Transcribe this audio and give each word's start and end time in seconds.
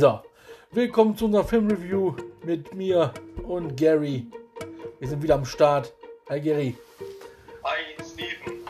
So, 0.00 0.18
willkommen 0.70 1.14
zu 1.14 1.26
unserer 1.26 1.44
Filmreview 1.44 2.14
mit 2.42 2.74
mir 2.74 3.12
und 3.42 3.76
Gary. 3.76 4.26
Wir 4.98 5.06
sind 5.06 5.22
wieder 5.22 5.34
am 5.34 5.44
Start. 5.44 5.92
Hi 6.30 6.40
Gary. 6.40 6.74
Hi 7.62 8.02
Steven. 8.02 8.60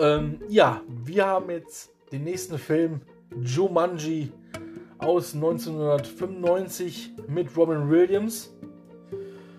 Ähm, 0.00 0.40
ja, 0.48 0.80
wir 0.88 1.26
haben 1.26 1.48
jetzt 1.50 1.92
den 2.10 2.24
nächsten 2.24 2.58
Film 2.58 3.02
Jumanji 3.40 4.32
aus 4.98 5.32
1995 5.32 7.12
mit 7.28 7.56
Robin 7.56 7.88
Williams. 7.88 8.52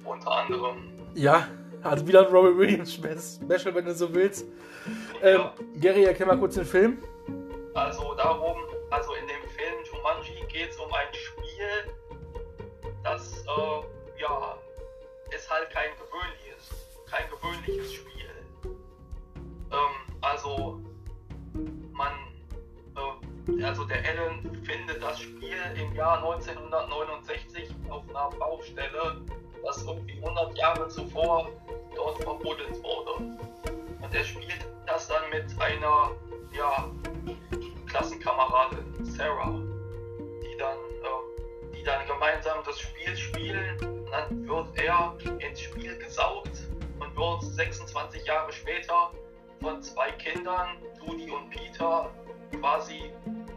Unter 0.04 0.32
anderem. 0.32 0.80
Ja, 1.16 1.48
also 1.82 2.06
wieder 2.06 2.28
ein 2.28 2.34
Robin 2.34 2.58
Williams 2.58 2.92
Special, 2.94 3.74
wenn 3.74 3.86
du 3.86 3.96
so 3.96 4.14
willst. 4.14 4.46
Ähm, 5.24 5.38
Ja. 5.38 5.54
Gary, 5.80 6.04
erklär 6.04 6.28
mal 6.28 6.38
kurz 6.38 6.56
den 6.56 6.66
Film. 6.66 6.98
Also 7.74 8.17
äh, 13.58 14.22
ja 14.22 14.58
ist 15.32 15.50
halt 15.50 15.70
kein 15.72 15.90
gewöhnliches, 15.98 16.88
kein 17.10 17.30
gewöhnliches 17.30 17.94
Spiel. 17.94 18.30
Ähm, 19.72 20.18
also 20.22 20.82
man, 21.92 22.14
äh, 22.96 23.64
also 23.64 23.84
der 23.86 24.04
Alan 24.06 24.56
findet 24.64 25.02
das 25.02 25.20
Spiel 25.20 25.58
im 25.76 25.94
Jahr 25.96 26.18
1969 26.18 27.70
auf 27.90 28.04
einer 28.10 28.30
Baustelle, 28.38 29.22
das 29.64 29.84
irgendwie 29.84 30.22
100 30.24 30.58
Jahre 30.58 30.88
zuvor 30.88 31.50
dort 31.96 32.24
verbuddelt 32.24 32.82
wurde. 32.84 33.38
Und 34.02 34.14
er 34.14 34.24
spielt 34.24 34.66
das 34.86 35.08
dann 35.08 35.30
mit 35.30 35.46
einer, 35.60 36.12
ja, 36.54 36.90
Klassenkameradin 37.88 39.06
Sarah, 39.06 39.60
gemeinsam 42.18 42.64
das 42.66 42.80
Spiel 42.80 43.16
spielen. 43.16 43.78
Dann 44.10 44.48
wird 44.48 44.80
er 44.80 45.16
ins 45.40 45.62
Spiel 45.62 45.98
gesaugt 45.98 46.68
und 47.00 47.16
wird 47.16 47.44
26 47.44 48.26
Jahre 48.26 48.52
später 48.52 49.12
von 49.62 49.82
zwei 49.84 50.12
Kindern, 50.14 50.78
Judy 51.00 51.30
und 51.30 51.50
Peter, 51.50 52.10
quasi 52.60 53.12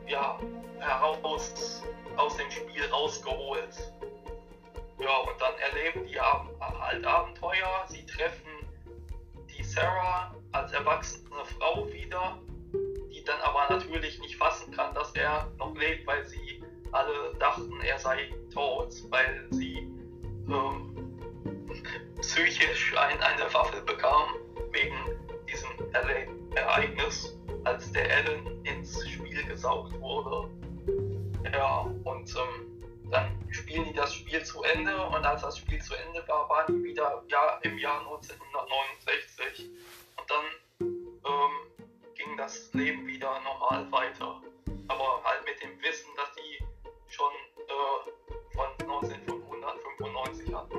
ja, 0.06 0.38
heraus 0.78 1.82
aus 2.16 2.36
dem 2.36 2.50
Spiel 2.50 2.84
rausgeholt. 2.92 3.92
Ja, 4.98 5.16
und 5.16 5.40
dann 5.40 5.54
erleben 5.58 6.06
die 6.06 6.20
halt 6.20 7.06
Abenteuer. 7.06 7.86
Sie 7.88 8.04
treffen 8.04 8.50
die 9.56 9.62
Sarah 9.62 10.34
als 10.52 10.72
erwachsene 10.72 11.44
Frau 11.58 11.90
wieder, 11.90 12.38
die 13.10 13.24
dann 13.24 13.40
aber 13.40 13.74
natürlich 13.74 14.20
nicht 14.20 14.36
fassen 14.36 14.70
kann, 14.72 14.94
dass 14.94 15.14
er 15.14 15.50
noch 15.56 15.74
lebt, 15.74 16.06
weil 16.06 16.26
sie 16.26 16.49
alle 16.92 17.34
dachten, 17.38 17.72
er 17.82 17.98
sei 17.98 18.30
tot, 18.52 18.94
weil 19.10 19.46
sie 19.50 19.88
ähm, 20.48 21.18
psychisch 22.20 22.96
ein, 22.96 23.20
eine 23.20 23.52
Waffe 23.52 23.80
bekam 23.82 24.34
wegen 24.72 24.96
diesem 25.48 25.70
Ereignis, 26.54 27.36
als 27.64 27.90
der 27.92 28.10
Alan 28.16 28.64
ins 28.64 29.08
Spiel 29.08 29.44
gesaugt 29.44 29.98
wurde. 30.00 30.48
Ja, 31.52 31.80
und 32.04 32.34
ähm, 32.36 32.70
dann 33.10 33.38
spielen 33.50 33.84
die 33.84 33.92
das 33.92 34.14
Spiel 34.14 34.42
zu 34.44 34.62
Ende 34.62 35.04
und 35.06 35.24
als 35.24 35.42
das 35.42 35.58
Spiel 35.58 35.80
zu 35.82 35.94
Ende 35.94 36.26
war, 36.28 36.48
waren 36.48 36.66
die 36.68 36.84
wieder 36.84 37.22
ja, 37.28 37.58
im 37.62 37.78
Jahr 37.78 38.00
1969 38.00 39.70
und 40.16 40.30
dann 40.30 40.44
ähm, 40.80 41.50
ging 42.14 42.36
das 42.36 42.72
Leben 42.72 43.06
wieder 43.06 43.40
normal 43.40 43.90
weiter. 43.90 44.40
Aber 44.88 45.22
halt 45.24 45.44
mit 45.44 45.62
dem 45.62 45.80
Wissen, 45.82 46.08
dass 46.16 46.29
von 48.52 48.66
1995 48.80 50.54
hatten. 50.54 50.78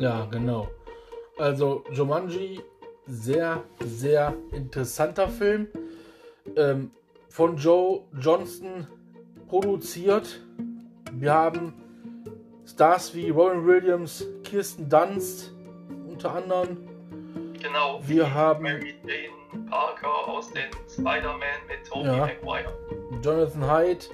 Ja, 0.00 0.26
genau. 0.26 0.68
Also 1.38 1.84
Jumanji, 1.92 2.60
sehr, 3.06 3.62
sehr 3.80 4.34
interessanter 4.52 5.28
Film. 5.28 5.68
Ähm, 6.56 6.90
von 7.28 7.56
Joe 7.56 8.02
Johnston 8.20 8.86
produziert. 9.48 10.40
Wir 11.12 11.32
haben 11.34 11.74
Stars 12.66 13.14
wie 13.14 13.30
Robin 13.30 13.66
Williams, 13.66 14.26
Kirsten 14.44 14.88
Dunst 14.88 15.52
unter 16.08 16.34
anderem. 16.34 16.78
Genau. 17.60 18.00
Wir 18.04 18.32
haben- 18.32 18.62
Mary 18.62 18.94
Jane 19.06 19.68
Parker 19.70 20.28
aus 20.28 20.50
den 20.52 20.64
Spider-Man 20.88 21.40
mit 21.68 21.86
Tobey 21.88 22.06
Ja. 22.06 22.16
Maguire. 22.42 22.72
Jonathan 23.22 23.70
Hyde, 23.70 24.04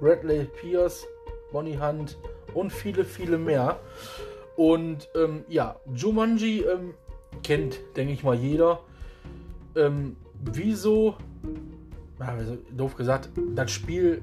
Bradley 0.00 0.44
Pierce, 0.44 1.06
Bonnie 1.52 1.78
Hunt 1.78 2.18
und 2.54 2.72
viele, 2.72 3.04
viele 3.04 3.38
mehr. 3.38 3.80
Und 4.56 5.08
ähm, 5.14 5.44
ja, 5.48 5.76
Jumanji 5.94 6.62
ähm, 6.62 6.94
kennt, 7.42 7.78
denke 7.96 8.12
ich 8.12 8.24
mal, 8.24 8.34
jeder. 8.34 8.80
Ähm, 9.74 10.16
wieso, 10.42 11.16
also 12.18 12.56
doof 12.74 12.96
gesagt, 12.96 13.28
das 13.54 13.70
Spiel 13.70 14.22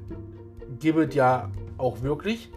gibt 0.79 0.97
es 0.97 1.15
ja 1.15 1.51
auch 1.77 2.01
wirklich. 2.01 2.49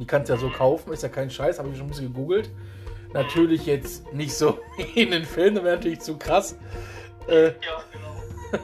Die 0.00 0.06
kannst 0.06 0.30
ja 0.30 0.36
so 0.36 0.48
kaufen, 0.48 0.92
ist 0.92 1.02
ja 1.02 1.08
kein 1.08 1.30
Scheiß, 1.30 1.58
habe 1.58 1.68
ich 1.70 1.76
schon 1.76 1.86
ein 1.86 1.90
bisschen 1.90 2.12
gegoogelt. 2.12 2.50
Natürlich 3.12 3.66
jetzt 3.66 4.12
nicht 4.12 4.34
so 4.34 4.58
wie 4.76 5.02
in 5.02 5.10
den 5.10 5.24
Filmen, 5.24 5.56
das 5.56 5.64
wäre 5.64 5.76
natürlich 5.76 6.00
zu 6.00 6.16
krass. 6.16 6.56
Äh, 7.26 7.48
Ja, 7.48 7.84
genau. 7.92 8.62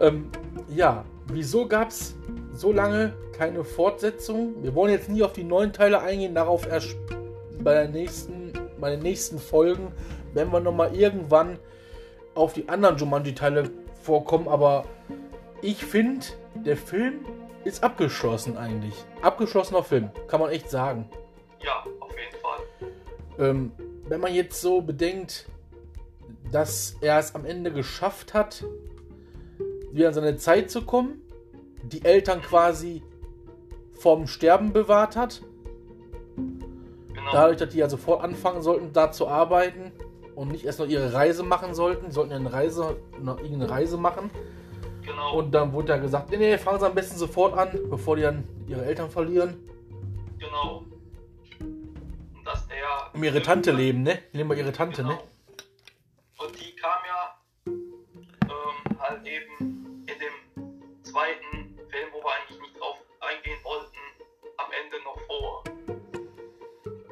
ähm, 0.00 0.30
ja, 0.68 1.04
wieso 1.28 1.66
gab 1.66 1.88
es 1.88 2.14
so 2.56 2.72
lange 2.72 3.14
keine 3.36 3.64
Fortsetzung? 3.64 4.62
Wir 4.62 4.74
wollen 4.74 4.92
jetzt 4.92 5.08
nie 5.08 5.22
auf 5.22 5.32
die 5.32 5.44
neuen 5.44 5.72
Teile 5.72 6.00
eingehen, 6.00 6.34
darauf 6.34 6.66
erst 6.66 6.96
bei, 7.60 7.74
der 7.74 7.88
nächsten, 7.88 8.52
bei 8.80 8.90
den 8.90 9.00
nächsten 9.00 9.38
Folgen, 9.38 9.92
wenn 10.34 10.50
wir 10.50 10.60
nochmal 10.60 10.94
irgendwann 10.94 11.58
auf 12.34 12.52
die 12.52 12.68
anderen 12.68 12.96
Jumanji-Teile 12.96 13.70
vorkommen. 14.02 14.48
Aber 14.48 14.84
ich 15.62 15.84
finde, 15.84 16.26
der 16.54 16.76
Film 16.76 17.24
ist 17.64 17.82
abgeschlossen 17.82 18.56
eigentlich. 18.56 18.94
Abgeschlossener 19.22 19.82
Film, 19.82 20.10
kann 20.28 20.40
man 20.40 20.50
echt 20.50 20.70
sagen. 20.70 21.08
Ja, 21.60 21.84
auf 22.00 22.12
jeden 22.12 22.40
Fall. 22.40 23.48
Ähm, 23.50 23.72
wenn 24.08 24.20
man 24.20 24.32
jetzt 24.32 24.60
so 24.60 24.80
bedenkt, 24.80 25.46
dass 26.52 26.96
er 27.00 27.18
es 27.18 27.34
am 27.34 27.44
Ende 27.44 27.72
geschafft 27.72 28.34
hat, 28.34 28.64
wieder 29.92 30.08
an 30.08 30.14
seine 30.14 30.36
Zeit 30.36 30.70
zu 30.70 30.82
kommen, 30.82 31.22
die 31.82 32.04
Eltern 32.04 32.42
quasi 32.42 33.02
vom 33.94 34.26
Sterben 34.26 34.72
bewahrt 34.72 35.16
hat, 35.16 35.42
Genau. 36.36 37.32
dadurch, 37.32 37.56
dass 37.56 37.70
die 37.70 37.78
ja 37.78 37.88
sofort 37.88 38.22
anfangen 38.22 38.62
sollten, 38.62 38.92
da 38.92 39.10
zu 39.10 39.26
arbeiten 39.26 39.90
und 40.34 40.48
nicht 40.52 40.64
erst 40.64 40.78
noch 40.78 40.86
ihre 40.86 41.12
Reise 41.12 41.42
machen 41.42 41.74
sollten, 41.74 42.06
die 42.06 42.12
sollten 42.12 42.30
ja 42.30 42.36
eine 42.36 42.52
Reise, 42.52 42.96
noch 43.20 43.38
irgendeine 43.38 43.70
Reise 43.70 43.96
machen 43.96 44.30
genau. 45.02 45.38
und 45.38 45.52
dann 45.52 45.72
wurde 45.72 45.94
ja 45.94 45.98
gesagt, 45.98 46.30
nee, 46.30 46.36
nee, 46.36 46.58
fangen 46.58 46.78
sie 46.78 46.86
am 46.86 46.94
besten 46.94 47.16
sofort 47.16 47.56
an, 47.56 47.68
bevor 47.88 48.16
die 48.16 48.22
dann 48.22 48.44
ihre 48.68 48.84
Eltern 48.84 49.10
verlieren, 49.10 49.56
genau. 50.38 50.84
Und 51.60 52.44
dass 52.46 52.66
der. 52.68 52.76
um 53.14 53.24
ihre 53.24 53.40
Tante 53.42 53.72
leben, 53.72 54.02
ne? 54.02 54.18
Die 54.32 54.36
nehmen 54.36 54.50
wir 54.50 54.56
ihre 54.58 54.72
Tante, 54.72 55.02
Genau. 55.02 55.14
ne? 55.14 55.20
Und 56.38 56.60
die 56.60 56.76
kam 56.76 57.00
ja 57.08 57.72
ähm, 57.72 58.98
halt 59.00 59.26
eben 59.26 59.75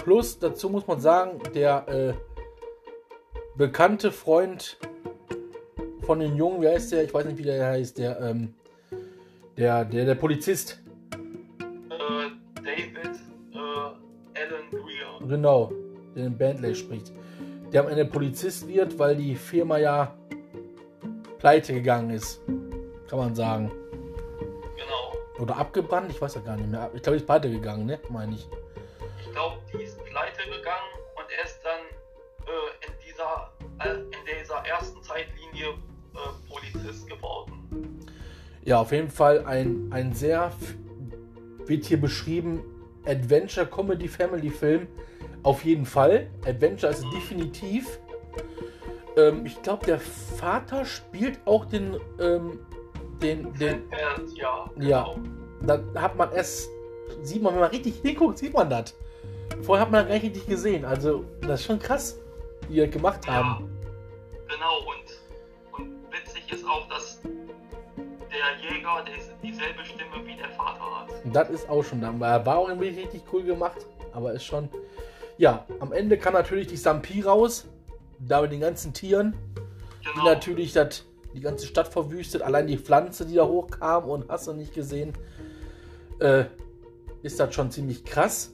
Plus, 0.04 0.38
dazu 0.38 0.68
muss 0.68 0.86
man 0.86 1.00
sagen, 1.00 1.40
der 1.54 1.88
äh, 1.88 2.12
bekannte 3.56 4.12
Freund 4.12 4.76
von 6.02 6.20
den 6.20 6.36
Jungen, 6.36 6.60
wie 6.60 6.68
heißt 6.68 6.92
der? 6.92 7.04
Ich 7.04 7.14
weiß 7.14 7.24
nicht, 7.24 7.38
wie 7.38 7.42
der 7.44 7.66
heißt, 7.68 7.96
der, 7.96 8.20
ähm, 8.20 8.52
der, 9.56 9.86
der, 9.86 10.04
der 10.04 10.14
Polizist. 10.14 10.78
Äh, 11.88 12.30
David 12.56 12.98
äh, 13.54 13.58
Alan 13.58 14.70
Greer. 14.70 15.26
Genau, 15.26 15.72
der 16.14 16.24
den 16.24 16.36
Bentley 16.36 16.74
spricht. 16.74 17.10
Der 17.72 17.84
am 17.84 17.88
Ende 17.88 18.04
Polizist 18.04 18.68
wird, 18.68 18.98
weil 18.98 19.16
die 19.16 19.34
Firma 19.34 19.78
ja 19.78 20.14
pleite 21.38 21.72
gegangen 21.72 22.10
ist. 22.10 22.42
Kann 23.08 23.18
man 23.18 23.34
sagen. 23.34 23.72
Genau. 24.76 25.42
Oder 25.42 25.56
abgebrannt, 25.56 26.10
ich 26.10 26.20
weiß 26.20 26.34
ja 26.34 26.42
gar 26.42 26.58
nicht 26.58 26.70
mehr. 26.70 26.90
Ich 26.92 27.00
glaube, 27.00 27.16
die 27.16 27.22
ist 27.22 27.26
pleite 27.26 27.50
gegangen, 27.50 27.86
ne? 27.86 27.98
Meine 28.10 28.34
ich. 28.34 28.46
Ich 29.34 29.40
glaube, 29.40 29.56
die 29.72 29.82
ist 29.82 29.98
pleite 30.04 30.42
gegangen 30.44 30.92
und 31.16 31.24
er 31.36 31.44
ist 31.44 31.58
dann 31.64 31.80
äh, 32.46 32.86
in, 32.86 32.92
dieser, 33.04 33.50
äh, 33.80 33.98
in 33.98 34.38
dieser 34.40 34.64
ersten 34.64 35.02
Zeitlinie 35.02 35.70
äh, 35.70 36.48
Polizist 36.48 37.08
geworden. 37.08 38.06
Ja, 38.62 38.78
auf 38.78 38.92
jeden 38.92 39.10
Fall 39.10 39.44
ein, 39.44 39.90
ein 39.92 40.12
sehr, 40.12 40.52
wird 41.66 41.84
hier 41.84 42.00
beschrieben, 42.00 42.62
Adventure 43.06 43.66
Comedy 43.66 44.06
Family 44.06 44.50
Film. 44.50 44.86
Auf 45.42 45.64
jeden 45.64 45.84
Fall. 45.84 46.30
Adventure 46.46 46.92
ist 46.92 47.04
definitiv. 47.12 47.98
Ähm, 49.16 49.46
ich 49.46 49.60
glaube, 49.62 49.84
der 49.84 49.98
Vater 49.98 50.84
spielt 50.84 51.40
auch 51.44 51.64
den, 51.64 51.96
ähm, 52.20 52.60
den, 53.20 53.52
den, 53.54 53.90
Äh, 53.90 53.96
ja, 54.36 54.70
Ja. 54.76 55.02
genau. 55.02 55.18
da 55.92 56.00
hat 56.00 56.14
man 56.14 56.30
erst 56.30 56.70
sieht 57.22 57.42
man, 57.42 57.54
wenn 57.54 57.62
man 57.62 57.70
richtig 57.70 57.96
hinguckt, 58.00 58.38
sieht 58.38 58.54
man 58.54 58.70
das. 58.70 58.94
Vorher 59.62 59.86
hat 59.86 59.92
man 59.92 60.06
gar 60.06 60.14
nicht 60.14 60.24
richtig 60.24 60.46
gesehen. 60.46 60.84
Also, 60.84 61.24
das 61.40 61.60
ist 61.60 61.66
schon 61.66 61.78
krass, 61.78 62.18
wie 62.68 62.80
die 62.80 62.90
gemacht 62.90 63.26
haben. 63.26 63.70
Ja, 64.48 64.54
genau, 64.54 64.78
und, 64.78 65.80
und 65.80 66.12
witzig 66.12 66.52
ist 66.52 66.66
auch, 66.66 66.88
dass 66.88 67.20
der 68.34 68.70
Jäger 68.70 69.04
dieselbe 69.42 69.84
Stimme 69.84 70.26
wie 70.26 70.36
der 70.36 70.50
Vater 70.50 70.80
hat. 70.80 71.08
Das 71.32 71.50
ist 71.50 71.68
auch 71.68 71.82
schon 71.82 72.00
dann. 72.00 72.20
Er 72.20 72.44
war 72.44 72.58
auch 72.58 72.68
irgendwie 72.68 72.88
richtig 72.88 73.22
cool 73.32 73.42
gemacht, 73.42 73.86
aber 74.12 74.32
ist 74.32 74.44
schon. 74.44 74.68
Ja, 75.36 75.66
am 75.80 75.92
Ende 75.92 76.16
kam 76.18 76.34
natürlich 76.34 76.68
die 76.68 76.76
Sampi 76.76 77.20
raus, 77.20 77.66
da 78.18 78.42
mit 78.42 78.52
den 78.52 78.60
ganzen 78.60 78.92
Tieren, 78.92 79.34
genau. 80.02 80.14
die 80.14 80.28
natürlich 80.28 80.72
das, 80.72 81.04
die 81.34 81.40
ganze 81.40 81.66
Stadt 81.66 81.88
verwüstet. 81.88 82.42
Allein 82.42 82.66
die 82.66 82.78
Pflanze, 82.78 83.26
die 83.26 83.34
da 83.34 83.44
hochkam 83.44 84.04
und 84.04 84.28
hast 84.28 84.46
du 84.46 84.52
nicht 84.52 84.74
gesehen, 84.74 85.12
äh, 86.20 86.44
ist 87.22 87.40
das 87.40 87.54
schon 87.54 87.70
ziemlich 87.70 88.04
krass. 88.04 88.52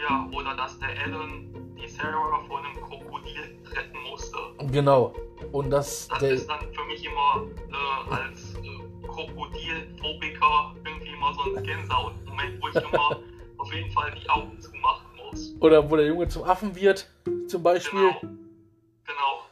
Ja, 0.00 0.28
oder 0.32 0.54
dass 0.54 0.78
der 0.78 0.90
Alan 0.90 1.48
die 1.76 1.88
Sarah 1.88 2.40
vor 2.46 2.58
einem 2.58 2.80
Krokodil 2.80 3.58
retten 3.64 3.98
musste. 4.08 4.36
Genau. 4.70 5.14
Und 5.52 5.70
das, 5.70 6.08
das 6.08 6.22
ist 6.22 6.48
dann 6.48 6.60
für 6.72 6.84
mich 6.84 7.04
immer 7.04 7.46
äh, 7.70 8.14
als 8.14 8.54
äh, 8.56 9.06
Krokodilphobiker 9.06 10.74
irgendwie 10.84 11.12
immer 11.12 11.34
so 11.34 11.54
ein 11.54 11.62
Gänsehaut-Moment, 11.62 12.62
wo 12.62 12.68
ich 12.68 12.74
immer 12.92 13.20
auf 13.58 13.72
jeden 13.72 13.90
Fall 13.90 14.12
die 14.20 14.28
Augen 14.28 14.60
zumachen 14.60 15.06
muss. 15.16 15.54
Oder 15.60 15.90
wo 15.90 15.96
der 15.96 16.06
Junge 16.06 16.28
zum 16.28 16.44
Affen 16.44 16.76
wird, 16.76 17.10
zum 17.46 17.62
Beispiel. 17.62 18.00
Genau. 18.00 18.20
genau. 18.20 19.42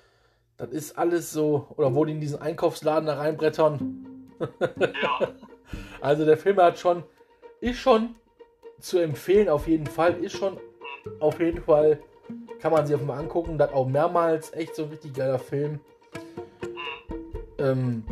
Das 0.59 0.71
ist 0.71 0.99
alles 0.99 1.33
so. 1.33 1.67
Oder 1.77 1.95
wo 1.95 2.05
die 2.05 2.13
in 2.13 2.21
diesen 2.21 2.41
Einkaufsladen 2.41 3.07
da 3.07 3.15
reinbrettern. 3.17 4.31
ja. 4.71 5.29
Also 6.01 6.25
der 6.25 6.37
Film 6.37 6.59
hat 6.59 6.79
schon, 6.79 7.03
ist 7.61 7.79
schon 7.79 8.15
zu 8.81 8.99
empfehlen, 8.99 9.49
auf 9.49 9.67
jeden 9.67 9.87
Fall. 9.87 10.23
Ist 10.23 10.37
schon 10.37 10.59
auf 11.21 11.41
jeden 11.41 11.63
Fall, 11.63 11.99
kann 12.61 12.73
man 12.73 12.87
sich 12.87 12.95
auf 12.95 13.03
mal 13.05 13.19
angucken. 13.19 13.59
Das 13.59 13.73
auch 13.73 13.87
mehrmals. 13.87 14.53
Echt 14.53 14.75
so 14.75 14.85
ein 14.85 14.91
richtig 14.91 15.15
geiler 15.15 15.39
Film. 15.39 15.81
Ähm, 17.59 18.05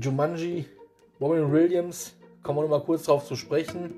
Jumanji, 0.00 0.66
Robin 1.20 1.52
Williams, 1.52 2.16
kommen 2.42 2.58
wir 2.58 2.62
noch 2.62 2.70
mal 2.70 2.82
kurz 2.82 3.04
drauf 3.04 3.24
zu 3.26 3.36
sprechen. 3.36 3.94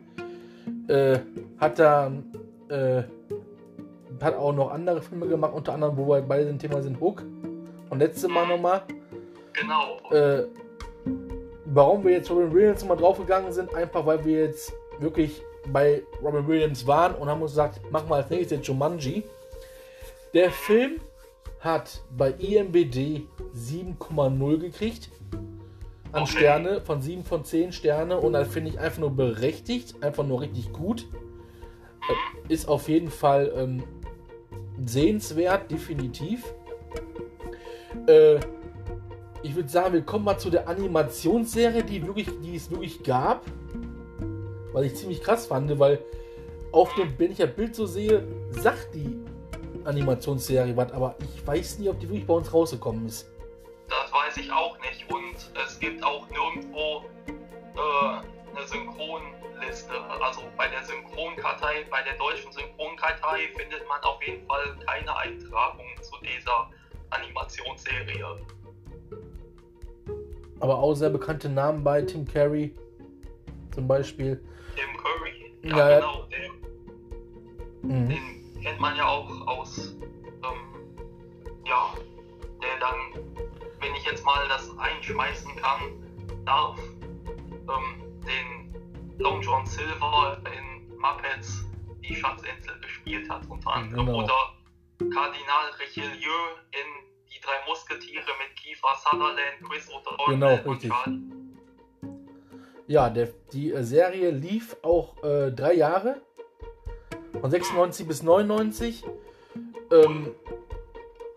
Äh, 0.88 1.20
hat 1.58 1.78
da 1.78 2.10
äh, 2.68 3.02
hat 4.20 4.36
auch 4.36 4.52
noch 4.52 4.70
andere 4.70 5.02
Filme 5.02 5.26
gemacht, 5.26 5.52
unter 5.54 5.74
anderem, 5.74 5.96
wo 5.96 6.08
wir 6.08 6.22
beide 6.22 6.46
dem 6.46 6.58
Thema 6.58 6.82
sind, 6.82 7.00
Hook. 7.00 7.22
Und 7.90 7.98
letzte 7.98 8.28
Mal 8.28 8.46
nochmal. 8.46 8.82
Genau. 9.52 9.98
Äh, 10.10 10.46
warum 11.66 12.04
wir 12.04 12.12
jetzt 12.12 12.30
Robin 12.30 12.52
Williams 12.52 12.80
nochmal 12.80 12.96
draufgegangen 12.96 13.52
sind, 13.52 13.74
einfach 13.74 14.06
weil 14.06 14.24
wir 14.24 14.44
jetzt 14.44 14.72
wirklich 14.98 15.42
bei 15.68 16.02
Robin 16.22 16.46
Williams 16.46 16.86
waren 16.86 17.14
und 17.14 17.28
haben 17.28 17.42
uns 17.42 17.52
gesagt, 17.52 17.80
mach 17.90 18.06
mal 18.08 18.22
als 18.22 18.30
nächstes 18.30 18.66
Jumanji. 18.66 19.24
Der 20.34 20.50
Film 20.50 21.00
hat 21.60 22.00
bei 22.16 22.32
IMBD 22.32 23.26
7,0 23.54 24.58
gekriegt 24.58 25.10
an 26.12 26.22
okay. 26.22 26.32
Sterne, 26.32 26.80
von 26.80 27.00
7 27.00 27.24
von 27.24 27.44
10 27.44 27.72
Sterne 27.72 28.18
und 28.18 28.34
das 28.34 28.48
finde 28.48 28.70
ich 28.70 28.78
einfach 28.78 28.98
nur 28.98 29.14
berechtigt, 29.14 30.02
einfach 30.02 30.26
nur 30.26 30.40
richtig 30.40 30.72
gut. 30.72 31.06
Äh, 32.48 32.52
ist 32.52 32.68
auf 32.68 32.88
jeden 32.88 33.10
Fall 33.10 33.52
ähm, 33.56 33.84
sehenswert, 34.84 35.70
definitiv. 35.70 36.44
Äh, 38.06 38.40
ich 39.42 39.56
würde 39.56 39.68
sagen, 39.68 39.94
wir 39.94 40.02
kommen 40.02 40.24
mal 40.24 40.38
zu 40.38 40.50
der 40.50 40.68
Animationsserie, 40.68 41.82
die, 41.82 42.06
wirklich, 42.06 42.28
die 42.42 42.56
es 42.56 42.70
wirklich 42.70 43.02
gab. 43.02 43.44
Was 44.72 44.84
ich 44.84 44.94
ziemlich 44.94 45.22
krass 45.22 45.46
fand, 45.46 45.78
weil 45.78 46.02
auf 46.72 46.94
dem, 46.94 47.18
wenn 47.18 47.30
ich 47.30 47.38
das 47.38 47.54
Bild 47.54 47.74
so 47.74 47.86
sehe, 47.86 48.26
sagt 48.50 48.94
die 48.94 49.22
Animationsserie 49.84 50.76
was, 50.76 50.92
aber 50.92 51.16
ich 51.20 51.46
weiß 51.46 51.78
nie, 51.78 51.88
ob 51.88 51.98
die 52.00 52.08
wirklich 52.08 52.26
bei 52.26 52.34
uns 52.34 52.52
rausgekommen 52.52 53.06
ist. 53.06 53.30
Das 53.88 54.12
weiß 54.12 54.36
ich 54.38 54.50
auch 54.50 54.78
nicht 54.80 55.10
und 55.12 55.36
es 55.66 55.78
gibt 55.78 56.02
auch 56.02 56.26
nirgendwo 56.30 57.04
äh, 57.26 58.56
eine 58.56 58.66
Synchronliste. 58.66 59.92
Also 60.20 60.42
bei 60.56 60.68
der 60.68 60.82
Synchronkartei, 60.84 61.84
bei 61.90 62.02
der 62.02 62.14
deutschen 62.14 62.50
Synchronkartei 62.52 63.48
findet 63.56 63.86
man 63.88 64.00
auf 64.02 64.22
jeden 64.26 64.46
Fall 64.46 64.76
keine 64.86 65.14
Eintragung 65.16 65.86
zu 66.00 66.12
dieser 66.22 66.70
Animationsserie. 67.10 68.24
Aber 70.60 70.78
auch 70.78 70.94
sehr 70.94 71.10
bekannte 71.10 71.48
Namen 71.48 71.82
bei 71.82 72.02
Tim 72.02 72.26
Carey 72.26 72.74
zum 73.74 73.88
Beispiel. 73.88 74.42
Tim 74.74 74.96
Curry, 74.96 75.54
ja, 75.62 75.76
ja 75.76 75.96
genau, 75.96 76.28
den, 76.30 76.52
mhm. 77.82 78.08
den, 78.08 78.62
kennt 78.62 78.80
man 78.80 78.96
ja 78.96 79.06
auch 79.06 79.28
aus, 79.46 79.94
ähm, 79.98 81.04
ja, 81.66 81.94
der 82.62 82.78
dann, 82.78 83.24
wenn 83.80 83.94
ich 83.94 84.04
jetzt 84.04 84.24
mal 84.24 84.46
das 84.48 84.70
einschmeißen 84.78 85.56
kann, 85.56 85.80
darf, 86.44 86.78
ähm, 86.78 88.22
den 88.26 89.18
Long 89.18 89.40
John 89.42 89.66
Silver 89.66 90.40
in 90.46 90.98
Muppets 90.98 91.64
die 92.02 92.14
Schatzinsel 92.14 92.78
gespielt 92.80 93.28
hat, 93.28 93.46
unter 93.48 93.72
anderem, 93.72 94.06
genau. 94.06 94.18
oder 94.22 94.54
Kardinal 94.98 95.70
Richelieu 95.80 96.30
in 96.72 97.08
Die 97.32 97.40
drei 97.40 97.66
Musketiere 97.66 98.30
mit 98.38 98.56
Kiefer 98.56 98.94
Sutherland, 99.02 99.62
Chris 99.68 99.88
O'Donnell 99.90 100.26
genau, 100.26 100.70
und 100.70 100.82
Charlie. 100.82 101.41
Ja, 102.86 103.10
der, 103.10 103.28
die 103.52 103.72
äh, 103.72 103.82
Serie 103.82 104.30
lief 104.30 104.76
auch 104.82 105.22
äh, 105.22 105.50
drei 105.50 105.74
Jahre. 105.74 106.16
Von 107.40 107.50
96 107.50 108.06
bis 108.06 108.22
99. 108.22 109.04
Ähm, 109.90 110.34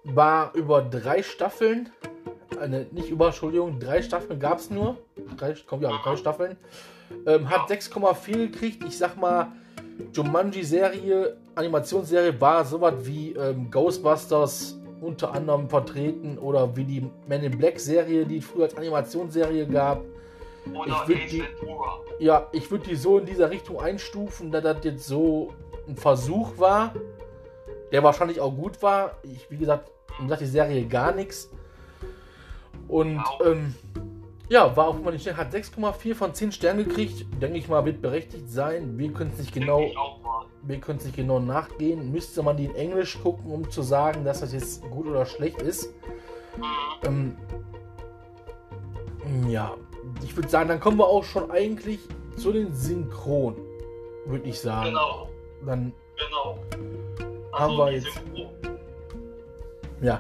war 0.04 0.54
über 0.54 0.82
drei 0.82 1.24
Staffeln. 1.24 1.90
Eine, 2.60 2.88
nicht 2.92 3.10
über, 3.10 3.28
Entschuldigung, 3.28 3.80
drei 3.80 4.02
Staffeln 4.02 4.40
gab 4.40 4.60
es 4.60 4.70
nur. 4.70 4.98
Drei, 5.38 5.56
komm, 5.66 5.82
ja, 5.82 5.92
drei 6.04 6.16
Staffeln. 6.16 6.58
Ähm, 7.26 7.50
hat 7.50 7.70
6,4 7.70 8.38
gekriegt. 8.38 8.84
Ich 8.88 8.98
sag 8.98 9.18
mal, 9.18 9.52
Jumanji-Serie, 10.14 11.38
Animationsserie 11.56 12.40
war 12.40 12.66
sowas 12.66 12.94
wie 13.00 13.34
ähm, 13.34 13.70
Ghostbusters 13.72 14.80
unter 15.02 15.34
anderem 15.34 15.70
vertreten 15.70 16.38
oder 16.38 16.76
wie 16.76 16.84
die 16.84 17.10
Men 17.28 17.44
in 17.44 17.58
Black 17.58 17.80
Serie, 17.80 18.26
die 18.26 18.38
es 18.38 18.46
früher 18.46 18.64
als 18.64 18.76
Animationsserie 18.76 19.68
gab. 19.68 20.04
Oder 20.74 21.06
ich 21.08 21.30
die, 21.30 21.44
Ja, 22.20 22.48
ich 22.52 22.70
würde 22.72 22.88
die 22.88 22.96
so 22.96 23.20
in 23.20 23.26
dieser 23.26 23.50
Richtung 23.50 23.80
einstufen, 23.80 24.52
da 24.52 24.62
das 24.62 24.84
jetzt 24.84 25.08
so 25.08 25.54
ein 25.88 25.96
Versuch 25.96 26.58
war, 26.58 26.94
der 27.92 28.04
wahrscheinlich 28.04 28.40
auch 28.40 28.56
gut 28.56 28.82
war. 28.82 29.18
Ich, 29.24 29.50
wie 29.50 29.58
gesagt, 29.58 29.92
mir 30.20 30.30
sagt 30.30 30.42
die 30.42 30.48
Serie 30.48 30.86
gar 30.86 31.14
nichts. 31.14 31.50
Und 32.88 33.24
ähm, 33.44 33.76
ja, 34.48 34.76
war 34.76 34.88
auch 34.88 35.00
mal 35.00 35.12
nicht 35.12 35.32
hat 35.36 35.54
6,4 35.54 36.16
von 36.16 36.34
10 36.34 36.52
Sternen 36.52 36.88
gekriegt. 36.88 37.26
Denke 37.42 37.58
ich 37.58 37.68
mal, 37.68 37.84
wird 37.86 38.02
berechtigt 38.02 38.50
sein. 38.50 38.98
Wir 38.98 39.12
können 39.12 39.32
es 39.34 39.40
nicht 39.40 39.54
genau. 39.54 39.82
Wir 40.62 40.80
können 40.80 41.00
es 41.00 41.06
nicht 41.06 41.16
genau 41.16 41.40
nachgehen. 41.40 42.12
Müsste 42.12 42.44
man 42.44 42.58
die 42.58 42.66
in 42.66 42.76
Englisch 42.76 43.20
gucken, 43.22 43.52
um 43.52 43.70
zu 43.70 43.82
sagen, 43.82 44.24
dass 44.24 44.42
das 44.42 44.54
jetzt 44.54 44.82
gut 44.90 45.08
oder 45.08 45.26
schlecht 45.26 45.62
ist. 45.62 45.94
Mhm. 47.04 47.38
Ähm, 49.26 49.50
ja, 49.50 49.76
ich 50.24 50.36
würde 50.36 50.50
sagen, 50.50 50.70
dann 50.70 50.80
kommen 50.80 50.98
wir 50.98 51.08
auch 51.08 51.24
schon 51.24 51.50
eigentlich 51.52 52.00
zu 52.38 52.52
den 52.52 52.74
Synchron, 52.74 53.56
würde 54.26 54.48
ich 54.48 54.60
sagen. 54.60 54.90
Genau. 54.90 55.30
Dann 55.66 55.94
genau. 56.18 56.60
Also 57.52 57.60
haben 57.60 57.78
wir 57.78 57.92
jetzt. 57.92 58.14
Synchron. 58.14 58.80
Ja. 60.02 60.20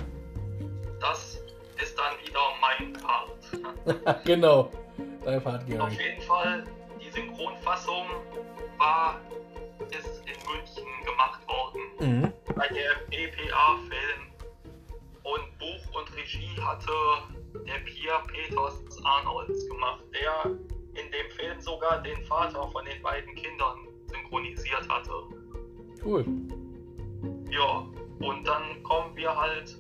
Das 1.00 1.42
ist 1.82 1.98
dann 1.98 2.14
wieder 2.26 2.40
mein 2.62 2.94
Part. 2.94 4.24
genau. 4.26 4.72
Dein 5.24 5.42
Part, 5.42 5.68
Gary. 5.68 5.80
Auf 5.80 5.92
jeden 5.92 6.22
Fall, 6.22 6.64
die 7.02 7.10
Synchronfassung 7.12 8.06
war 8.78 9.20
ist 9.90 10.24
in 10.26 10.36
München 10.52 11.06
gemacht 11.06 11.42
worden. 11.48 12.22
Mhm. 12.22 12.34
Bei 12.56 12.68
der 12.68 12.92
EPA-Film. 13.12 14.32
Und 15.24 15.58
Buch 15.58 16.00
und 16.00 16.16
Regie 16.16 16.56
hatte 16.62 16.92
der 17.66 17.80
Pierre 17.80 18.22
Peters 18.28 18.80
Arnolds 19.06 19.68
gemacht, 19.70 20.04
der 20.14 20.52
in 21.02 21.12
dem 21.12 21.32
Film 21.32 21.60
sogar 21.62 22.02
den 22.02 22.24
Vater 22.26 22.68
von 22.70 22.84
den 22.86 23.02
beiden 23.02 23.34
Kindern 23.36 23.88
synchronisiert 24.08 24.88
hatte. 24.90 25.12
Cool. 26.04 26.26
Ja, 27.50 27.86
und 28.20 28.48
dann 28.48 28.82
kommen 28.84 29.16
wir 29.16 29.36
halt 29.36 29.78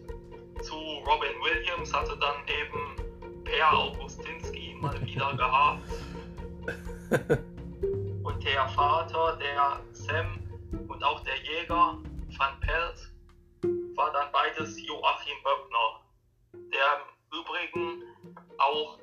zu 0.61 0.75
Robin 0.75 1.35
Williams, 1.43 1.93
hatte 1.93 2.17
dann 2.19 2.35
eben 2.47 3.43
Per 3.43 3.73
Augustinski 3.73 4.75
mal 4.79 4.99
wieder 5.05 5.33
gehabt. 5.37 5.81
und 8.23 8.43
der 8.43 8.67
Vater, 8.69 9.37
der 9.37 9.79
Sam 9.91 10.39
und 10.87 11.03
auch 11.03 11.21
der 11.21 11.37
Jäger 11.37 11.97
Van 12.37 12.59
Pelt 12.59 13.11
war 13.95 14.11
dann 14.11 14.27
beides 14.31 14.81
Joachim 14.85 15.37
Böckner, 15.43 16.01
der 16.73 16.85
im 16.99 17.39
Übrigen 17.39 18.03
auch 18.57 18.97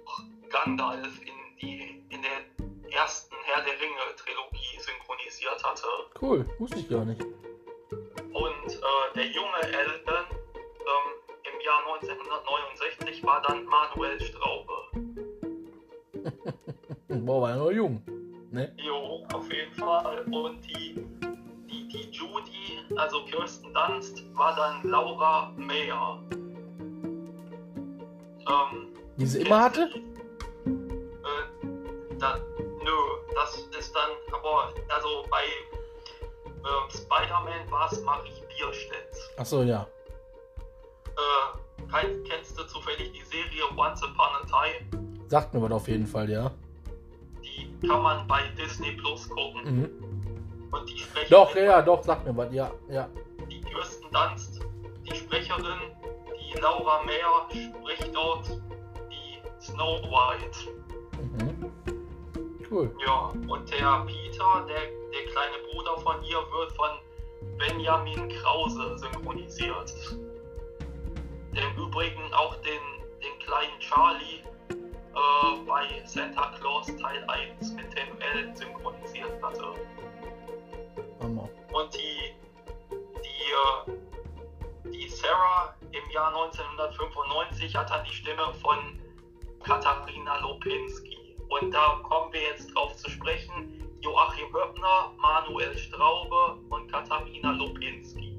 Gandalf 0.50 1.21
in, 1.21 1.35
die, 1.61 2.04
in 2.11 2.23
der 2.23 2.92
ersten 2.92 3.35
Herr 3.44 3.62
der 3.64 3.75
Ringe 3.80 4.16
Trilogie 4.16 4.78
synchronisiert 4.78 5.62
hatte. 5.64 5.88
Cool, 6.21 6.47
wusste 6.59 6.78
ich 6.78 6.88
gar 6.88 7.04
nicht. 7.04 7.23
Und 7.23 8.73
äh, 8.73 9.14
der 9.14 9.26
junge 9.26 9.62
Alan 9.62 10.26
ähm, 10.30 11.09
im 11.44 11.61
Jahr 11.64 11.80
1969 11.94 13.25
war 13.25 13.42
dann 13.42 13.64
Manuel 13.64 14.21
Straube. 14.21 14.73
Boah, 17.09 17.42
war 17.42 17.50
ja 17.50 17.56
noch 17.56 17.71
jung. 17.71 18.02
Ne? 18.50 18.73
Jo, 18.76 19.25
auf 19.32 19.50
jeden 19.50 19.75
Fall. 19.75 20.25
Und 20.30 20.61
die, 20.68 21.02
die, 21.71 21.88
die 21.88 22.11
Judy, 22.11 22.78
also 22.97 23.25
Kirsten 23.25 23.73
Dunst, 23.73 24.23
war 24.35 24.54
dann 24.54 24.88
Laura 24.88 25.52
Mayer. 25.56 26.23
Ähm, 28.49 28.92
Die 29.16 29.26
sie 29.26 29.42
immer 29.42 29.61
hatte? 29.61 29.90
Äh, 30.66 31.66
da, 32.19 32.38
nö, 32.83 32.97
das 33.35 33.59
ist 33.78 33.95
dann, 33.95 34.11
aber 34.33 34.73
also 34.88 35.25
bei 35.31 35.45
ähm, 36.47 36.90
Spider-Man 36.90 37.71
war 37.71 37.92
es 37.92 38.02
Marie 38.02 38.31
Bierstedt. 38.49 39.16
Achso, 39.37 39.62
ja. 39.62 39.87
Äh, 41.07 41.59
kennst 42.28 42.59
du 42.59 42.64
zufällig 42.64 43.12
die 43.12 43.25
Serie 43.25 43.64
Once 43.76 44.02
Upon 44.02 44.28
a 44.40 44.47
Time? 44.47 45.02
Sagt 45.28 45.52
mir 45.52 45.62
was 45.62 45.73
auf 45.73 45.88
jeden 45.88 46.07
Fall, 46.07 46.31
ja. 46.31 46.50
Die 47.42 47.87
kann 47.87 48.02
man 48.02 48.26
bei 48.26 48.42
Disney 48.59 48.92
Plus 48.92 49.28
gucken. 49.28 49.62
Mhm. 49.64 50.69
Und 50.73 50.88
die 50.88 50.99
Sprecherin, 50.99 51.31
Doch, 51.31 51.54
ja, 51.54 51.83
doch, 51.83 52.02
sagt 52.02 52.26
mir 52.26 52.37
was, 52.37 52.52
ja, 52.52 52.71
ja. 52.88 53.09
die 53.50 53.61
Kirsten 53.61 54.11
Dunst, 54.11 54.61
die 55.04 55.14
Sprecherin, 55.14 55.81
die 56.38 56.59
Laura 56.59 57.02
Mayer 57.02 57.47
spricht 57.50 58.14
dort 58.14 58.49
Snow 59.62 60.02
White. 60.02 60.59
Mhm. 61.38 61.73
Cool. 62.69 62.90
Ja, 63.07 63.33
und 63.49 63.71
der 63.71 64.04
Peter, 64.07 64.66
der, 64.66 64.81
der 65.12 65.31
kleine 65.31 65.59
Bruder 65.71 65.97
von 65.99 66.23
ihr, 66.25 66.38
wird 66.38 66.73
von 66.73 66.90
Benjamin 67.59 68.28
Krause 68.28 68.99
synchronisiert. 68.99 69.95
Der 71.54 71.69
im 71.69 71.76
Übrigen 71.76 72.33
auch 72.33 72.57
den, 72.57 72.81
den 73.23 73.38
kleinen 73.40 73.78
Charlie 73.78 74.42
äh, 74.71 75.64
bei 75.66 76.02
Santa 76.07 76.52
Claus 76.59 76.87
Teil 76.87 77.23
1 77.28 77.73
mit 77.73 77.92
dem 77.97 78.21
L 78.21 78.57
synchronisiert 78.57 79.42
hatte. 79.42 79.75
Hammer. 81.21 81.49
Und 81.73 81.95
die, 81.95 82.35
die, 82.90 83.90
äh, 83.92 84.90
die 84.90 85.09
Sarah 85.09 85.75
im 85.92 86.11
Jahr 86.11 86.28
1995 86.28 87.76
hat 87.76 87.90
dann 87.90 88.04
die 88.04 88.14
Stimme 88.14 88.52
von 88.61 89.01
Katharina 89.62 90.38
Lopinski. 90.40 91.37
Und 91.49 91.73
da 91.73 92.00
kommen 92.02 92.33
wir 92.33 92.40
jetzt 92.42 92.75
drauf 92.75 92.95
zu 92.97 93.11
sprechen. 93.11 93.78
Joachim 94.00 94.52
Höppner, 94.52 95.12
Manuel 95.19 95.76
Straube 95.78 96.59
und 96.71 96.90
Katharina 96.90 97.52
Lopinski. 97.52 98.37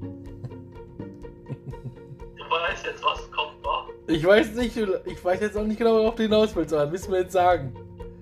Du 2.36 2.50
weißt 2.50 2.84
jetzt, 2.86 3.02
was 3.02 3.30
kommt, 3.32 3.64
wa? 3.64 3.88
Ich 4.06 4.24
weiß 4.24 4.54
nicht, 4.54 4.76
ich 4.76 5.24
weiß 5.24 5.40
jetzt 5.40 5.56
auch 5.56 5.64
nicht 5.64 5.78
genau, 5.78 5.94
worauf 5.94 6.14
du 6.14 6.24
hinaus 6.24 6.54
willst, 6.54 6.74
aber 6.74 6.90
müssen 6.90 7.10
wir 7.10 7.20
jetzt 7.20 7.32
sagen. 7.32 7.74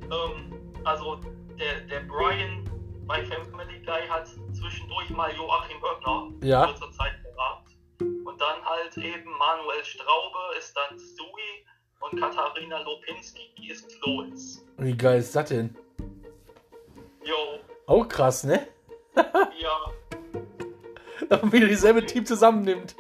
Ähm, 0.05 0.53
also, 0.85 1.17
der, 1.59 1.81
der 1.91 2.01
Brian 2.07 2.63
bei 3.07 3.25
Family 3.25 3.81
Guy 3.85 4.07
hat 4.09 4.29
zwischendurch 4.53 5.11
mal 5.11 5.35
Joachim 5.35 5.77
Höppner 5.83 6.31
Ja. 6.47 6.67
kurze 6.67 6.91
Zeit 6.93 7.15
gehabt. 7.25 7.71
Und 8.01 8.41
dann 8.41 8.65
halt 8.65 8.97
eben 8.97 9.31
Manuel 9.33 9.85
Straube 9.85 10.39
ist 10.59 10.75
dann 10.77 10.97
Stewie 10.99 11.67
und 12.11 12.21
Katharina 12.21 12.81
Lopinski 12.83 13.51
ist 13.69 13.99
Lois. 14.05 14.65
Wie 14.79 14.97
geil 14.97 15.21
ist 15.21 15.35
das 15.35 15.49
denn? 15.49 15.75
Jo, 17.25 17.59
Auch 17.87 18.09
krass, 18.09 18.45
ne? 18.45 18.67
ja, 19.15 19.93
Dass 21.29 21.43
man 21.43 21.53
wieder 21.53 21.69
dieselbe 21.69 22.05
Team 22.05 22.25
zusammennimmt. 22.27 22.97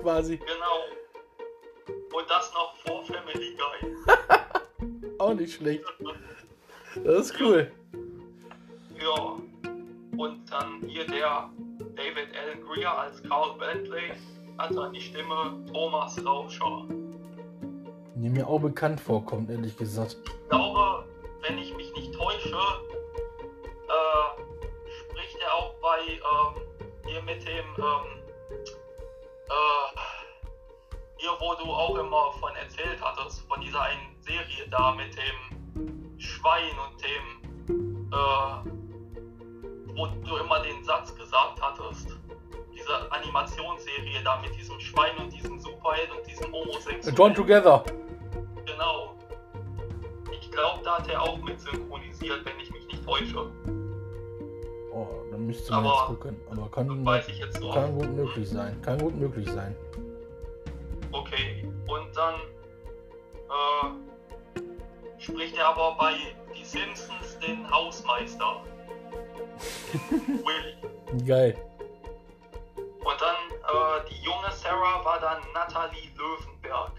Quasi. 0.00 0.36
genau. 0.38 2.16
Und 2.16 2.30
das 2.30 2.52
noch 2.54 2.74
vor 2.86 3.04
Family 3.04 3.56
Guy. 3.56 3.94
Auch 5.18 5.34
nicht 5.34 5.54
schlecht. 5.54 5.84
Das 7.04 7.26
ist 7.30 7.40
cool. 7.40 7.70
Ja. 9.00 9.36
Und 10.16 10.50
dann 10.50 10.82
hier 10.86 11.04
der 11.06 11.50
David 11.94 12.28
Allen 12.36 12.64
Greer 12.64 12.96
als 12.98 13.22
Carl 13.22 13.56
Bentley 13.58 14.12
hat 14.56 14.74
dann 14.74 14.92
die 14.92 15.00
Stimme 15.00 15.64
Thomas 15.72 16.24
Rauscher. 16.24 16.86
Die 18.20 18.28
mir 18.28 18.48
auch 18.48 18.58
bekannt 18.58 19.00
vorkommt, 19.00 19.48
ehrlich 19.48 19.76
gesagt. 19.76 20.16
Ich 20.24 20.48
glaube, 20.48 21.04
wenn 21.42 21.56
ich 21.56 21.72
mich 21.76 21.92
nicht 21.94 22.12
täusche, 22.12 22.48
äh, 22.48 24.42
spricht 25.00 25.38
er 25.40 25.54
auch 25.54 25.74
bei 25.80 25.98
ähm, 26.08 26.60
hier 27.06 27.22
mit 27.22 27.46
dem 27.46 27.64
ähm, 27.78 28.18
äh, 29.48 30.00
hier, 31.18 31.30
wo 31.38 31.54
du 31.54 31.70
auch 31.70 31.96
immer 31.96 32.32
von 32.40 32.56
erzählt 32.56 33.00
hattest, 33.00 33.42
von 33.42 33.60
dieser 33.60 33.82
einen 33.82 34.20
Serie 34.20 34.68
da 34.68 34.92
mit 34.96 35.16
dem 35.16 36.18
Schwein 36.18 36.72
und 36.90 37.00
dem, 37.00 38.10
äh, 38.12 38.74
wo 39.96 40.06
du 40.06 40.36
immer 40.38 40.60
den 40.64 40.82
Satz 40.82 41.14
gesagt 41.14 41.60
hattest. 41.60 42.16
Diese 42.74 43.12
Animationsserie 43.12 44.24
da 44.24 44.40
mit 44.40 44.56
diesem 44.56 44.80
Schwein 44.80 45.16
und 45.18 45.32
diesem 45.32 45.60
Superheld 45.60 46.10
und 46.10 46.26
diesem 46.26 46.52
Homosexuellen. 46.52 47.14
Drawn 47.14 47.34
Together. 47.34 47.84
Genau. 48.78 49.14
Ich 50.32 50.50
glaube, 50.52 50.80
da 50.84 50.98
hat 50.98 51.08
er 51.08 51.20
auch 51.20 51.38
mit 51.38 51.60
synchronisiert, 51.60 52.44
wenn 52.44 52.60
ich 52.60 52.70
mich 52.70 52.86
nicht 52.86 53.04
täusche. 53.04 53.50
Oh, 54.92 55.06
dann 55.32 55.46
müsste 55.46 55.72
man 55.72 55.84
Aber- 55.86 55.94
jetzt 55.94 56.06
gucken. 56.06 56.40
Aber 56.52 56.70
kann, 56.70 57.04
Weiß 57.06 57.28
ich 57.28 57.38
jetzt 57.38 57.58
so. 57.60 57.70
kann 57.72 57.98
gut 57.98 58.10
möglich 58.14 58.48
sein. 58.48 58.80
Kann 58.82 58.98
gut 58.98 59.16
möglich 59.16 59.48
sein. 59.50 59.74
Okay. 61.10 61.68
Und 61.88 62.16
dann 62.16 62.34
äh, 63.50 65.20
spricht 65.20 65.56
er 65.56 65.68
aber 65.68 65.96
bei 65.98 66.14
Die 66.56 66.64
Simpsons 66.64 67.36
den 67.44 67.68
Hausmeister. 67.70 68.62
Willy. 70.10 71.24
Geil. 71.26 71.56
Und 72.76 73.20
dann 73.20 73.36
äh, 73.50 74.08
die 74.10 74.22
junge 74.24 74.50
Sarah 74.52 75.04
war 75.04 75.18
dann 75.20 75.38
Nathalie 75.54 76.10
Löwenberg. 76.16 76.92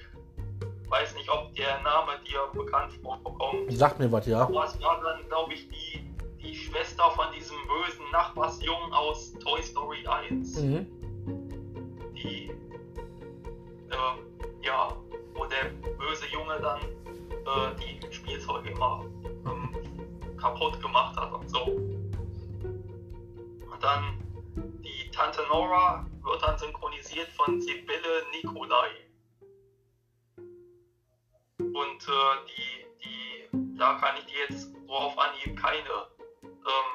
Weiß 0.89 1.13
nicht, 1.15 1.29
ob 1.29 1.53
der 1.55 1.81
Name 1.81 2.13
dir 2.27 2.39
bekannt 2.53 2.93
vorkommt. 3.03 3.71
Sagt 3.71 3.99
mir 3.99 4.11
was, 4.11 4.25
ja. 4.25 4.41
Aber 4.41 4.65
es 4.65 4.81
war 4.81 4.99
dann, 5.01 5.27
glaube 5.27 5.53
ich, 5.53 5.69
die, 5.69 6.03
die 6.41 6.55
Schwester 6.55 7.11
von 7.11 7.27
diesem 7.37 7.57
bösen 7.67 8.09
Nachbarsjungen 8.11 8.91
aus 8.93 9.33
Toy 9.33 9.61
Story 9.61 10.05
1. 10.07 10.55
Mhm. 10.61 10.87
Die, 12.15 12.51
ähm, 13.91 14.49
ja, 14.61 14.95
wo 15.35 15.45
der 15.45 15.69
böse 15.97 16.25
Junge 16.31 16.59
dann 16.59 16.81
äh, 16.81 17.75
die 17.79 18.13
Spielzeuge 18.13 18.71
immer 18.71 19.05
ähm, 19.45 19.75
kaputt 20.37 20.81
gemacht 20.81 21.15
hat 21.15 21.31
und 21.31 21.49
so. 21.49 21.61
Und 23.71 23.83
dann 23.83 24.19
die 24.83 25.09
Tante 25.11 25.41
Nora 25.49 26.05
wird 26.23 26.41
dann 26.41 26.57
synchronisiert 26.57 27.29
von 27.29 27.61
Sibylle 27.61 28.23
Nikolai. 28.33 28.89
Und 31.79 32.07
äh, 32.07 32.35
die, 32.47 33.03
die, 33.03 33.77
da 33.77 33.93
kann 34.01 34.15
ich 34.19 34.25
dir 34.25 34.39
jetzt 34.49 34.71
so 34.87 34.93
auf 34.93 35.17
Anhieb 35.17 35.55
keine, 35.59 35.77
ähm, 36.43 36.89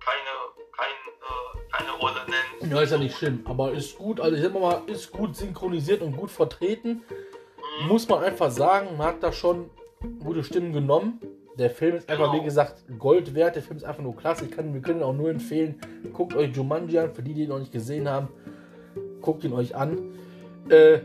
keine, 0.00 0.32
kein, 0.76 0.96
äh, 1.20 1.72
keine 1.72 1.90
Rolle 1.98 2.20
nennen. 2.26 2.72
Ja, 2.72 2.80
ist 2.82 2.92
ja 2.92 2.98
nicht 2.98 3.16
schlimm. 3.16 3.40
Aber 3.44 3.72
ist 3.72 3.98
gut, 3.98 4.20
also 4.20 4.36
ich 4.36 4.42
sag 4.42 4.54
mal, 4.54 4.82
ist 4.86 5.10
gut 5.12 5.36
synchronisiert 5.36 6.02
und 6.02 6.16
gut 6.16 6.30
vertreten. 6.30 7.02
Mhm. 7.82 7.88
Muss 7.88 8.08
man 8.08 8.22
einfach 8.24 8.50
sagen, 8.50 8.96
man 8.96 9.06
hat 9.08 9.22
da 9.22 9.32
schon 9.32 9.70
gute 10.24 10.42
Stimmen 10.44 10.72
genommen. 10.72 11.20
Der 11.58 11.68
Film 11.68 11.96
ist 11.96 12.08
einfach, 12.08 12.30
Genau. 12.30 12.40
wie 12.40 12.44
gesagt, 12.44 12.84
Gold 12.98 13.34
wert. 13.34 13.56
Der 13.56 13.62
Film 13.62 13.76
ist 13.76 13.84
einfach 13.84 14.02
nur 14.02 14.16
klasse. 14.16 14.46
Ich 14.46 14.50
kann, 14.50 14.72
wir 14.72 14.80
können 14.80 15.00
ihn 15.00 15.04
auch 15.04 15.12
nur 15.12 15.28
empfehlen. 15.28 15.78
Guckt 16.14 16.34
euch 16.34 16.56
Jumanji 16.56 16.98
an. 16.98 17.12
Für 17.14 17.22
die, 17.22 17.34
die 17.34 17.42
ihn 17.42 17.50
noch 17.50 17.58
nicht 17.58 17.72
gesehen 17.72 18.08
haben, 18.08 18.28
guckt 19.20 19.44
ihn 19.44 19.52
euch 19.52 19.74
an. 19.76 20.14
Äh, 20.70 21.00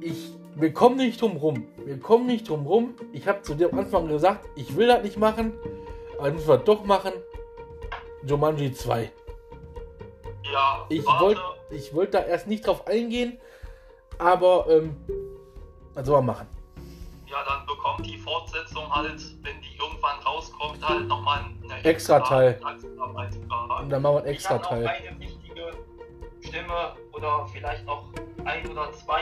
ich, 0.00 0.37
wir 0.58 0.72
kommen 0.72 0.96
nicht 0.96 1.20
drum 1.20 1.36
rum. 1.36 1.66
Wir 1.84 1.98
kommen 2.00 2.26
nicht 2.26 2.48
drum 2.48 2.66
rum. 2.66 2.94
Ich 3.12 3.26
habe 3.28 3.42
zu 3.42 3.54
dir 3.54 3.72
am 3.72 3.78
Anfang 3.78 4.08
gesagt, 4.08 4.48
ich 4.56 4.76
will 4.76 4.88
das 4.88 5.02
nicht 5.02 5.16
machen. 5.16 5.52
Aber 6.18 6.26
jetzt 6.28 6.34
müssen 6.36 6.48
wir 6.48 6.58
doch 6.58 6.84
machen. 6.84 7.12
Jumanji 8.26 8.72
2. 8.72 9.12
Ja, 10.52 10.86
Ich 10.88 11.04
wollte 11.06 11.40
ich 11.70 11.94
wollt 11.94 12.14
da 12.14 12.20
erst 12.20 12.46
nicht 12.46 12.66
drauf 12.66 12.86
eingehen. 12.86 13.38
Aber, 14.18 14.66
ähm, 14.68 14.96
was 15.94 16.06
soll 16.06 16.16
man 16.16 16.26
machen? 16.36 16.48
Ja, 17.26 17.36
dann 17.46 17.66
bekommt 17.66 18.06
die 18.06 18.16
Fortsetzung 18.16 18.90
halt, 18.92 19.20
wenn 19.42 19.60
die 19.60 19.76
irgendwann 19.78 20.18
rauskommt, 20.20 20.86
halt 20.86 21.06
nochmal 21.06 21.44
eine 21.62 21.84
Extra 21.84 22.20
Teil. 22.20 22.58
Und 23.80 23.90
dann 23.90 24.02
machen 24.02 24.14
wir 24.14 24.18
einen 24.18 24.26
extra 24.26 24.58
Teil. 24.58 24.90
Stimme 26.48 26.94
oder 27.12 27.46
vielleicht 27.52 27.84
noch 27.86 28.04
ein 28.44 28.66
oder 28.70 28.90
zwei 28.92 29.20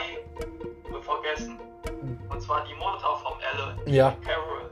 vergessen. 1.01 1.59
Und 2.29 2.41
zwar 2.41 2.63
die 2.65 2.73
Mutter 2.75 3.15
vom 3.23 3.33
Alan, 3.53 3.79
Ja, 3.85 4.15
Carol. 4.25 4.71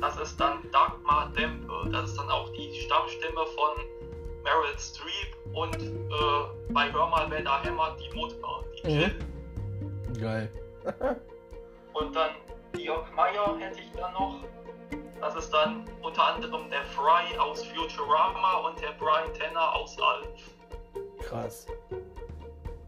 das 0.00 0.16
ist 0.18 0.38
dann 0.40 0.58
Dagmar 0.72 1.30
Dempe. 1.36 1.88
Das 1.92 2.10
ist 2.10 2.18
dann 2.18 2.28
auch 2.30 2.48
die 2.50 2.72
Stammstimme 2.80 3.46
von 3.54 3.84
Meryl 4.44 4.78
Streep 4.78 5.36
und 5.54 5.76
äh, 5.76 6.72
bei 6.72 6.92
Hör 6.92 7.08
mal, 7.08 7.26
wer 7.30 7.42
da 7.42 7.62
hämmert, 7.62 7.98
die 8.00 8.16
Mutter, 8.16 8.64
die 8.84 8.88
Mhm. 8.88 9.00
Jill. 9.00 9.18
Geil. 10.20 10.50
Und 11.94 12.14
dann 12.14 12.30
Georg 12.74 13.06
Meyer 13.16 13.56
hätte 13.58 13.80
ich 13.80 13.90
dann 13.92 14.12
noch. 14.12 14.36
Das 15.20 15.34
ist 15.34 15.50
dann 15.50 15.84
unter 16.02 16.22
anderem 16.34 16.70
der 16.70 16.84
Fry 16.84 17.36
aus 17.38 17.64
Futurama 17.64 18.58
und 18.66 18.80
der 18.80 18.92
Brian 18.92 19.32
Tanner 19.34 19.74
aus 19.74 19.96
Alf. 20.00 20.28
Krass. 21.28 21.66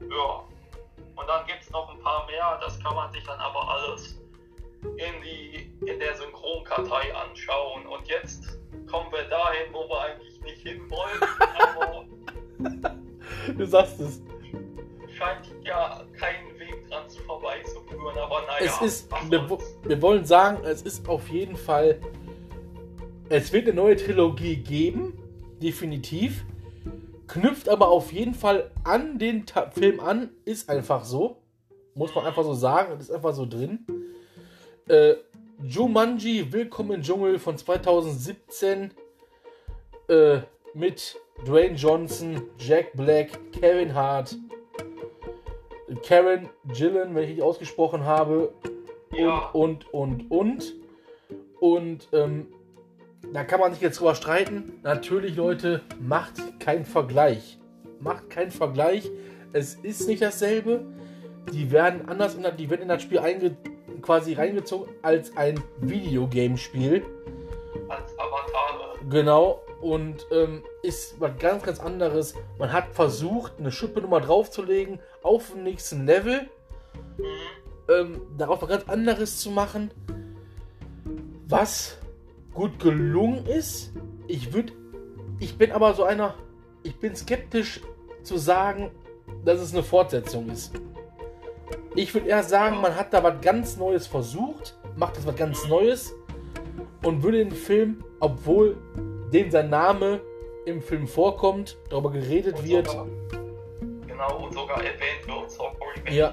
Ja. 0.01 0.45
Und 1.17 1.27
dann 1.27 1.47
gibt 1.47 1.63
es 1.63 1.71
noch 1.71 1.93
ein 1.93 2.01
paar 2.01 2.27
mehr, 2.27 2.59
das 2.61 2.81
kann 2.81 2.95
man 2.95 3.11
sich 3.13 3.25
dann 3.25 3.39
aber 3.41 3.69
alles 3.69 4.21
in, 4.83 5.23
die, 5.25 5.73
in 5.87 5.99
der 5.99 6.15
Synchronkartei 6.15 7.15
anschauen. 7.15 7.87
Und 7.87 8.07
jetzt 8.07 8.59
kommen 8.89 9.11
wir 9.11 9.25
dahin, 9.25 9.73
wo 9.73 9.89
wir 9.89 10.01
eigentlich 10.01 10.41
nicht 10.43 10.63
hinwollen, 10.63 11.23
aber 11.81 12.05
Du 13.57 13.65
sagst 13.67 14.01
es. 14.01 14.23
scheint 15.17 15.51
ja 15.65 16.05
keinen 16.19 16.59
Weg 16.59 16.89
dran 16.89 17.09
zu 17.09 17.21
vorbeizuführen. 17.23 18.17
Aber 18.19 18.43
naja, 18.43 18.67
Es 18.67 18.81
ist, 18.81 19.11
wir, 19.31 19.59
wir 19.83 20.03
wollen 20.03 20.25
sagen, 20.25 20.63
es 20.65 20.83
ist 20.83 21.09
auf 21.09 21.29
jeden 21.29 21.57
Fall, 21.57 22.01
es 23.29 23.53
wird 23.53 23.67
eine 23.67 23.75
neue 23.75 23.97
Trilogie 23.97 24.57
geben, 24.57 25.19
definitiv. 25.61 26.45
Knüpft 27.29 27.69
aber 27.69 27.89
auf 27.89 28.11
jeden 28.11 28.35
Fall 28.35 28.71
an 28.85 29.19
den 29.19 29.45
Ta 29.45 29.71
Film 29.71 30.01
an, 30.01 30.31
ist 30.47 30.71
einfach 30.71 31.05
so. 31.05 31.37
Muss 31.95 32.15
man 32.15 32.25
einfach 32.25 32.43
so 32.43 32.55
sagen, 32.55 32.99
ist 32.99 33.13
einfach 33.13 33.35
so 33.35 33.45
drin. 33.45 33.85
Äh, 34.89 35.17
Jumanji, 35.63 36.51
Willkommen 36.53 36.93
im 36.93 37.03
Dschungel 37.03 37.39
von 37.39 37.59
2017 37.59 38.93
äh, 40.09 40.39
mit 40.73 41.17
Dwayne 41.47 41.77
Johnson, 41.77 42.41
Jack 42.59 42.95
Black, 42.95 43.29
Kevin 43.53 43.93
Hart, 43.93 44.35
Karen 46.03 46.49
Gillan, 46.73 47.15
wenn 47.15 47.25
ich 47.25 47.29
richtig 47.31 47.45
ausgesprochen 47.45 48.05
habe, 48.05 48.55
ja, 49.15 49.51
und, 49.51 49.93
und, 49.93 50.31
und, 50.31 50.31
und. 50.31 50.75
Und 51.61 52.09
ähm, 52.13 52.47
da 53.33 53.45
kann 53.45 53.61
man 53.61 53.73
sich 53.73 53.83
jetzt 53.83 54.01
drüber 54.01 54.15
streiten. 54.15 54.75
Natürlich, 54.83 55.37
Leute, 55.37 55.83
macht 56.01 56.61
keinen 56.61 56.85
Vergleich. 56.85 57.59
Macht 58.01 58.31
keinen 58.31 58.51
Vergleich. 58.51 59.11
Es 59.53 59.75
ist 59.75 60.09
nicht 60.09 60.23
dasselbe. 60.23 60.85
Die 61.53 61.71
werden 61.71 62.09
anders 62.09 62.35
in 62.35 62.43
das, 62.43 62.57
die 62.57 62.69
werden 62.69 62.83
in 62.83 62.89
das 62.89 63.03
Spiel 63.03 63.19
einge, 63.19 63.57
quasi 64.03 64.35
reingezogen 64.35 64.93
als 65.03 65.37
ein 65.37 65.63
Videogame-Spiel. 65.81 67.03
als 67.89 68.13
Avatare. 68.19 68.99
Genau. 69.09 69.63
Und 69.81 70.27
ähm, 70.33 70.63
ist 70.83 71.21
was 71.21 71.31
ganz, 71.39 71.63
ganz 71.63 71.81
anderes. 71.81 72.35
Man 72.59 72.73
hat 72.73 72.93
versucht, 72.93 73.55
eine 73.59 73.71
Schippe 73.71 74.01
nochmal 74.01 74.21
draufzulegen 74.21 74.99
auf 75.23 75.53
dem 75.53 75.63
nächsten 75.65 76.05
Level 76.07 76.49
Mhm. 77.17 77.25
ähm, 77.93 78.21
darauf 78.37 78.63
was 78.63 78.69
ganz 78.69 78.89
anderes 78.89 79.39
zu 79.39 79.51
machen, 79.51 79.91
was 81.47 81.99
gut 82.59 82.81
gelungen 82.81 83.47
ist. 83.47 83.93
Ich 84.27 84.53
würde, 84.53 84.73
ich 85.39 85.57
bin 85.57 85.71
aber 85.71 85.95
so 85.95 86.03
einer, 86.03 86.35
ich 86.83 86.99
bin 86.99 87.15
skeptisch 87.15 87.81
zu 88.25 88.37
sagen, 88.37 88.91
dass 89.45 89.61
es 89.61 89.73
eine 89.73 89.85
Fortsetzung 89.85 90.51
ist. 90.51 90.73
Ich 91.95 92.13
würde 92.15 92.27
eher 92.29 92.43
sagen, 92.43 92.81
man 92.81 92.97
hat 92.97 93.15
da 93.15 93.23
was 93.23 93.41
ganz 93.41 93.77
Neues 93.77 94.09
versucht, 94.09 94.77
macht 94.97 95.17
das 95.17 95.25
was 95.25 95.37
ganz 95.37 95.69
Neues 95.69 96.13
und 97.05 97.23
würde 97.23 97.39
den 97.39 97.53
Film, 97.53 98.03
obwohl 98.19 98.77
dem 99.33 99.51
sein 99.53 99.71
Name 99.71 100.21
im 100.67 100.83
Film 100.83 101.07
vorkommt, 101.07 101.79
darüber 101.91 102.11
geredet 102.11 102.63
wird, 102.67 102.89
sogar- 102.89 103.07
Genau, 104.09 104.45
und 104.47 104.53
sogar 104.53 104.79
erwähnt 104.79 105.27
wird. 105.27 105.49
Sorry, 105.51 105.71
Ja. 106.11 106.33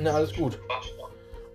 Na, 0.00 0.10
alles 0.12 0.34
gut. 0.34 0.58
Quatsch. 0.66 0.92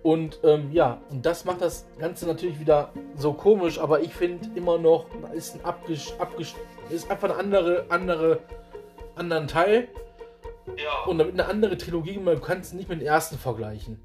Und 0.02 0.40
ähm, 0.42 0.72
ja, 0.72 1.00
und 1.10 1.24
das 1.24 1.44
macht 1.44 1.60
das 1.60 1.86
Ganze 1.98 2.26
natürlich 2.26 2.58
wieder 2.58 2.90
so 3.16 3.32
komisch, 3.32 3.78
aber 3.78 4.00
ich 4.00 4.12
finde 4.12 4.48
immer 4.56 4.76
noch, 4.78 5.06
ist 5.32 5.54
ein 5.54 5.64
abgesch, 5.64 6.12
abgesch, 6.18 6.54
ist 6.90 7.08
einfach 7.08 7.30
eine 7.30 7.38
andere, 7.38 7.86
andere, 7.88 8.40
anderen 9.14 9.46
Teil 9.46 9.88
Ja, 10.76 11.04
und 11.06 11.18
damit 11.18 11.34
eine 11.34 11.46
andere 11.46 11.76
Trilogie, 11.76 12.18
man 12.18 12.40
kann 12.40 12.60
es 12.60 12.72
nicht 12.72 12.88
mit 12.88 13.00
dem 13.00 13.06
ersten 13.06 13.38
vergleichen. 13.38 14.00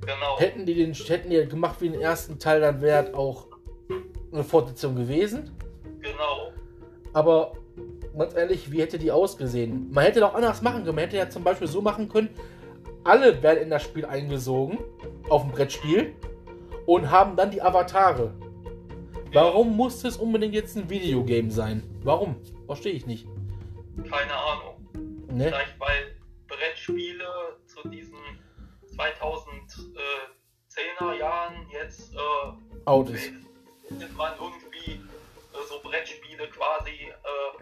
genau. 0.00 0.38
Hätten 0.38 0.66
die 0.66 0.74
den, 0.74 0.94
hätten 0.94 1.30
die 1.30 1.44
gemacht 1.46 1.80
wie 1.80 1.88
den 1.88 2.00
ersten 2.00 2.38
Teil, 2.38 2.60
dann 2.60 2.80
wäre 2.80 3.08
es 3.08 3.14
auch 3.14 3.46
eine 4.32 4.44
Fortsetzung 4.44 4.94
gewesen. 4.94 5.50
Genau. 6.00 6.52
Aber 7.12 7.54
ganz 8.16 8.34
ehrlich, 8.34 8.70
wie 8.70 8.80
hätte 8.80 8.98
die 8.98 9.10
ausgesehen? 9.10 9.88
Man 9.90 10.04
hätte 10.04 10.20
doch 10.20 10.34
anders 10.34 10.62
machen 10.62 10.84
können. 10.84 10.94
Man 10.94 11.04
hätte 11.04 11.16
ja 11.16 11.28
zum 11.28 11.42
Beispiel 11.42 11.66
so 11.66 11.82
machen 11.82 12.08
können, 12.08 12.28
alle 13.02 13.42
werden 13.42 13.64
in 13.64 13.70
das 13.70 13.82
Spiel 13.82 14.04
eingesogen, 14.04 14.78
auf 15.30 15.42
dem 15.42 15.52
Brettspiel, 15.52 16.14
und 16.86 17.10
haben 17.10 17.36
dann 17.36 17.50
die 17.52 17.62
Avatare. 17.62 18.34
Warum 19.32 19.76
musste 19.76 20.08
es 20.08 20.16
unbedingt 20.16 20.54
jetzt 20.54 20.76
ein 20.76 20.90
Videogame 20.90 21.52
sein? 21.52 21.84
Warum? 22.02 22.34
Verstehe 22.66 22.92
ich 22.92 23.06
nicht. 23.06 23.28
Keine 24.10 24.34
Ahnung. 24.34 24.74
Ne? 25.32 25.44
Vielleicht 25.44 25.78
weil 25.78 26.16
Brettspiele 26.48 27.24
zu 27.66 27.86
diesen 27.88 28.18
2010er 28.96 31.14
Jahren 31.16 31.64
jetzt 31.72 32.12
äh, 32.12 32.16
Out 32.86 33.10
ist. 33.10 33.30
findet 33.86 34.16
man 34.16 34.32
irgendwie 34.34 34.94
äh, 34.94 34.98
so 35.68 35.78
Brettspiele 35.88 36.48
quasi 36.48 36.90
äh, 36.90 37.14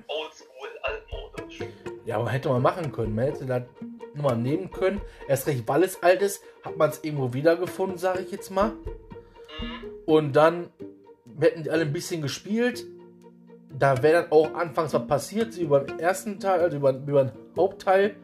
oldschool, 0.07 0.70
altmodisch. 0.85 1.59
Ja, 2.07 2.16
aber 2.16 2.31
hätte 2.31 2.48
man 2.48 2.62
machen 2.62 2.90
können. 2.92 3.14
Man 3.14 3.26
hätte 3.26 3.44
da 3.44 3.61
nochmal 4.18 4.37
nehmen 4.37 4.70
können. 4.70 5.00
Erst 5.26 5.46
recht, 5.46 5.66
weil 5.66 5.83
es 5.83 6.02
alt 6.02 6.22
ist, 6.22 6.42
hat 6.62 6.76
man 6.76 6.90
es 6.90 7.02
irgendwo 7.02 7.33
wiedergefunden, 7.33 7.98
sage 7.98 8.20
ich 8.20 8.31
jetzt 8.31 8.50
mal. 8.50 8.72
Und 10.07 10.37
dann 10.37 10.70
hätten 11.40 11.64
die 11.64 11.70
alle 11.70 11.83
ein 11.83 11.92
bisschen 11.92 12.22
gespielt. 12.22 12.87
Da 13.70 14.02
wäre 14.02 14.22
dann 14.22 14.33
auch 14.33 14.54
anfangs 14.54 14.94
was 14.94 15.07
passiert, 15.07 15.57
wie 15.59 15.64
beim 15.64 15.87
ersten 15.98 16.40
Teil, 16.40 16.61
also 16.61 16.76
über, 16.76 16.90
über 16.90 17.24
den 17.24 17.33
Hauptteil. 17.57 18.16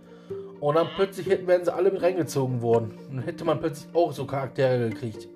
Und 0.61 0.77
dann 0.77 0.89
plötzlich 0.97 1.29
hätten, 1.29 1.47
wären 1.47 1.65
sie 1.65 1.75
alle 1.75 1.91
mit 1.91 2.03
reingezogen 2.03 2.63
worden. 2.63 2.99
Und 3.09 3.17
dann 3.17 3.25
hätte 3.25 3.45
man 3.45 3.61
plötzlich 3.61 3.95
auch 3.95 4.13
so 4.13 4.25
Charaktere 4.25 4.89
gekriegt. 4.89 5.29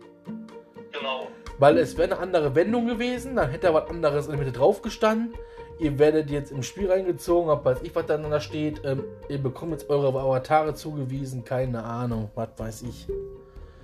Genau. 0.92 1.28
Weil 1.58 1.76
es 1.78 1.96
wäre 1.98 2.12
eine 2.12 2.20
andere 2.20 2.54
Wendung 2.54 2.86
gewesen, 2.86 3.36
dann 3.36 3.50
hätte 3.50 3.66
da 3.66 3.74
was 3.74 3.90
anderes 3.90 4.26
in 4.26 4.32
der 4.32 4.38
Mitte 4.38 4.56
drauf 4.56 4.80
gestanden. 4.80 5.34
Ihr 5.78 5.98
werdet 5.98 6.30
jetzt 6.30 6.50
im 6.50 6.62
Spiel 6.62 6.90
reingezogen, 6.90 7.50
ob 7.50 7.64
weiß 7.64 7.78
ich, 7.82 7.94
was 7.94 8.06
dann 8.06 8.28
da 8.28 8.40
steht. 8.40 8.82
Ähm, 8.84 9.04
ihr 9.28 9.38
bekommt 9.38 9.72
jetzt 9.72 9.88
eure 9.88 10.08
Avatare 10.08 10.74
zugewiesen, 10.74 11.44
keine 11.44 11.84
Ahnung, 11.84 12.30
was 12.34 12.48
weiß 12.56 12.82
ich. 12.82 13.06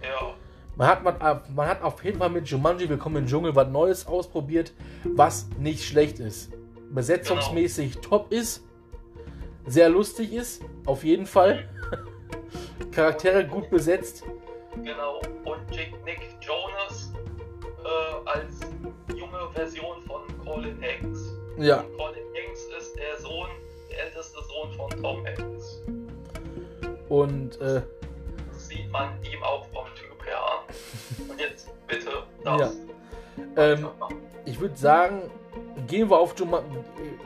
Ja. 0.02 0.34
Man 0.76 0.88
hat, 0.88 1.04
man, 1.04 1.40
man 1.54 1.68
hat 1.68 1.82
auf 1.82 2.02
jeden 2.02 2.18
Fall 2.18 2.30
mit 2.30 2.48
Jumanji 2.48 2.88
Willkommen 2.88 3.16
im 3.16 3.26
Dschungel 3.26 3.54
was 3.54 3.68
Neues 3.68 4.06
ausprobiert, 4.08 4.72
was 5.04 5.46
nicht 5.58 5.84
schlecht 5.84 6.18
ist. 6.18 6.50
Besetzungsmäßig 6.90 7.98
top 7.98 8.32
ist, 8.32 8.64
sehr 9.66 9.88
lustig 9.88 10.32
ist, 10.32 10.62
auf 10.86 11.04
jeden 11.04 11.26
Fall. 11.26 11.68
Charaktere 12.90 13.46
gut 13.46 13.70
besetzt. 13.70 14.24
Genau. 14.82 15.20
Und 15.44 15.60
Jake 15.70 15.94
Nick 16.04 16.36
Jonas 16.40 17.12
äh, 17.84 18.28
als 18.28 18.60
junge 19.16 19.48
Version 19.54 20.02
von 20.02 20.22
Colin 20.44 20.76
Hanks. 20.82 21.13
Ja, 21.58 21.80
Und 21.80 21.96
Colin 21.96 22.24
Hanks 22.34 22.60
ist 22.78 22.96
der 22.96 23.16
Sohn, 23.20 23.48
der 23.90 24.04
älteste 24.06 24.38
Sohn 24.42 24.72
von 24.72 24.90
Tom 25.02 25.24
Hanks. 25.26 25.82
und 27.08 27.60
äh, 27.60 27.82
Das 28.52 28.68
sieht 28.68 28.90
man 28.90 29.10
ihm 29.24 29.42
auch 29.42 29.64
vom 29.72 29.86
Typ 29.94 30.24
her 30.26 30.40
an. 30.42 31.28
Und 31.30 31.40
jetzt 31.40 31.68
bitte 31.86 32.10
Ja. 32.44 32.56
das. 32.58 32.76
ähm, 33.56 33.88
ich 34.44 34.58
würde 34.58 34.76
sagen, 34.76 35.30
gehen 35.86 36.10
wir, 36.10 36.18
auf 36.18 36.36
Juma 36.38 36.62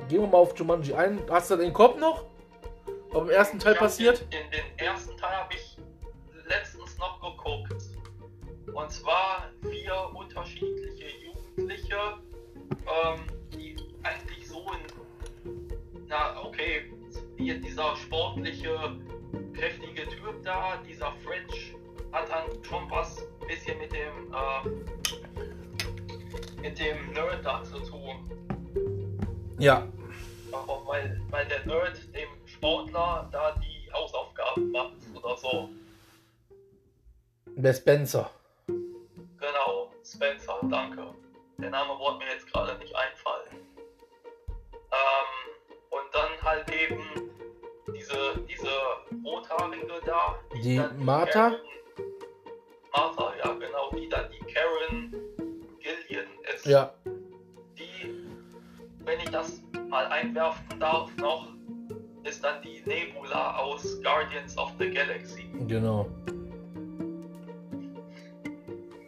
gehen 0.08 0.20
wir 0.22 0.26
mal 0.28 0.38
auf 0.38 0.56
Jumanji 0.58 0.92
ein. 0.94 1.20
Hast 1.30 1.50
du 1.50 1.56
den 1.56 1.72
Kopf 1.72 1.98
noch? 1.98 2.24
Was 3.10 3.22
im 3.22 3.30
ersten 3.30 3.58
Teil 3.58 3.74
Ja, 3.74 3.78
passiert? 3.80 4.20
In, 4.30 4.38
in 4.40 4.50
den 4.50 4.78
ersten 4.86 5.16
Teil 5.16 5.30
habe 5.36 5.54
ich 5.54 5.78
letztens 6.46 6.96
noch 6.98 7.20
geguckt. 7.20 7.82
Und 8.72 8.90
zwar 8.92 9.48
vier 9.62 10.10
unterschiedliche 10.14 11.06
Jugendliche, 11.24 11.96
ähm, 12.70 13.20
die 13.54 13.67
eigentlich 14.08 14.48
so 14.48 14.64
in. 14.72 16.06
Na, 16.08 16.42
okay, 16.42 16.90
hier 17.36 17.60
dieser 17.60 17.96
sportliche, 17.96 18.98
kräftige 19.54 20.08
Typ 20.08 20.42
da, 20.42 20.76
dieser 20.88 21.12
French, 21.24 21.74
hat 22.12 22.28
dann 22.30 22.64
schon 22.64 22.90
was 22.90 23.26
bisschen 23.46 23.78
mit 23.78 23.92
dem, 23.92 24.32
äh, 24.32 24.68
mit 26.60 26.78
dem 26.78 27.12
Nerd 27.12 27.44
da 27.44 27.62
zu 27.64 27.78
tun. 27.80 28.30
Ja. 29.58 29.86
Aber 30.52 30.86
weil, 30.86 31.20
weil 31.30 31.46
der 31.46 31.66
Nerd 31.66 31.98
dem 32.14 32.28
Sportler 32.46 33.28
da 33.32 33.54
die 33.56 33.92
Hausaufgaben 33.92 34.70
macht 34.70 34.94
oder 35.14 35.36
so. 35.36 35.70
Der 37.56 37.74
Spencer. 37.74 38.30
Genau, 38.66 39.92
Spencer, 40.04 40.58
danke. 40.70 41.14
der 41.58 41.70
Name 41.70 41.98
wollte 41.98 42.24
mir 42.24 42.32
jetzt 42.32 42.50
gerade 42.52 42.57
Die 50.62 50.80
Martha? 50.98 51.52
Martha, 52.92 53.32
ja 53.44 53.52
genau, 53.54 53.90
die 53.94 54.08
dann 54.08 54.24
die 54.30 54.52
Karen 54.52 55.12
Gillian 55.80 56.26
ist. 56.54 56.66
Ja, 56.66 56.92
Die, 57.78 58.26
wenn 59.04 59.18
ich 59.20 59.30
das 59.30 59.62
mal 59.88 60.06
einwerfen 60.06 60.78
darf 60.80 61.14
noch, 61.16 61.48
ist 62.24 62.42
dann 62.44 62.60
die 62.62 62.82
Nebula 62.86 63.56
aus 63.58 64.00
Guardians 64.02 64.56
of 64.58 64.72
the 64.78 64.90
Galaxy. 64.90 65.44
genau. 65.66 66.06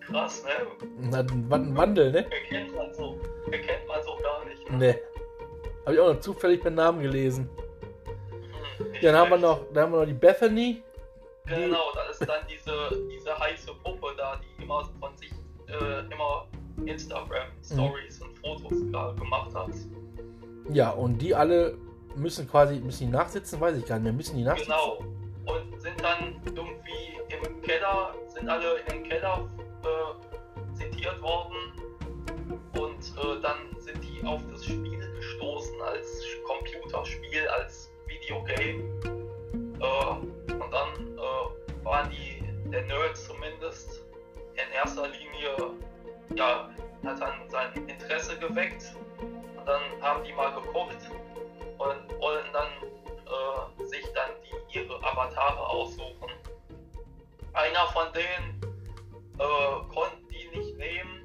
Krass, 0.00 0.44
ne? 0.44 1.16
Hat 1.16 1.30
ein 1.30 1.48
Wa- 1.50 1.56
ein 1.56 1.76
Wandel, 1.76 2.10
ne? 2.12 2.18
Erkennt 2.30 2.74
man 2.74 2.92
so, 2.94 3.18
erkennt 3.52 3.86
man 3.86 4.02
so 4.02 4.16
gar 4.22 4.44
nicht. 4.44 4.68
Ne? 4.70 4.76
Ne. 4.78 4.98
Habe 5.86 5.94
ich 5.94 6.00
auch 6.00 6.12
noch 6.14 6.20
zufällig 6.20 6.62
den 6.62 6.74
Namen 6.74 7.00
gelesen. 7.02 7.48
Dann 9.02 9.16
haben 9.16 9.30
wir 9.30 9.38
noch, 9.38 9.60
dann 9.72 9.84
haben 9.84 9.92
wir 9.92 10.00
noch 10.00 10.06
die 10.06 10.12
Bethany. 10.12 10.82
Genau, 11.46 11.92
da 11.94 12.02
ist 12.10 12.20
dann 12.20 12.46
diese, 12.48 12.72
diese 13.10 13.38
heiße 13.38 13.72
Puppe 13.82 14.14
da, 14.16 14.38
die 14.38 14.62
immer 14.62 14.84
von 15.00 15.16
sich 15.16 15.32
äh, 15.68 16.12
immer 16.12 16.46
Instagram-Stories 16.84 18.20
und 18.22 18.38
Fotos 18.38 19.16
gemacht 19.18 19.54
hat. 19.54 19.70
ja, 20.70 20.90
und 20.90 21.18
die 21.18 21.34
alle 21.34 21.76
müssen 22.16 22.48
quasi, 22.48 22.76
müssen 22.80 23.06
die 23.06 23.12
nachsitzen, 23.12 23.60
weiß 23.60 23.76
ich 23.76 23.86
gar 23.86 23.96
nicht 23.96 24.04
mehr. 24.04 24.12
Müssen 24.12 24.36
die 24.36 24.44
nachsitzen? 24.44 24.72
Genau. 24.72 25.04
Und 25.46 25.80
sind 25.80 26.00
dann 26.02 26.40
irgendwie 26.44 27.18
im 27.28 27.62
Keller, 27.62 28.14
sind 28.28 28.48
alle 28.48 28.82
den 28.90 29.02
Keller 29.08 29.48
äh, 29.82 30.76
zitiert 30.76 31.20
worden. 31.22 31.72
Und 32.78 32.98
äh, 32.98 33.40
dann 33.42 33.58
sind 33.78 34.02
die 34.02 34.24
auf 34.26 34.42
das 34.50 34.64
Spiel 34.64 34.98
gestoßen 35.16 35.80
als 35.82 36.24
Computerspiel, 36.46 37.48
als 37.48 37.79
Videogame. 38.30 38.84
Äh, 39.80 40.52
und 40.52 40.72
dann 40.72 41.18
äh, 41.18 41.84
waren 41.84 42.10
die, 42.10 42.42
der 42.70 42.82
Nerd 42.82 43.16
zumindest, 43.16 44.02
in 44.54 44.72
erster 44.72 45.08
Linie, 45.08 45.74
ja, 46.36 46.70
hat 47.04 47.20
dann 47.20 47.48
sein 47.48 47.88
Interesse 47.88 48.38
geweckt. 48.38 48.94
Und 49.56 49.66
dann 49.66 49.80
haben 50.00 50.22
die 50.24 50.32
mal 50.32 50.52
geguckt 50.52 51.10
und 51.78 52.20
wollen 52.20 52.44
dann 52.52 52.68
äh, 53.26 53.84
sich 53.84 54.04
dann 54.14 54.30
die, 54.44 54.78
ihre 54.78 54.96
Avatare 55.02 55.66
aussuchen. 55.68 56.30
Einer 57.52 57.86
von 57.88 58.06
denen 58.12 58.60
äh, 59.38 59.92
konnten 59.92 60.28
die 60.28 60.56
nicht 60.56 60.76
nehmen, 60.78 61.19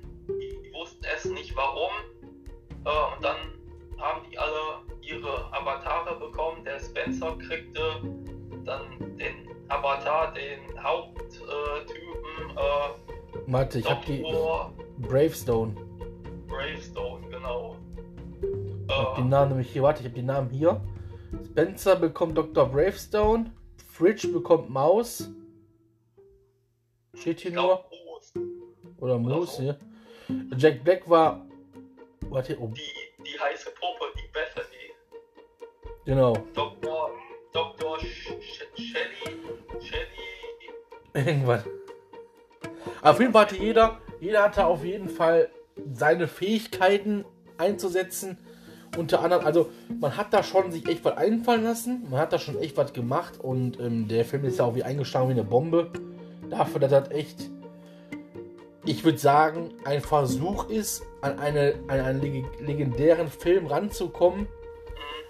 Warte, 13.56 13.80
ich 13.80 13.90
habe 13.90 14.06
die. 14.06 14.22
Bravestone. 14.98 15.74
Bravestone, 16.46 17.26
genau. 17.30 17.78
Ich 18.86 18.94
hab 18.94 19.14
Äh, 19.18 19.22
den 19.22 19.30
Namen 19.30 19.50
nämlich 19.52 19.72
hier. 19.72 19.82
Warte, 19.82 20.02
ich 20.02 20.08
habe 20.08 20.16
den 20.16 20.26
Namen 20.26 20.50
hier. 20.50 20.82
Spencer 21.46 21.96
bekommt 21.96 22.38
Dr. 22.38 22.66
Bravestone. 22.66 23.54
Fridge 23.88 24.28
bekommt 24.28 24.70
Maus. 24.70 25.30
Steht 27.14 27.40
hier 27.40 27.52
ich 27.52 27.56
nur. 27.56 27.64
glaub, 27.64 27.92
Moos. 28.06 28.34
Oder 28.98 29.18
Moose 29.20 29.52
so. 29.56 29.62
hier. 29.64 29.80
Jack 30.58 30.84
Black 30.84 31.10
war. 31.10 31.46
Warte, 32.28 32.58
oh, 32.60 32.74
die, 32.76 33.24
die 33.24 33.40
heiße 33.40 33.70
Puppe, 33.70 34.12
die 34.18 34.28
Bethany. 34.34 34.92
genau. 36.04 36.34
Dr. 36.54 37.10
Dr. 37.54 38.00
Sh 38.02 38.34
Sh 38.42 38.66
Shelly, 38.76 39.40
Shelly, 39.80 41.14
Irgendwann. 41.14 41.64
Auf 43.02 43.20
jeden 43.20 43.34
Fall 43.34 43.44
hatte 43.46 43.58
jeder, 43.58 44.00
jeder 44.20 44.44
hatte 44.44 44.66
auf 44.66 44.84
jeden 44.84 45.10
Fall 45.10 45.50
seine 45.94 46.28
Fähigkeiten 46.28 47.26
einzusetzen. 47.58 48.38
Unter 48.98 49.22
anderem, 49.22 49.46
also 49.46 49.70
man 50.00 50.16
hat 50.16 50.34
da 50.34 50.42
schon 50.42 50.72
sich 50.72 50.88
echt 50.88 51.04
was 51.04 51.18
einfallen 51.18 51.64
lassen. 51.64 52.08
Man 52.10 52.20
hat 52.20 52.32
da 52.32 52.40
schon 52.40 52.58
echt 52.60 52.78
was 52.78 52.94
gemacht 52.94 53.40
und 53.40 53.80
ähm, 53.80 54.08
der 54.08 54.24
Film 54.24 54.46
ist 54.46 54.60
ja 54.60 54.66
auch 54.66 54.76
wie 54.76 54.84
eingeschlagen 54.84 55.28
wie 55.28 55.34
eine 55.34 55.44
Bombe. 55.44 55.92
Dafür, 56.50 56.80
dass 56.80 56.92
das 56.92 57.12
echt, 57.12 57.50
ich 58.86 59.04
würde 59.04 59.18
sagen, 59.18 59.74
ein 59.84 60.02
Versuch 60.02 60.70
ist, 60.70 61.04
an, 61.22 61.40
eine, 61.40 61.76
an 61.88 62.00
einen 62.00 62.22
leg 62.22 62.46
legendären 62.62 63.28
Film 63.28 63.68
ranzukommen. 63.68 64.48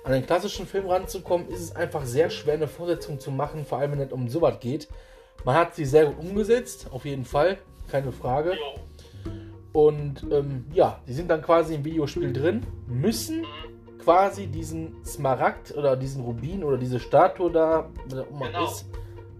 An 0.04 0.13
einen 0.13 0.26
klassischen 0.28 0.68
Film 0.68 0.88
ranzukommen, 0.88 1.50
ist 1.50 1.62
es 1.62 1.76
einfach 1.76 2.06
sehr 2.06 2.30
schwer, 2.30 2.54
eine 2.54 2.68
Fortsetzung 2.68 3.20
zu 3.20 3.32
machen, 3.32 3.65
vor 3.65 3.80
allem 3.80 3.94
wenn 3.94 4.02
es 4.02 4.12
um 4.12 4.28
sowas 4.28 4.60
geht. 4.60 4.88
Man 5.43 5.56
hat 5.56 5.76
sie 5.76 5.86
sehr 5.86 6.08
gut 6.08 6.19
umgesetzt, 6.19 6.88
auf 6.91 7.06
jeden 7.06 7.26
Fall, 7.26 7.58
keine 7.88 8.12
Frage. 8.12 8.54
Und 9.74 10.26
ähm, 10.32 10.65
ja, 10.74 11.00
die 11.08 11.13
sind 11.13 11.30
dann 11.30 11.41
quasi 11.41 11.76
im 11.76 11.84
Videospiel 11.86 12.32
drin, 12.32 12.62
müssen 12.88 13.43
quasi 14.04 14.48
diesen 14.48 14.95
Smaragd 15.04 15.76
oder 15.76 15.98
diesen 15.98 16.24
Rubin 16.24 16.63
oder 16.63 16.78
diese 16.78 17.00
Statue 17.00 17.52
da, 17.52 17.80
auch 17.80 18.32
immer 18.32 18.48
Genau. 18.48 18.65
ist, 18.65 18.86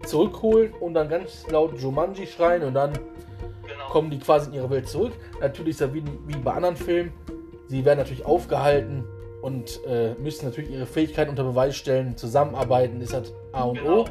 zurückholen 0.05 0.73
und 0.79 0.93
dann 0.93 1.08
ganz 1.08 1.47
laut 1.49 1.79
Jumanji 1.79 2.27
schreien 2.27 2.63
und 2.63 2.73
dann 2.73 2.93
genau. 2.93 3.88
kommen 3.89 4.12
die 4.12 4.19
quasi 4.19 4.49
in 4.49 4.55
ihre 4.55 4.69
Welt 4.69 4.88
zurück. 4.88 5.13
Natürlich 5.39 5.71
ist 5.71 5.81
das 5.81 5.93
wie, 5.93 6.03
wie 6.27 6.38
bei 6.38 6.53
anderen 6.53 6.75
Filmen. 6.75 7.13
Sie 7.67 7.86
werden 7.86 7.99
natürlich 7.99 8.25
aufgehalten 8.25 9.03
und 9.41 9.79
äh, 9.86 10.13
müssen 10.15 10.45
natürlich 10.45 10.71
ihre 10.71 10.86
Fähigkeiten 10.86 11.29
unter 11.29 11.43
Beweis 11.43 11.75
stellen. 11.75 12.17
Zusammenarbeiten 12.17 13.01
ist 13.01 13.13
das 13.13 13.31
A 13.51 13.63
und 13.63 13.77
genau. 13.79 14.01
O. 14.01 14.05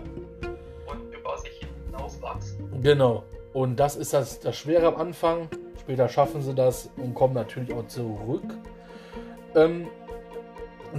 Genau. 2.84 3.24
Und 3.54 3.76
das 3.80 3.96
ist 3.96 4.12
das, 4.12 4.40
das 4.40 4.56
Schwere 4.56 4.86
am 4.88 4.96
Anfang. 4.96 5.48
Später 5.80 6.06
schaffen 6.08 6.42
sie 6.42 6.54
das 6.54 6.90
und 6.98 7.14
kommen 7.14 7.32
natürlich 7.34 7.72
auch 7.72 7.86
zurück. 7.86 8.44
Ähm, 9.54 9.88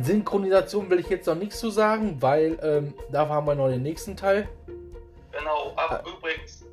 Synchronisation 0.01 0.89
will 0.89 0.99
ich 0.99 1.09
jetzt 1.09 1.27
noch 1.27 1.35
nichts 1.35 1.59
zu 1.59 1.69
sagen, 1.69 2.17
weil 2.21 2.57
ähm, 2.63 2.93
da 3.11 3.27
haben 3.29 3.45
wir 3.45 3.53
noch 3.55 3.69
den 3.69 3.83
nächsten 3.83 4.17
Teil. 4.17 4.49
Genau, 5.31 5.73
aber 5.75 6.03
Ah. 6.03 6.09
übrigens, 6.17 6.65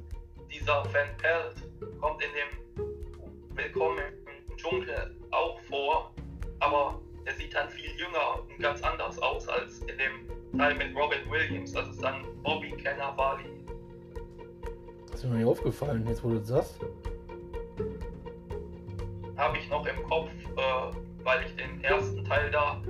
dieser 0.50 0.82
Van 0.84 1.08
Pelt 1.18 1.56
kommt 2.00 2.22
in 2.22 2.30
dem 2.32 3.56
Willkommen 3.56 3.98
im 4.48 4.56
Dschungel 4.56 5.14
auch 5.30 5.60
vor, 5.68 6.10
aber 6.60 6.98
der 7.26 7.34
sieht 7.34 7.54
dann 7.54 7.68
viel 7.68 7.90
jünger 7.98 8.40
und 8.48 8.58
ganz 8.60 8.82
anders 8.82 9.18
aus 9.20 9.46
als 9.46 9.80
in 9.80 9.98
dem 9.98 10.58
Teil 10.58 10.74
mit 10.74 10.96
Robin 10.96 11.18
Williams. 11.30 11.72
Das 11.72 11.86
ist 11.88 12.02
dann 12.02 12.24
Bobby 12.42 12.70
Cannavale. 12.82 13.42
Ist 15.22 15.28
mir 15.28 15.34
noch 15.34 15.38
nicht 15.38 15.50
aufgefallen, 15.50 16.04
jetzt 16.08 16.24
wo 16.24 16.30
du 16.30 16.38
das 16.40 16.48
sagst. 16.48 16.80
Habe 19.36 19.56
ich 19.56 19.70
noch 19.70 19.86
im 19.86 20.02
Kopf, 20.02 20.28
äh, 20.56 21.24
weil 21.24 21.46
ich 21.46 21.54
den 21.54 21.84
ersten 21.84 22.24
Teil 22.24 22.50
da 22.50 22.82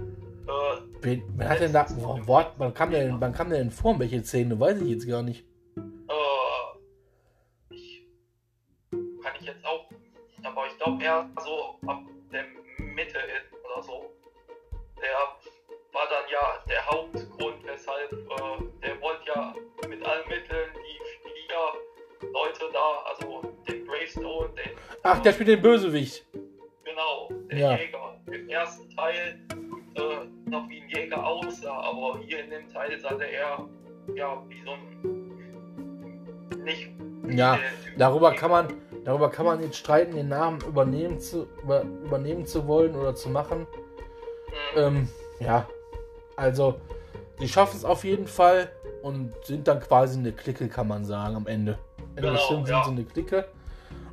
äh, 0.49 0.81
Wen, 1.03 1.23
wer 1.37 1.51
hat 1.51 1.61
denn 1.61 1.75
da. 1.75 1.87
Oh, 2.03 2.18
Wort, 2.27 2.55
wann 2.57 2.73
kam 2.73 2.90
der 2.90 3.05
denn, 3.05 3.21
wann 3.21 3.35
kam 3.35 3.51
der 3.51 3.59
denn 3.59 3.71
vor? 3.71 3.99
Welche 3.99 4.25
Szene? 4.25 4.59
Weiß 4.59 4.81
ich 4.81 4.88
jetzt 4.88 5.07
gar 5.07 5.23
nicht. 5.23 5.45
Äh, 5.77 6.14
ich, 7.68 8.03
kann 9.23 9.33
ich 9.38 9.47
jetzt 9.49 9.62
auch, 9.66 9.90
aber 10.42 10.66
ich 10.68 10.79
glaube 10.79 11.05
eher 11.05 11.29
so 11.45 11.87
ab 11.87 12.01
der 12.33 12.45
Mitte 12.79 13.18
oder 13.62 13.83
so. 13.83 14.11
Der 14.97 15.12
war 15.92 16.09
dann 16.09 16.25
ja 16.33 16.64
der 16.66 16.87
Hauptgrund, 16.87 17.62
weshalb 17.66 18.11
äh, 18.11 18.71
Leute 22.33 22.64
da, 22.73 23.03
also 23.11 23.42
den 23.68 23.85
Bravestone, 23.87 24.49
den 24.51 24.71
Ach, 25.03 25.18
der 25.21 25.33
spielt 25.33 25.49
den 25.49 25.62
Bösewicht. 25.62 26.25
genau, 26.85 27.29
der 27.51 27.59
Ja. 27.59 27.77
Jäger. 27.77 28.21
Im 28.31 28.49
ersten 28.49 28.88
Teil 28.97 29.38
äh, 29.95 30.51
noch 30.51 30.68
wie 30.68 30.81
ein 30.81 30.88
Jäger 30.88 31.25
aussah, 31.27 31.81
aber 31.81 32.18
hier 32.21 32.45
in 32.45 32.51
dem 32.51 32.68
Teil 32.73 32.99
sah 32.99 33.14
der 33.14 33.31
eher 33.31 33.68
ja 34.14 34.42
wie 34.49 34.62
so 34.64 34.73
ein 34.73 35.23
nicht 36.64 36.90
Ja, 37.29 37.59
darüber 37.99 38.33
kann 38.33 38.51
man, 38.51 38.68
darüber 39.05 39.29
kann 39.31 39.47
man 39.47 39.61
jetzt 39.62 39.77
streiten, 39.77 40.14
den 40.14 40.29
Namen 40.29 40.61
übernehmen 40.61 41.18
zu, 41.21 41.49
über, 41.62 41.83
übernehmen 41.83 42.47
zu 42.47 42.66
wollen 42.66 42.95
oder 42.95 43.14
zu 43.14 43.29
machen. 43.29 43.66
Mhm. 44.75 44.79
Ähm, 44.79 45.09
ja, 45.40 45.66
also 46.37 46.81
sie 47.38 47.49
schaffen 47.49 47.77
es 47.77 47.85
auf 47.85 48.05
jeden 48.05 48.27
Fall 48.27 48.71
und 49.03 49.33
sind 49.45 49.66
dann 49.68 49.81
quasi 49.81 50.18
eine 50.18 50.33
Clique, 50.33 50.68
kann 50.68 50.88
man 50.88 51.05
sagen, 51.05 51.37
am 51.37 51.47
Ende. 51.47 51.79
Des 52.14 52.25
Genau, 52.25 52.37
Films 52.48 52.68
ja. 52.68 52.85
sind 52.85 52.96
sie 52.96 53.03
eine 53.03 53.11
Clique. 53.11 53.44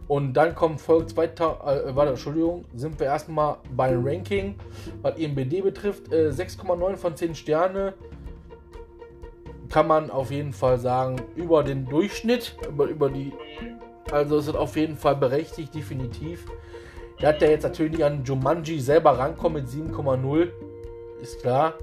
Und 0.07 0.33
dann 0.33 0.55
kommt 0.55 0.81
Folge 0.81 1.07
2000, 1.07 1.61
äh, 1.61 1.95
warte, 1.95 2.11
Entschuldigung, 2.11 2.65
sind 2.73 2.99
wir 2.99 3.07
erstmal 3.07 3.57
beim 3.75 4.03
Ranking, 4.05 4.55
was 5.03 5.17
EMBD 5.17 5.61
betrifft, 5.61 6.11
äh, 6.11 6.31
6,9 6.31 6.97
von 6.97 7.15
10 7.15 7.35
Sterne. 7.35 7.93
Kann 9.69 9.87
man 9.87 10.09
auf 10.09 10.31
jeden 10.31 10.51
Fall 10.51 10.79
sagen, 10.79 11.17
über 11.35 11.63
den 11.63 11.85
Durchschnitt, 11.85 12.55
über, 12.67 12.85
über 12.85 13.09
die 13.09 13.31
also 14.11 14.37
es 14.37 14.47
ist 14.47 14.55
auf 14.55 14.75
jeden 14.75 14.97
Fall 14.97 15.15
berechtigt, 15.15 15.75
definitiv. 15.75 16.45
Der 17.21 17.29
hat 17.29 17.41
ja 17.41 17.49
jetzt 17.49 17.63
natürlich 17.63 17.91
nicht 17.91 18.03
an 18.03 18.23
Jumanji 18.23 18.79
selber 18.79 19.17
rankommen 19.17 19.63
mit 19.63 19.71
7,0. 19.71 20.51
Ist 21.21 21.41
klar. 21.41 21.73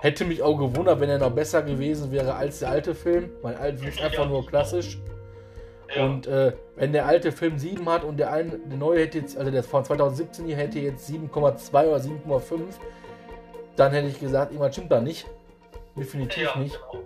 Hätte 0.00 0.24
mich 0.24 0.42
auch 0.42 0.56
gewundert, 0.56 1.00
wenn 1.00 1.10
er 1.10 1.18
noch 1.18 1.30
besser 1.30 1.62
gewesen 1.62 2.12
wäre 2.12 2.34
als 2.34 2.60
der 2.60 2.70
alte 2.70 2.94
Film. 2.94 3.30
Mein 3.42 3.56
alter 3.56 3.78
Film 3.78 3.90
ist 3.90 4.00
einfach 4.00 4.28
nur 4.28 4.46
klassisch. 4.46 4.98
ja. 5.94 6.04
Und 6.04 6.26
äh, 6.26 6.52
wenn 6.76 6.92
der 6.92 7.06
alte 7.06 7.32
Film 7.32 7.58
7 7.58 7.88
hat 7.88 8.04
und 8.04 8.18
der, 8.18 8.32
eine, 8.32 8.58
der 8.58 8.78
neue 8.78 9.00
hätte 9.00 9.18
jetzt, 9.18 9.36
also 9.36 9.50
der 9.50 9.62
von 9.62 9.84
2017 9.84 10.46
hier 10.46 10.56
hätte 10.56 10.78
jetzt 10.78 11.10
7,2 11.10 11.86
oder 11.86 11.96
7,5, 11.96 12.60
dann 13.76 13.92
hätte 13.92 14.08
ich 14.08 14.20
gesagt, 14.20 14.52
irgendwas 14.52 14.74
stimmt 14.74 14.92
da 14.92 15.00
nicht. 15.00 15.26
Definitiv 15.96 16.42
ja, 16.54 16.60
nicht. 16.60 16.80
Genau. 16.90 17.04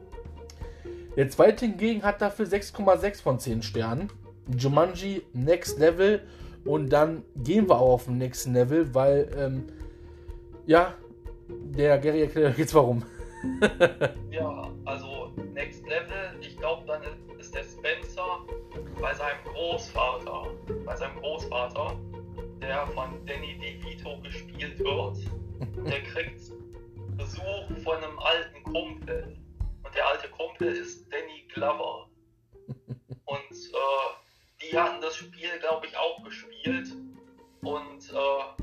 Der 1.16 1.28
zweite 1.28 1.66
hingegen 1.66 2.02
hat 2.02 2.22
dafür 2.22 2.46
6,6 2.46 3.22
von 3.22 3.38
10 3.38 3.62
Sternen. 3.62 4.11
Jumanji 4.57 5.22
Next 5.33 5.78
Level. 5.78 6.22
Und 6.64 6.90
dann 6.90 7.24
gehen 7.37 7.68
wir 7.68 7.76
auch 7.76 7.94
auf 7.94 8.05
den 8.05 8.18
nächsten 8.18 8.55
Level, 8.55 8.94
weil, 8.94 9.28
ähm, 9.37 9.64
ja, 10.66 10.94
der 11.74 11.98
Gary 11.98 12.22
erklärt 12.22 12.58
jetzt 12.58 12.74
warum. 12.74 13.04
Ja, 14.30 14.70
also 14.84 15.32
Next 15.52 15.86
Level, 15.86 16.38
ich 16.40 16.56
glaube, 16.56 16.86
dann 16.86 17.02
ist 17.38 17.54
der 17.54 17.64
Spencer 17.64 18.40
bei 19.00 19.12
seinem 19.14 19.42
Großvater, 19.44 20.46
bei 20.84 20.96
seinem 20.96 21.16
Großvater, 21.20 21.96
der 22.60 22.86
von 22.88 23.24
Danny 23.26 23.58
DeVito 23.58 24.20
gespielt 24.22 24.78
wird. 24.78 25.16
Der 25.86 26.02
kriegt 26.12 26.40
Besuch 27.16 27.82
von 27.82 27.96
einem 27.96 28.18
alten 28.18 28.62
Kumpel. 28.64 29.36
Und 29.82 29.94
der 29.94 30.08
alte 30.08 30.28
Kumpel 30.28 30.68
ist 30.68 31.12
Danny 31.12 31.46
Glover. 31.52 32.08
Und 33.24 33.52
äh, 33.52 34.62
die 34.62 34.78
hatten 34.78 35.00
das 35.00 35.16
Spiel, 35.16 35.58
glaube 35.60 35.86
ich, 35.86 35.96
auch 35.96 36.22
gespielt. 36.24 36.88
Und 37.62 38.10
äh, 38.10 38.62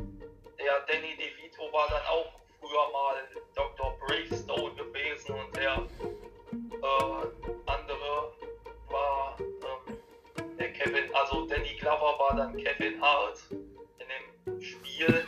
der 0.58 0.80
Danny 0.88 1.16
DeVito 1.18 1.72
war 1.72 1.88
dann 1.90 2.06
auch 2.08 2.39
früher 2.70 2.92
mal 2.92 3.16
Dr. 3.56 3.98
Bravestone 4.00 4.76
gewesen 4.76 5.36
und 5.36 5.56
der 5.56 5.76
äh, 5.76 7.28
andere 7.66 8.34
war 8.90 9.38
ähm, 9.40 9.98
der 10.58 10.74
Kevin, 10.74 11.14
also 11.14 11.48
Danny 11.48 11.76
Glover 11.80 12.18
war 12.20 12.36
dann 12.36 12.58
Kevin 12.58 13.02
Hart 13.02 13.40
in 13.52 14.48
dem 14.48 14.62
Spiel. 14.62 15.26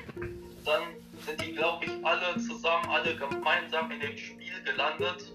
Dann 0.64 0.84
sind 1.26 1.42
die, 1.42 1.54
glaube 1.54 1.86
ich, 1.86 2.06
alle 2.06 2.38
zusammen, 2.38 2.88
alle 2.90 3.16
gemeinsam 3.16 3.90
in 3.92 4.00
dem 4.00 4.18
Spiel 4.18 4.64
gelandet. 4.64 5.31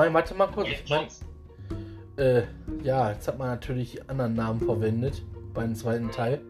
Meine, 0.00 0.14
warte 0.14 0.34
mal 0.34 0.46
kurz. 0.48 0.68
Ich 0.68 0.88
Johnson. 0.88 1.26
äh, 2.16 2.42
ja, 2.82 3.10
jetzt 3.10 3.28
hat 3.28 3.38
man 3.38 3.48
natürlich 3.48 4.08
anderen 4.08 4.34
Namen 4.34 4.60
verwendet 4.60 5.22
beim 5.54 5.74
zweiten 5.74 6.10
Teil. 6.10 6.40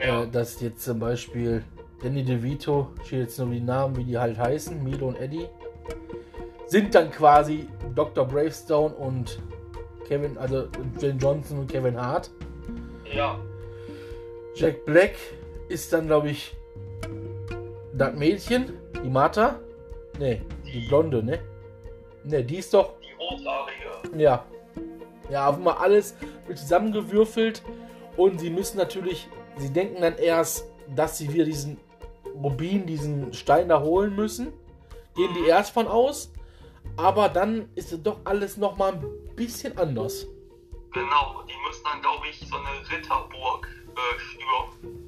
ja, 0.00 0.22
Äh, 0.22 0.28
dass 0.28 0.60
jetzt 0.60 0.84
zum 0.84 0.98
Beispiel 0.98 1.62
Danny 2.02 2.24
DeVito, 2.24 2.88
steht 3.04 3.20
jetzt 3.20 3.38
nur 3.38 3.50
die 3.50 3.60
Namen, 3.60 3.96
wie 3.96 4.04
die 4.04 4.18
halt 4.18 4.38
heißen, 4.38 4.82
Milo 4.82 5.08
und 5.08 5.18
Eddie, 5.18 5.46
sind 6.66 6.94
dann 6.94 7.10
quasi 7.10 7.68
Dr. 7.94 8.26
Bravestone 8.26 8.94
und 8.94 9.38
Kevin, 10.06 10.36
also 10.38 10.68
Jane 11.00 11.18
Johnson 11.18 11.60
und 11.60 11.70
Kevin 11.70 12.00
Hart. 12.00 12.30
ja, 13.12 13.38
Jack 14.54 14.84
Black 14.86 15.14
ist 15.68 15.92
dann, 15.92 16.06
glaube 16.06 16.30
ich, 16.30 16.56
das 17.94 18.14
Mädchen, 18.14 18.72
die 19.04 19.10
Martha. 19.10 19.58
Ne, 20.18 20.40
die 20.64 20.86
Blonde, 20.88 21.22
ne? 21.22 21.38
Ne, 22.26 22.42
die 22.42 22.56
ist 22.56 22.74
doch 22.74 22.94
die 23.00 23.12
rothaarige. 23.12 24.18
Ja. 24.18 24.44
Ja, 25.30 25.48
auf 25.48 25.56
einmal 25.56 25.76
alles 25.76 26.16
wird 26.46 26.58
zusammengewürfelt 26.58 27.62
und 28.16 28.40
sie 28.40 28.50
müssen 28.50 28.78
natürlich, 28.78 29.28
sie 29.56 29.72
denken 29.72 30.02
dann 30.02 30.16
erst, 30.18 30.66
dass 30.94 31.18
sie 31.18 31.32
wieder 31.32 31.44
diesen 31.44 31.78
Rubin, 32.34 32.84
diesen 32.86 33.32
Stein 33.32 33.68
da 33.68 33.80
holen 33.80 34.14
müssen. 34.16 34.52
Gehen 35.14 35.32
die 35.34 35.46
erst 35.46 35.72
von 35.72 35.86
aus, 35.86 36.32
aber 36.96 37.28
dann 37.28 37.68
ist 37.76 37.92
es 37.92 38.02
doch 38.02 38.18
alles 38.24 38.56
nochmal 38.56 38.94
ein 38.94 39.04
bisschen 39.36 39.78
anders. 39.78 40.26
Genau, 40.92 41.42
die 41.48 41.54
müssen 41.66 41.82
dann, 41.84 42.00
glaube 42.00 42.26
ich, 42.28 42.40
so 42.40 42.56
eine 42.56 42.90
Ritterburg 42.90 43.68
äh, 43.94 44.18
stürmen. 44.18 45.06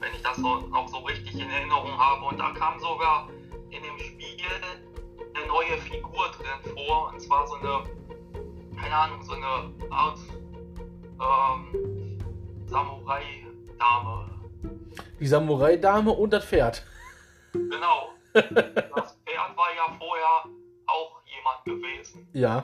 Wenn 0.00 0.14
ich 0.14 0.22
das 0.22 0.38
noch 0.38 0.88
so 0.88 0.98
richtig 0.98 1.34
in 1.34 1.50
Erinnerung 1.50 1.96
habe. 1.96 2.26
Und 2.26 2.38
da 2.38 2.50
kam 2.52 2.78
sogar 2.78 3.28
in 3.70 3.82
dem 3.82 3.98
Spiel 3.98 4.36
eine 5.46 5.52
neue 5.52 5.78
Figur 5.78 6.30
drin 6.36 6.74
vor. 6.74 7.12
Und 7.12 7.20
zwar 7.20 7.46
so 7.46 7.54
eine, 7.54 7.82
keine 8.80 8.94
Ahnung, 8.94 9.22
so 9.22 9.32
eine 9.32 9.72
Art 9.90 10.18
ähm, 11.20 12.18
Samurai-Dame. 12.66 14.30
Die 15.20 15.26
Samurai-Dame 15.26 16.10
und 16.10 16.32
das 16.32 16.44
Pferd. 16.44 16.84
Genau. 17.52 18.10
Das 18.34 19.16
Pferd 19.24 19.56
war 19.56 19.68
ja 19.74 19.90
vorher 19.98 20.44
auch 20.86 21.22
jemand 21.24 21.64
gewesen. 21.64 22.28
Ja. 22.34 22.58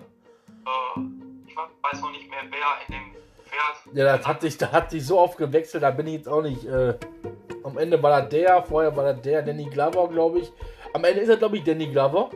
Äh, 0.66 1.00
ich 1.46 1.56
weiß 1.56 2.00
noch 2.02 2.12
nicht 2.12 2.28
mehr, 2.28 2.42
wer 2.50 2.86
in 2.86 2.92
dem 2.92 3.12
Pferd. 3.42 3.96
Ja, 3.96 4.16
das 4.16 4.26
hat 4.26 4.42
sich, 4.42 4.58
da 4.58 4.70
hat 4.70 4.90
sich 4.90 5.06
so 5.06 5.18
oft 5.18 5.38
gewechselt, 5.38 5.82
da 5.82 5.90
bin 5.90 6.08
ich 6.08 6.14
jetzt 6.14 6.28
auch 6.28 6.42
nicht. 6.42 6.66
Äh, 6.66 6.98
am 7.64 7.78
Ende 7.78 8.02
war 8.02 8.20
das 8.20 8.28
der, 8.28 8.62
vorher 8.64 8.94
war 8.94 9.14
das 9.14 9.22
der, 9.22 9.40
Danny 9.40 9.64
Glover, 9.64 10.08
glaube 10.08 10.40
ich. 10.40 10.52
Am 10.92 11.04
Ende 11.04 11.22
ist 11.22 11.30
er, 11.30 11.38
glaube 11.38 11.56
ich, 11.56 11.64
Danny 11.64 11.86
Glover. 11.86 12.30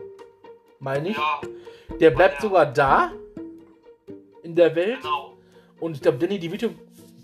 Meine 0.78 1.08
ich. 1.10 1.16
Ja, 1.16 1.40
Der 2.00 2.10
bleibt 2.10 2.36
Ja. 2.36 2.40
sogar 2.42 2.66
da. 2.66 3.12
In 4.42 4.54
der 4.54 4.74
Welt. 4.76 5.00
genau. 5.02 5.34
Und 5.80 5.94
ich 5.96 6.02
glaube, 6.02 6.18
Danny 6.18 6.38
DeVito 6.38 6.70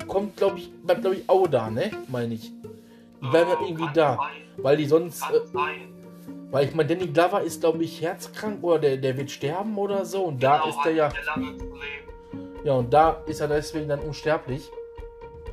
kommt, 0.07 0.37
glaube 0.37 0.59
ich, 0.59 0.73
bleibt, 0.83 1.03
glaube 1.03 1.17
ich, 1.17 1.29
auch 1.29 1.47
da, 1.47 1.71
ne? 1.71 1.91
Meine 2.09 2.35
ich. 2.35 2.51
Die 3.23 3.29
bleiben 3.29 3.51
halt 3.51 3.61
irgendwie 3.63 3.89
da. 3.95 4.17
Sein, 4.17 4.29
Weil 4.65 4.77
die 4.77 4.87
sonst. 4.87 5.23
Äh, 5.31 5.41
weil 6.51 6.69
ich 6.69 6.75
meine, 6.75 6.89
Danny 6.95 7.07
Glover 7.11 7.43
ist, 7.43 7.61
glaube 7.61 7.83
ich, 7.85 8.03
herzkrank 8.03 8.63
oder 8.63 8.79
der, 8.79 8.97
der 8.99 9.17
wird 9.17 9.31
sterben 9.31 9.79
oder 9.79 10.05
so. 10.05 10.25
Und 10.25 10.43
da 10.43 10.59
Genau, 10.59 10.69
ist 10.69 10.79
hat 10.79 10.87
er 10.87 10.93
ja. 10.93 11.09
Ja, 12.65 12.73
und 12.75 12.93
da 12.93 13.23
ist 13.27 13.41
er 13.41 13.49
deswegen 13.49 13.89
dann 13.89 14.01
unsterblich. 14.01 14.69
Hm, 14.69 15.53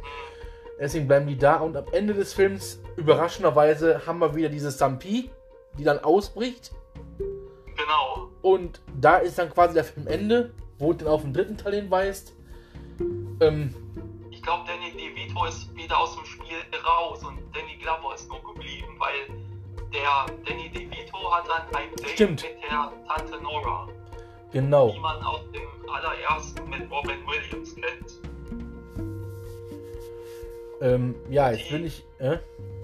Deswegen 0.80 1.08
bleiben 1.08 1.28
die 1.28 1.38
da. 1.38 1.58
Und 1.58 1.78
am 1.78 1.86
Ende 1.92 2.14
des 2.14 2.34
Films, 2.34 2.80
überraschenderweise, 2.98 4.06
haben 4.06 4.20
wir 4.20 4.36
wieder 4.36 4.50
diese 4.50 4.72
Stampede, 4.72 5.30
die 5.78 5.84
dann 5.84 6.00
ausbricht. 6.00 6.72
Genau. 7.80 8.30
Und 8.42 8.82
da 9.00 9.18
ist 9.18 9.38
dann 9.40 9.50
quasi 9.50 9.74
der 9.74 9.84
Filmende, 9.86 10.54
wo 10.80 10.92
es 10.92 10.98
dann 10.98 11.08
auf 11.08 11.22
den 11.22 11.34
dritten 11.34 11.58
Teil 11.58 11.76
hinweist. 11.76 12.34
Ähm, 13.42 13.74
Ich 14.32 14.42
glaube, 14.42 14.64
Danny 14.68 14.92
DeVito 14.92 15.46
ist 15.46 15.74
wieder 15.76 15.98
aus 15.98 16.16
dem 16.16 16.26
Spiel 16.26 16.58
raus 16.86 17.24
und 17.24 17.38
Danny 17.56 17.76
Glover 17.82 18.16
ist 18.16 18.28
nur 18.30 18.42
geblieben, 18.54 18.96
weil 18.98 19.28
der 19.94 20.26
Danny 20.46 20.70
DeVito 20.70 21.32
hat 21.34 21.46
dann 21.48 21.76
ein 21.76 21.96
Date 21.96 22.10
Stimmt. 22.10 22.44
mit 22.44 22.64
der 22.70 22.92
Tante 23.08 23.42
Nora, 23.42 23.88
genau. 24.52 24.92
die 24.92 25.00
man 25.00 25.22
aus 25.24 25.42
dem 25.54 25.90
allerersten 25.90 26.70
mit 26.70 26.90
Robin 26.92 27.18
Williams 27.28 27.76
kennt. 27.76 28.29
Ähm, 30.82 31.16
ja, 31.30 31.52
jetzt 31.52 31.70
bin 31.70 31.86
ich. 31.86 32.06
Äh? 32.20 32.38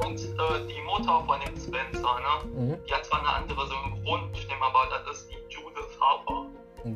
Und 0.06 0.20
äh, 0.20 0.68
die 0.68 0.82
Mutter 0.82 1.24
von 1.26 1.40
dem 1.40 1.56
Spencer, 1.56 2.02
ne? 2.02 2.50
Mhm. 2.54 2.78
Die 2.88 2.94
hat 2.94 3.06
zwar 3.06 3.20
eine 3.20 3.30
andere 3.30 3.68
Synchronstimme, 3.68 4.62
aber 4.62 4.88
das 5.06 5.18
ist 5.18 5.30
die 5.30 5.54
Judith 5.54 6.00
Harper. 6.00 6.48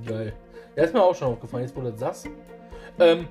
Geil. 0.06 0.34
Der 0.76 0.84
ist 0.84 0.94
mir 0.94 1.04
auch 1.04 1.16
schon 1.16 1.30
aufgefallen, 1.30 1.64
jetzt 1.64 1.76
wo 1.76 1.82
du 1.82 1.92
das 1.92 2.00
sagst. 2.00 2.30
Ähm, 3.00 3.28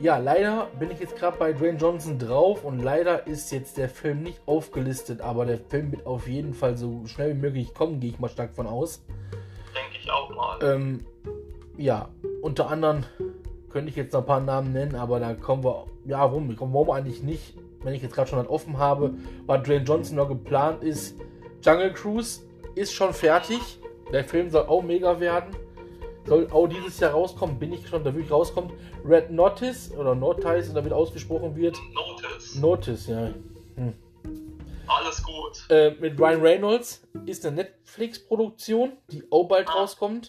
ja, 0.00 0.18
leider 0.18 0.66
bin 0.78 0.90
ich 0.90 1.00
jetzt 1.00 1.16
gerade 1.16 1.36
bei 1.36 1.52
Dwayne 1.52 1.78
Johnson 1.78 2.18
drauf 2.18 2.64
und 2.64 2.78
leider 2.78 3.26
ist 3.26 3.50
jetzt 3.52 3.76
der 3.76 3.88
Film 3.88 4.22
nicht 4.22 4.40
aufgelistet, 4.46 5.20
aber 5.20 5.44
der 5.44 5.58
Film 5.58 5.92
wird 5.92 6.06
auf 6.06 6.26
jeden 6.26 6.54
Fall 6.54 6.76
so 6.76 7.06
schnell 7.06 7.30
wie 7.30 7.40
möglich 7.40 7.74
kommen, 7.74 8.00
gehe 8.00 8.10
ich 8.10 8.18
mal 8.18 8.28
stark 8.28 8.54
von 8.54 8.66
aus. 8.66 9.02
Denke 9.74 9.98
ich 10.00 10.10
auch 10.10 10.30
mal. 10.34 10.58
Ähm, 10.62 11.06
ja, 11.76 12.08
unter 12.40 12.70
anderem 12.70 13.04
könnte 13.70 13.90
ich 13.90 13.96
jetzt 13.96 14.12
noch 14.12 14.20
ein 14.20 14.26
paar 14.26 14.40
Namen 14.40 14.72
nennen, 14.72 14.94
aber 14.96 15.20
da 15.20 15.34
kommen 15.34 15.64
wir, 15.64 15.86
ja, 16.04 16.18
warum? 16.20 16.48
Wir 16.48 16.56
kommen 16.56 16.74
warum 16.74 16.90
eigentlich 16.90 17.22
nicht, 17.22 17.54
wenn 17.82 17.94
ich 17.94 18.02
jetzt 18.02 18.14
gerade 18.14 18.28
schon 18.28 18.38
das 18.38 18.48
offen 18.48 18.78
habe, 18.78 19.14
was 19.46 19.62
Dwayne 19.62 19.84
Johnson 19.84 20.16
noch 20.16 20.28
geplant 20.28 20.82
ist. 20.82 21.16
Jungle 21.62 21.92
Cruise 21.92 22.40
ist 22.74 22.92
schon 22.92 23.12
fertig. 23.12 23.78
Der 24.12 24.24
Film 24.24 24.50
soll 24.50 24.66
auch 24.66 24.82
mega 24.82 25.20
werden. 25.20 25.54
Soll 26.26 26.48
auch 26.50 26.66
dieses 26.66 27.00
Jahr 27.00 27.12
rauskommen, 27.12 27.58
bin 27.58 27.72
ich 27.72 27.88
schon, 27.88 28.04
da 28.04 28.12
wirklich 28.12 28.30
rauskommt. 28.30 28.72
Red 29.04 29.30
Notice 29.30 29.92
oder 29.96 30.14
Notice 30.14 30.70
oder 30.70 30.84
wie 30.84 30.92
ausgesprochen 30.92 31.56
wird. 31.56 31.78
Notice. 31.94 32.54
Notice, 32.56 33.06
ja. 33.08 33.30
Alles 34.86 35.22
gut. 35.22 35.66
Äh, 35.70 35.92
mit 36.00 36.18
Ryan 36.20 36.40
Reynolds 36.40 37.02
ist 37.24 37.46
eine 37.46 37.56
Netflix-Produktion, 37.56 38.92
die 39.10 39.22
auch 39.30 39.44
bald 39.44 39.68
Ah. 39.68 39.72
rauskommt. 39.80 40.28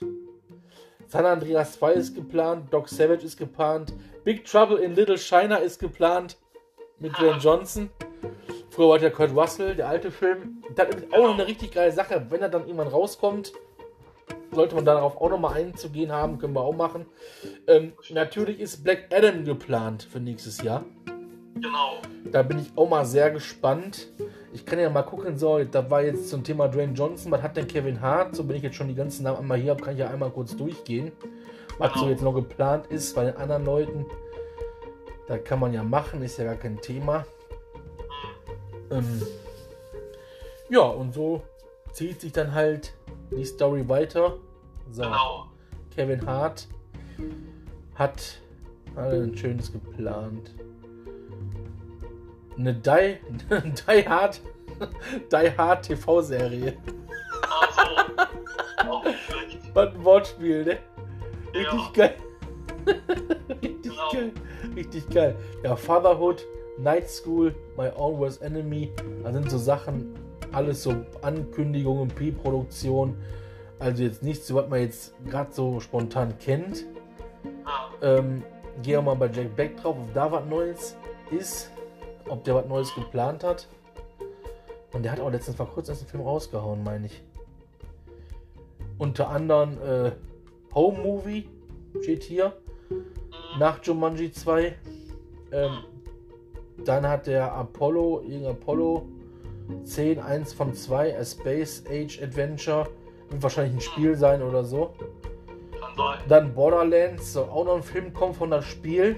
San 1.12 1.26
Andreas 1.26 1.74
2 1.74 1.92
ist 1.92 2.16
geplant, 2.16 2.74
Doc 2.74 2.88
Savage 2.88 3.26
ist 3.26 3.36
geplant, 3.36 3.92
Big 4.24 4.46
Trouble 4.46 4.78
in 4.78 4.96
Little 4.96 5.18
China 5.18 5.58
ist 5.58 5.78
geplant 5.78 6.38
mit 7.00 7.12
Dwayne 7.18 7.38
Johnson. 7.38 7.90
Früher 8.70 8.88
war 8.88 8.98
der 8.98 9.12
Kurt 9.12 9.36
Russell, 9.36 9.76
der 9.76 9.90
alte 9.90 10.10
Film. 10.10 10.64
Das 10.74 10.88
ist 10.88 11.12
auch 11.12 11.24
noch 11.24 11.34
eine 11.34 11.46
richtig 11.46 11.74
geile 11.74 11.92
Sache, 11.92 12.26
wenn 12.30 12.42
er 12.42 12.48
dann 12.48 12.62
irgendwann 12.62 12.88
rauskommt. 12.88 13.52
Sollte 14.54 14.74
man 14.76 14.86
darauf 14.86 15.20
auch 15.20 15.30
nochmal 15.30 15.56
einzugehen 15.56 16.14
haben, 16.14 16.40
können 16.40 16.54
wir 16.54 16.62
auch 16.62 16.76
machen. 16.76 17.06
Ähm, 17.68 17.92
natürlich 18.12 18.62
ist 18.62 18.82
Black 18.82 19.10
Adam 19.14 19.44
geplant 19.44 20.08
für 20.10 20.22
nächstes 20.22 20.62
Jahr. 20.64 20.86
Genau. 21.56 22.02
Da 22.32 22.44
bin 22.44 22.60
ich 22.60 22.72
auch 22.76 22.90
mal 22.90 23.06
sehr 23.06 23.32
gespannt. 23.32 24.08
Ich 24.54 24.66
kann 24.66 24.80
ja 24.80 24.90
mal 24.90 25.04
gucken, 25.04 25.38
so, 25.38 25.64
da 25.64 25.90
war 25.90 26.02
jetzt 26.04 26.30
zum 26.30 26.44
Thema 26.44 26.68
Dwayne 26.68 26.94
Johnson, 26.94 27.32
was 27.32 27.42
hat 27.42 27.56
denn 27.56 27.68
Kevin 27.68 28.02
Hart? 28.02 28.36
So 28.36 28.44
bin 28.44 28.58
ich 28.58 28.64
jetzt 28.64 28.76
schon 28.76 28.88
die 28.88 28.96
ganzen 28.96 29.24
Namen 29.24 29.40
einmal 29.40 29.58
hier, 29.60 29.76
kann 29.76 29.94
ich 29.94 30.00
ja 30.00 30.10
einmal 30.10 30.30
kurz 30.30 30.56
durchgehen. 30.56 31.12
Was 31.78 31.94
Genau. 31.94 32.06
so 32.06 32.10
jetzt 32.10 32.22
noch 32.24 32.34
geplant 32.34 32.88
ist 32.88 33.16
bei 33.16 33.26
den 33.26 33.38
anderen 33.38 33.66
Leuten. 33.66 34.06
Da 35.28 35.38
kann 35.38 35.60
man 35.60 35.74
ja 35.74 35.84
machen, 35.84 36.22
ist 36.24 36.38
ja 36.38 36.46
gar 36.46 36.56
kein 36.56 36.80
Thema. 36.82 37.26
Ähm, 38.92 39.22
ja, 40.70 40.82
und 40.82 41.14
so 41.14 41.42
zieht 41.94 42.20
sich 42.22 42.32
dann 42.34 42.54
halt 42.54 42.94
die 43.32 43.46
Story 43.46 43.88
weiter. 43.88 44.38
So, 44.92 45.04
Genau. 45.04 45.46
Kevin 45.96 46.26
Hart 46.26 46.68
hat 47.96 48.42
ein 48.96 49.36
schönes 49.38 49.72
geplant. 49.72 50.54
Eine 52.58 52.74
Die, 52.74 53.18
Die 53.88 54.08
Hard, 54.08 54.42
Die 55.32 55.58
Hard 55.58 55.86
TV-Serie. 55.86 56.74
Also, 57.50 58.90
auch 58.92 59.04
nicht 59.06 59.20
schlecht. 59.20 59.58
Was 59.74 59.94
ein 59.94 60.04
Wortspiel, 60.06 60.66
ne? 60.66 60.78
Richtig 61.54 61.80
Ja. 61.82 61.92
geil. 61.94 62.16
Richtig 63.62 63.82
Genau. 63.84 64.12
geil. 64.12 64.32
Richtig 64.76 65.10
geil. 65.10 65.36
Ja, 65.64 65.76
Fatherhood, 65.76 66.46
Night 66.78 67.10
School, 67.10 67.54
My 67.78 67.90
Own 67.96 68.18
Worst 68.20 68.42
Enemy. 68.42 68.92
Da 69.24 69.32
sind 69.32 69.50
so 69.50 69.58
Sachen, 69.58 70.14
alles 70.52 70.84
so 70.84 70.96
Ankündigungen, 71.22 72.08
P-Produktion. 72.10 73.16
Also 73.80 74.04
jetzt 74.04 74.24
nichts, 74.24 74.48
so 74.48 74.56
was 74.56 74.68
man 74.70 74.80
jetzt 74.82 75.14
gerade 75.28 75.52
so 75.52 75.80
spontan 75.80 76.38
kennt. 76.38 76.86
Ja. 78.02 78.18
Ähm, 78.18 78.44
gehe 78.84 79.00
auch 79.00 79.04
mal 79.04 79.16
bei 79.16 79.28
Jack 79.28 79.56
Black 79.56 79.78
drauf, 79.78 79.96
ob 80.00 80.14
da 80.14 80.32
was 80.32 80.46
Neues 80.46 80.96
ist. 81.32 81.72
Ob 82.28 82.44
der 82.44 82.56
was 82.56 82.66
Neues 82.66 82.94
geplant 82.96 83.44
hat. 83.44 83.68
Und 84.94 85.04
der 85.04 85.12
hat 85.14 85.20
auch 85.20 85.32
letztens 85.32 85.58
vor 85.58 85.68
kurzem 85.68 85.94
erst 85.94 86.04
einen 86.04 86.10
Film 86.10 86.24
rausgehauen, 86.24 86.84
meine 86.84 87.08
ich. 87.08 87.24
Unter 88.98 89.30
anderem 89.30 89.78
äh, 89.82 90.12
Home 90.76 91.00
Movie 91.00 91.48
steht 92.02 92.24
hier. 92.24 92.54
Nach 93.58 93.84
Jumanji 93.84 94.32
2. 94.32 94.76
Ähm, 95.52 95.78
dann 96.86 97.08
hat 97.08 97.28
der 97.28 97.52
Apollo, 97.54 98.22
irgendein 98.22 98.52
Apollo 98.52 99.08
10, 99.84 100.20
1 100.20 100.54
von 100.54 100.74
2, 100.74 101.18
A 101.18 101.26
Space 101.26 101.84
Age 101.90 102.22
Adventure. 102.22 102.88
Wird 103.30 103.44
wahrscheinlich 103.44 103.76
ein 103.76 103.82
Spiel 103.82 104.16
sein 104.16 104.42
oder 104.42 104.64
so. 104.64 104.94
Dann 106.28 106.54
Borderlands, 106.54 107.34
soll 107.34 107.50
auch 107.50 107.66
noch 107.66 107.76
ein 107.76 107.84
Film 107.84 108.14
kommen 108.14 108.34
von 108.34 108.52
das 108.52 108.66
Spiel. 108.66 109.18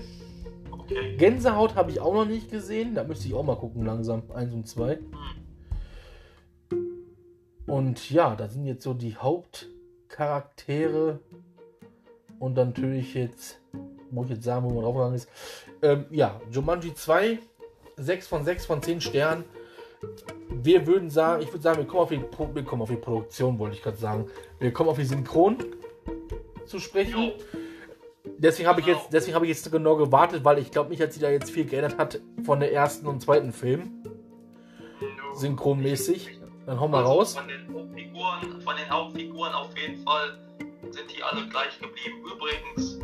Okay. 0.83 1.17
Gänsehaut 1.17 1.75
habe 1.75 1.91
ich 1.91 1.99
auch 1.99 2.13
noch 2.13 2.25
nicht 2.25 2.49
gesehen. 2.51 2.93
Da 2.95 3.03
müsste 3.03 3.27
ich 3.27 3.33
auch 3.33 3.43
mal 3.43 3.55
gucken, 3.55 3.83
langsam. 3.85 4.23
1 4.33 4.53
und 4.53 4.67
2. 4.67 4.99
Und 7.65 8.09
ja, 8.11 8.35
da 8.35 8.47
sind 8.49 8.65
jetzt 8.65 8.83
so 8.83 8.93
die 8.93 9.15
Hauptcharaktere. 9.15 11.19
Und 12.39 12.55
dann 12.55 12.69
natürlich 12.69 13.13
jetzt, 13.13 13.59
muss 14.11 14.25
ich 14.25 14.31
jetzt 14.35 14.43
sagen, 14.43 14.65
wo 14.65 14.69
man 14.71 14.83
draufgegangen 14.83 15.15
ist. 15.15 15.29
Ähm, 15.81 16.05
ja, 16.11 16.41
Jumanji 16.51 16.93
2, 16.93 17.39
6 17.97 18.27
von 18.27 18.43
6 18.43 18.65
von 18.65 18.81
10 18.81 18.99
Sternen. 19.01 19.45
Wir 20.49 20.85
würden 20.85 21.09
sagen, 21.09 21.41
ich 21.41 21.47
würde 21.53 21.61
sagen, 21.63 21.77
wir 21.77 21.85
kommen 21.87 22.03
auf 22.03 22.09
die, 22.09 22.17
Pro- 22.17 22.53
wir 22.53 22.63
kommen 22.65 22.81
auf 22.81 22.89
die 22.89 22.97
Produktion, 22.97 23.57
wollte 23.59 23.77
ich 23.77 23.81
gerade 23.81 23.95
sagen. 23.97 24.27
Wir 24.59 24.73
kommen 24.73 24.89
auf 24.89 24.97
die 24.97 25.05
Synchron 25.05 25.55
zu 26.65 26.79
sprechen. 26.79 27.17
Jo. 27.17 27.31
Deswegen 28.43 28.67
habe 28.67 28.81
ich 28.81 28.87
jetzt, 28.87 29.07
deswegen 29.13 29.35
habe 29.35 29.45
ich 29.45 29.55
jetzt 29.57 29.71
genau 29.71 29.95
gewartet, 29.95 30.43
weil 30.43 30.59
ich 30.59 30.69
glaube 30.69 30.89
nicht, 30.89 31.01
dass 31.01 31.13
sie 31.13 31.21
da 31.21 31.29
jetzt 31.29 31.49
viel 31.49 31.63
geändert 31.65 31.97
hat 31.97 32.19
von 32.45 32.59
der 32.59 32.73
ersten 32.73 33.07
und 33.07 33.21
zweiten 33.21 33.53
Film, 33.53 34.03
Nö. 34.99 35.07
synchronmäßig. 35.33 36.39
Dann 36.65 36.77
hauen 36.77 36.91
wir 36.91 36.97
Also 36.97 37.11
raus. 37.11 37.35
Von 37.37 37.47
den 37.47 37.73
Hauptfiguren, 37.73 38.61
von 38.61 38.75
den 38.75 38.89
Hauptfiguren 38.89 39.53
auf 39.53 39.69
jeden 39.77 40.03
Fall 40.03 40.37
sind 40.91 41.09
die 41.09 41.23
alle 41.23 41.47
gleich 41.47 41.79
geblieben. 41.79 42.21
Übrigens, 42.35 42.99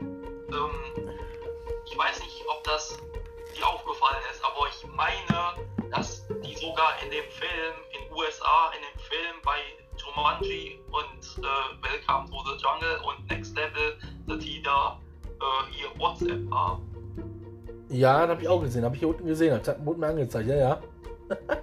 ähm, 0.00 1.10
ich 1.90 1.98
weiß 1.98 2.20
nicht, 2.22 2.44
ob 2.48 2.62
das 2.62 2.96
dir 3.56 3.66
aufgefallen 3.66 4.22
ist, 4.30 4.40
aber 4.44 4.68
ich 4.68 4.86
meine, 4.94 5.90
dass 5.90 6.28
die 6.44 6.54
sogar 6.54 6.92
in 7.04 7.10
dem 7.10 7.28
Film 7.30 7.74
in 7.90 8.12
USA, 8.16 8.70
in 8.76 8.82
dem 8.82 9.00
Film 9.00 9.34
bei 9.44 9.58
Jumanji 10.04 10.80
und 10.90 11.44
äh, 11.44 11.82
Welcome 11.82 12.28
to 12.30 12.36
the 12.44 12.62
Jungle 12.62 13.00
und 13.06 13.28
Next 13.30 13.54
Level, 13.56 13.96
dass 14.26 14.38
die 14.38 14.62
da 14.62 14.98
äh, 15.40 15.80
ihr 15.82 16.00
WhatsApp 16.00 16.50
haben. 16.50 16.82
Ja, 17.88 18.20
das 18.20 18.30
habe 18.30 18.42
ich 18.42 18.48
auch 18.48 18.60
gesehen. 18.62 18.84
Habe 18.84 18.94
ich 18.94 19.00
hier 19.00 19.08
unten 19.08 19.26
gesehen. 19.26 19.60
Das 19.64 19.76
wurde 19.84 20.00
mir 20.00 20.06
angezeigt. 20.08 20.48
Ja, 20.48 20.56
ja. 20.56 20.80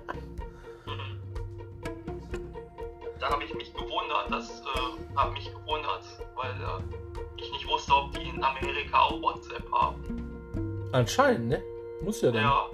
Da 3.20 3.30
habe 3.32 3.44
ich 3.44 3.54
mich 3.56 3.74
gewundert, 3.74 4.28
das 4.30 4.62
äh, 4.62 5.16
hat 5.18 5.34
mich 5.34 5.52
gewundert, 5.52 6.04
weil 6.36 6.52
äh, 6.52 7.42
ich 7.42 7.52
nicht 7.52 7.68
wusste, 7.68 7.92
ob 7.94 8.12
die 8.14 8.30
in 8.30 8.44
Amerika 8.44 9.00
auch 9.00 9.22
WhatsApp 9.22 9.70
haben. 9.72 10.88
Anscheinend, 10.92 11.50
ne? 11.50 11.64
Muss 12.04 12.22
ja 12.22 12.32
dann. 12.32 12.44
Ja, 12.44 12.66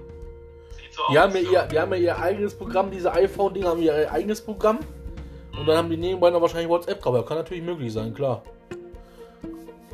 sieht 0.70 0.94
so 0.94 1.02
Die 1.10 1.18
aus. 1.18 1.24
haben, 1.24 1.36
ja 1.36 1.42
ihr, 1.42 1.62
die 1.68 1.80
haben 1.80 1.92
ja 1.94 1.98
ihr 2.00 2.18
eigenes 2.20 2.56
Programm, 2.58 2.92
diese 2.92 3.12
iPhone-Dinger 3.14 3.70
haben 3.70 3.82
ihr 3.82 4.12
eigenes 4.12 4.42
Programm. 4.44 4.80
Und 5.58 5.66
dann 5.68 5.78
haben 5.78 5.90
die 5.90 5.98
nebenbei 5.98 6.30
noch 6.30 6.42
wahrscheinlich 6.42 6.70
WhatsApp 6.70 7.02
drauf. 7.02 7.16
Ja, 7.16 7.24
Kann 7.24 7.38
natürlich 7.38 7.64
möglich 7.64 7.94
sein, 7.94 8.14
klar. 8.14 8.44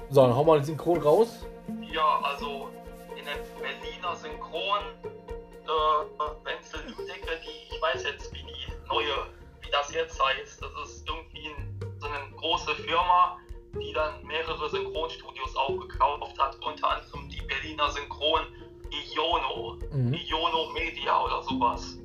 So, 0.09 0.21
dann 0.21 0.35
hauen 0.35 0.47
wir 0.47 0.55
den 0.55 0.63
Synchron 0.63 0.97
raus. 1.01 1.45
Ja, 1.91 2.19
also 2.23 2.69
in 3.17 3.25
der 3.25 3.35
Berliner 3.61 4.15
Synchron, 4.15 4.79
äh, 5.05 6.45
Wenzel 6.45 6.79
Lüdecke, 6.87 7.29
die, 7.43 7.75
ich 7.75 7.81
weiß 7.81 8.03
jetzt, 8.03 8.33
wie 8.33 8.39
die 8.39 8.87
neue, 8.87 9.27
wie 9.61 9.69
das 9.71 9.93
jetzt 9.93 10.19
heißt. 10.23 10.61
Das 10.63 10.71
ist 10.89 11.07
irgendwie 11.07 11.49
ein, 11.49 11.79
so 11.99 12.07
eine 12.07 12.35
große 12.37 12.73
Firma, 12.75 13.37
die 13.79 13.93
dann 13.93 14.23
mehrere 14.23 14.67
Synchronstudios 14.69 15.55
aufgekauft 15.55 16.39
hat, 16.39 16.57
unter 16.65 16.89
anderem 16.89 17.29
die 17.29 17.41
Berliner 17.41 17.89
Synchron 17.91 18.41
Iono, 18.89 19.77
Mhm. 19.91 20.13
Iono 20.13 20.71
Media 20.73 21.23
oder 21.23 21.43
sowas. 21.43 21.99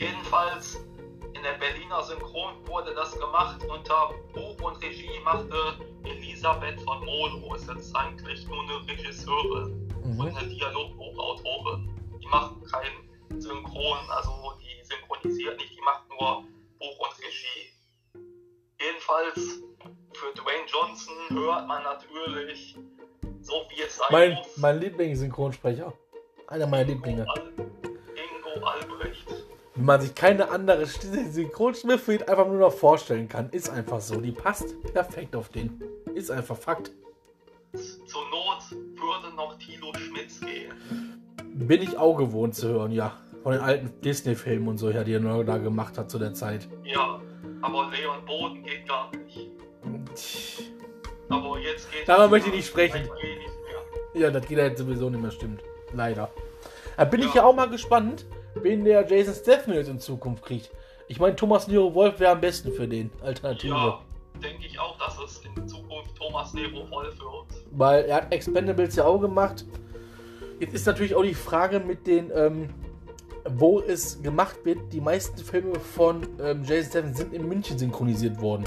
Jedenfalls 0.00 0.84
in 1.36 1.42
der 1.42 1.52
Berliner 1.58 2.02
Synchron 2.02 2.66
wurde 2.66 2.94
das 2.94 3.18
gemacht 3.18 3.62
unter 3.68 4.10
Buch 4.32 4.60
und 4.62 4.82
Regie 4.82 5.20
machte 5.24 5.56
Elisabeth 6.04 6.80
von 6.82 7.04
Molo. 7.04 7.54
Ist 7.54 7.68
jetzt 7.68 7.94
eigentlich 7.94 8.46
nur 8.46 8.62
eine 8.62 8.86
Regisseurin 8.88 9.88
und 10.02 10.16
Mhm. 10.16 10.20
eine 10.36 10.48
Dialogbuchautorin. 10.48 12.18
Die 12.22 12.26
macht 12.28 12.54
kein 12.70 13.40
Synchron, 13.40 13.98
also 14.08 14.30
die 14.60 14.84
synchronisiert 14.84 15.58
nicht, 15.58 15.76
die 15.76 15.80
macht 15.82 16.08
nur 16.08 16.44
Buch 16.78 16.98
und 16.98 17.18
Regie. 17.18 17.72
Jedenfalls 18.80 19.62
für 20.14 20.32
Dwayne 20.34 20.64
Johnson 20.66 21.14
hört 21.30 21.66
man 21.66 21.82
natürlich, 21.82 22.76
so 23.40 23.54
wie 23.70 23.82
es 23.82 23.96
sein 23.96 24.06
Mein, 24.10 24.34
muss, 24.34 24.56
mein 24.56 24.80
Lieblingssynchronsprecher. 24.80 25.92
Einer 26.48 26.66
meiner 26.66 26.84
Lieblinge. 26.84 27.26
Al- 27.28 27.52
Ingo 27.58 28.64
Albrecht. 28.66 29.26
Wenn 29.76 29.84
man 29.84 30.00
sich 30.00 30.14
keine 30.14 30.50
andere 30.50 30.84
St- 30.84 31.30
Synchronstimme 31.30 31.98
für 31.98 32.14
ihn 32.14 32.22
einfach 32.22 32.46
nur 32.46 32.58
noch 32.58 32.72
vorstellen 32.72 33.28
kann. 33.28 33.50
Ist 33.50 33.68
einfach 33.70 34.00
so. 34.00 34.20
Die 34.20 34.32
passt 34.32 34.74
perfekt 34.94 35.36
auf 35.36 35.50
den. 35.50 35.82
Ist 36.14 36.30
einfach 36.30 36.56
Fakt. 36.56 36.90
Zur 37.74 38.22
Not 38.30 38.70
würde 38.70 39.36
noch 39.36 39.58
Tilo 39.58 39.92
Schmitz 39.98 40.40
gehen. 40.40 40.72
Bin 41.54 41.82
ich 41.82 41.98
auch 41.98 42.16
gewohnt 42.16 42.54
zu 42.54 42.68
hören, 42.68 42.90
ja. 42.92 43.12
Von 43.42 43.52
den 43.52 43.60
alten 43.60 44.00
Disney-Filmen 44.00 44.66
und 44.66 44.78
so, 44.78 44.90
ja, 44.90 45.04
die 45.04 45.12
er 45.12 45.44
da 45.44 45.58
gemacht 45.58 45.98
hat 45.98 46.10
zu 46.10 46.18
der 46.18 46.32
Zeit. 46.34 46.66
Ja, 46.84 47.20
aber 47.60 47.90
Leon 47.90 48.24
Boden 48.26 48.62
geht 48.64 48.88
gar 48.88 49.10
nicht. 49.14 49.50
Aber 51.28 51.58
jetzt 51.58 51.90
geht 51.92 52.08
Darüber 52.08 52.28
möchte 52.28 52.48
ich 52.48 52.56
nicht 52.56 52.66
sprechen. 52.68 53.02
Nicht. 53.02 53.12
Ja, 54.14 54.30
das 54.30 54.46
geht 54.46 54.58
ja 54.58 54.64
jetzt 54.64 54.78
sowieso 54.78 55.10
nicht 55.10 55.20
mehr, 55.20 55.30
stimmt. 55.30 55.60
Leider. 55.92 56.30
Da 56.96 57.04
bin 57.04 57.20
ich 57.20 57.28
Ja. 57.28 57.36
ja 57.36 57.44
auch 57.44 57.54
mal 57.54 57.68
gespannt, 57.68 58.24
wen 58.62 58.84
der 58.84 59.06
Jason 59.06 59.34
Statham 59.34 59.74
jetzt 59.74 59.88
in 59.88 59.98
Zukunft 59.98 60.44
kriegt. 60.44 60.70
Ich 61.08 61.20
meine, 61.20 61.36
Thomas 61.36 61.68
Nero 61.68 61.94
Wolf 61.94 62.18
wäre 62.18 62.32
am 62.32 62.40
besten 62.40 62.72
für 62.72 62.88
den. 62.88 63.10
Alternative. 63.22 63.74
Ja, 63.74 64.00
denke 64.42 64.66
ich 64.66 64.78
auch, 64.78 64.98
dass 64.98 65.18
es 65.20 65.40
in 65.44 65.68
Zukunft 65.68 66.16
Thomas 66.16 66.52
Nero 66.54 66.88
Wolf 66.90 67.18
wird. 67.18 67.64
Weil 67.72 68.04
er 68.06 68.16
hat 68.16 68.32
Expendables 68.32 68.96
ja 68.96 69.04
auch 69.04 69.18
gemacht. 69.18 69.64
Jetzt 70.58 70.74
ist 70.74 70.86
natürlich 70.86 71.14
auch 71.14 71.22
die 71.22 71.34
Frage 71.34 71.80
mit 71.80 72.06
den, 72.06 72.30
ähm, 72.34 72.70
wo 73.48 73.80
es 73.80 74.20
gemacht 74.22 74.56
wird. 74.64 74.78
Die 74.92 75.00
meisten 75.00 75.38
Filme 75.38 75.78
von 75.78 76.26
ähm, 76.40 76.64
Jason 76.64 76.90
Statham 76.90 77.14
sind 77.14 77.34
in 77.34 77.46
München 77.46 77.78
synchronisiert 77.78 78.40
worden. 78.40 78.64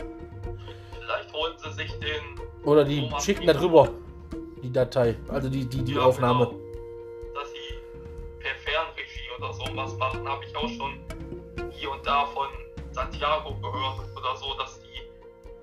Vielleicht 1.01 1.33
holen 1.33 1.53
sie 1.57 1.71
sich 1.73 1.91
den 1.99 2.39
Oder 2.65 2.85
die 2.85 3.09
So, 3.09 3.19
schicken 3.19 3.47
da 3.47 3.53
drüber 3.53 3.89
die 4.63 4.71
Datei, 4.71 5.15
also 5.29 5.49
die, 5.49 5.65
die, 5.65 5.83
die 5.83 5.93
Ja, 5.93 6.01
Aufnahme. 6.01 6.47
genau. 6.47 6.59
Oder 9.39 9.53
sowas 9.53 9.95
machen, 9.97 10.27
habe 10.27 10.43
ich 10.45 10.55
auch 10.55 10.69
schon 10.69 10.99
hier 11.71 11.91
und 11.91 12.05
da 12.05 12.25
von 12.27 12.49
Santiago 12.91 13.55
gehört 13.55 13.99
oder 14.15 14.35
so, 14.35 14.53
dass 14.57 14.79
die 14.81 15.01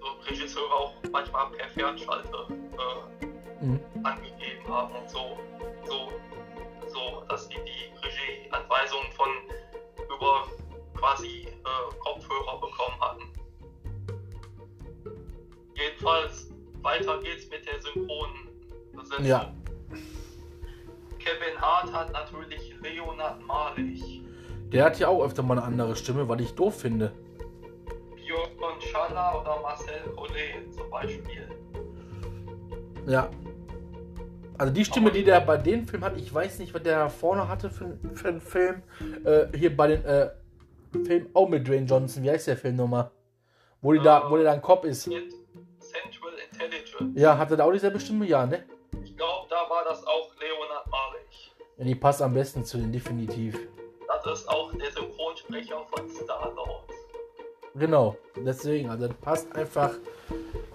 so 0.01 0.07
Regisseure 0.29 0.73
auch 0.75 0.93
manchmal 1.13 1.51
per 1.51 1.69
Fernschalter 1.69 2.49
äh, 2.51 3.27
Mhm. 3.61 3.81
angegeben 4.03 4.69
haben 4.69 4.95
und 4.95 5.09
so, 5.09 5.39
so, 5.87 6.13
so, 6.89 7.25
dass 7.29 7.49
die 7.49 7.57
die 7.57 7.91
Regieanweisungen 8.07 9.11
von 9.13 9.29
über 10.15 10.47
quasi 10.95 11.47
äh, 11.49 11.95
Kopfhörer 12.01 12.61
bekommen 12.61 13.01
hatten. 13.01 13.23
Jedenfalls 15.75 16.51
weiter 16.83 17.19
geht's 17.23 17.49
mit 17.49 17.67
der 17.67 17.81
synchronen 17.81 18.49
Besetzung. 18.93 19.25
Ja. 19.25 19.53
Der 24.77 24.85
hat 24.85 24.99
ja 24.99 25.09
auch 25.09 25.25
öfter 25.25 25.43
mal 25.43 25.57
eine 25.57 25.67
andere 25.67 25.97
Stimme, 25.97 26.29
was 26.29 26.39
ich 26.39 26.55
doof 26.55 26.83
finde. 26.83 27.11
Björn 28.15 28.79
Schaller 28.79 29.41
oder 29.41 29.59
Marcel 29.63 30.03
Collet 30.15 30.75
zum 30.75 30.91
Beispiel. 30.91 31.49
Ja. 33.07 33.31
Also 34.59 34.75
die 34.75 34.85
Stimme, 34.85 35.11
die 35.13 35.25
der 35.25 35.41
bei 35.41 35.57
dem 35.57 35.89
Film 35.89 36.05
hat, 36.05 36.19
ich 36.19 36.33
weiß 36.33 36.59
nicht, 36.59 36.75
was 36.75 36.83
der 36.83 37.09
vorne 37.09 37.49
hatte 37.49 37.71
für, 37.71 37.99
für 38.13 38.29
einen 38.29 38.43
Film. 38.43 38.83
Äh, 39.25 39.47
hier 39.57 39.75
bei 39.75 39.87
den 39.87 40.05
äh, 40.05 40.29
Film 41.07 41.31
auch 41.33 41.49
mit 41.49 41.67
Dwayne 41.67 41.87
Johnson. 41.87 42.23
Wie 42.23 42.31
heißt 42.31 42.47
der 42.47 42.59
Film 42.59 42.77
nochmal? 42.77 43.11
Wo, 43.81 43.95
die 43.95 44.01
da, 44.01 44.31
wo 44.31 44.37
der 44.37 44.45
da 44.45 44.53
ein 44.53 44.61
Kopf 44.61 44.85
ist. 44.85 45.05
Central 45.05 46.35
Intelligence. 46.53 47.19
Ja, 47.19 47.39
hatte 47.39 47.57
der 47.57 47.65
auch 47.65 47.73
dieselbe 47.73 47.99
Stimme? 47.99 48.27
Ja, 48.27 48.45
ne? 48.45 48.63
Ich 49.03 49.17
glaube, 49.17 49.49
da 49.49 49.71
war 49.71 49.85
das 49.85 50.07
auch 50.07 50.31
Leonard 50.39 50.87
Malig. 50.91 51.55
Ja, 51.79 51.85
die 51.87 51.95
passt 51.95 52.21
am 52.21 52.35
besten 52.35 52.63
zu 52.63 52.77
den, 52.77 52.93
definitiv. 52.93 53.59
Synchronsprecher 55.57 55.87
von 55.87 56.09
Star-Lord. 56.09 56.91
Genau. 57.75 58.17
Deswegen, 58.37 58.91
also 58.91 59.09
das 59.09 59.17
passt 59.19 59.55
einfach 59.55 59.93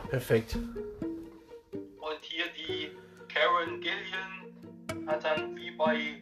perfekt. 0.09 0.55
Und 0.55 2.19
hier 2.21 2.45
die 2.57 2.91
Karen 3.27 3.81
Gillian 3.81 5.07
hat 5.07 5.23
dann 5.23 5.55
wie 5.55 5.71
bei 5.71 6.21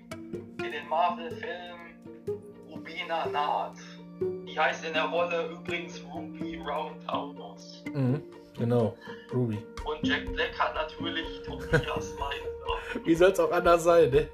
in 0.65 0.71
den 0.71 0.87
Marvel-Filmen 0.89 2.37
Rubina 2.69 3.25
Naht. 3.27 3.77
Die 4.21 4.59
heißt 4.59 4.85
in 4.85 4.93
der 4.93 5.05
Rolle 5.05 5.49
übrigens 5.49 6.01
Ruby 6.13 6.57
Roundhouse. 6.57 7.83
Mhm. 7.93 8.21
Genau. 8.57 8.95
Ruby. 9.33 9.57
Und 9.85 10.05
Jack 10.05 10.25
Black 10.33 10.57
hat 10.59 10.75
natürlich 10.75 11.41
Tobias 11.43 12.13
Meister. 12.19 13.05
Wie 13.05 13.15
soll 13.15 13.31
es 13.31 13.39
auch 13.39 13.51
anders 13.51 13.83
sein, 13.83 14.09
ne? 14.09 14.27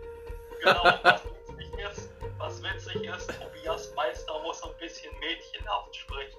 Genau, 0.63 0.83
was 1.03 1.21
witzig 1.23 1.85
ist, 1.91 2.09
was 2.39 2.63
witzig 2.63 3.03
ist, 3.03 3.31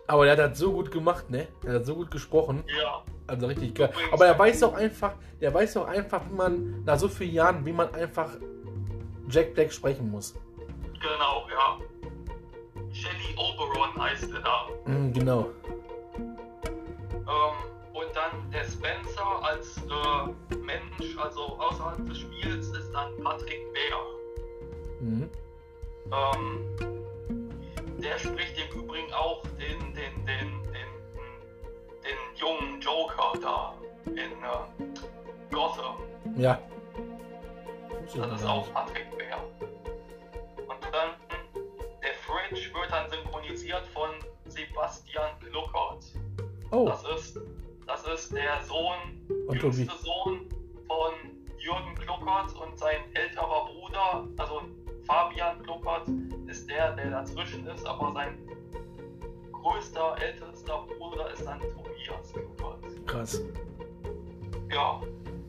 Aber 0.09 0.25
der 0.25 0.33
hat 0.37 0.53
das 0.53 0.59
so 0.59 0.73
gut 0.73 0.91
gemacht, 0.91 1.29
ne? 1.31 1.49
Der 1.65 1.75
hat 1.75 1.87
so 1.87 1.95
gut 1.97 2.11
gesprochen. 2.11 2.63
Ja, 2.81 3.03
Also 3.27 3.47
richtig 3.47 3.75
geil. 3.75 3.93
Aber 4.13 4.27
er 4.27 4.39
weiß 4.39 4.63
auch 4.63 4.75
einfach, 4.75 5.15
der 5.41 5.53
weiß 5.53 5.77
auch 5.79 5.87
einfach, 5.89 6.23
wie 6.31 6.35
man 6.35 6.85
nach 6.85 6.99
so 6.99 7.09
vielen 7.09 7.33
Jahren, 7.35 7.67
wie 7.67 7.73
man 7.73 7.93
einfach 7.95 8.31
Jack 9.29 9.55
Black 9.55 9.73
sprechen 9.73 10.11
muss. 10.11 10.35
genau, 11.01 11.47
ja. 11.51 11.79
Shelly 12.93 13.35
Oberon 13.37 14.01
heißt 14.01 14.31
er 14.33 14.41
da. 14.41 14.69
Mhm, 14.87 15.13
genau. 15.13 15.51
Ähm, 17.13 17.57
und 17.93 18.07
dann 18.15 18.51
der 18.53 18.65
Spencer 18.65 19.43
als 19.43 19.77
äh, 19.79 20.55
Mensch, 20.57 21.17
also 21.19 21.59
außerhalb 21.59 22.07
des 22.09 22.19
Spiels, 22.21 22.69
ist 22.69 22.93
dann 22.93 23.11
Patrick 23.23 23.61
Bär. 23.73 23.99
Mhm. 25.01 25.29
Ähm, 26.13 26.96
der 28.07 28.19
spricht 28.19 28.57
im 28.59 28.81
Übrigen 28.81 29.13
auch 29.13 29.43
den, 29.59 29.95
den, 29.95 30.27
den, 30.27 30.63
den, 30.73 30.91
den 32.05 32.19
jungen 32.37 32.81
Joker 32.81 33.33
da 33.43 33.75
in 34.07 34.17
äh, 34.17 35.53
Gotham. 35.53 35.97
Ja. 36.37 36.61
Das 38.15 38.41
ist 38.41 38.47
auch. 38.47 38.73
Patrick 38.73 39.11
Bär. 39.19 39.39
Und 40.69 40.79
dann 40.93 41.11
der 42.01 42.15
Fridge 42.15 42.73
wird 42.73 42.93
dann 42.93 43.11
synchronisiert 43.11 43.85
von 43.89 44.11
Sebastian 44.47 45.31
Gluckert. 45.41 46.05
Oh, 46.71 46.87
Das 46.87 47.03
ist, 47.03 47.41
das 47.87 48.07
ist 48.07 48.33
der 48.33 48.63
Sohn, 48.63 49.27
Und 49.49 49.61
jüngste. 49.61 49.87
Sohn 49.99 50.49
von 50.87 51.13
Jürgen 51.59 51.95
Kluckert 51.97 52.55
und 52.55 52.79
sein 52.79 52.99
älterer 53.15 53.67
Bruder, 53.67 54.29
also 54.37 54.63
Fabian 55.07 55.63
Kluckert, 55.63 56.09
ist 56.47 56.69
der, 56.69 56.93
der 56.97 57.11
dazwischen 57.11 57.67
ist, 57.67 57.87
aber 57.87 58.13
sein 58.13 58.39
größter, 59.53 60.17
ältester 60.21 60.87
Bruder 60.99 61.33
ist 61.33 61.45
dann 61.45 61.61
Tobias 61.61 62.33
Kluckert. 62.33 63.07
krass. 63.07 63.41
Ja, 64.71 65.01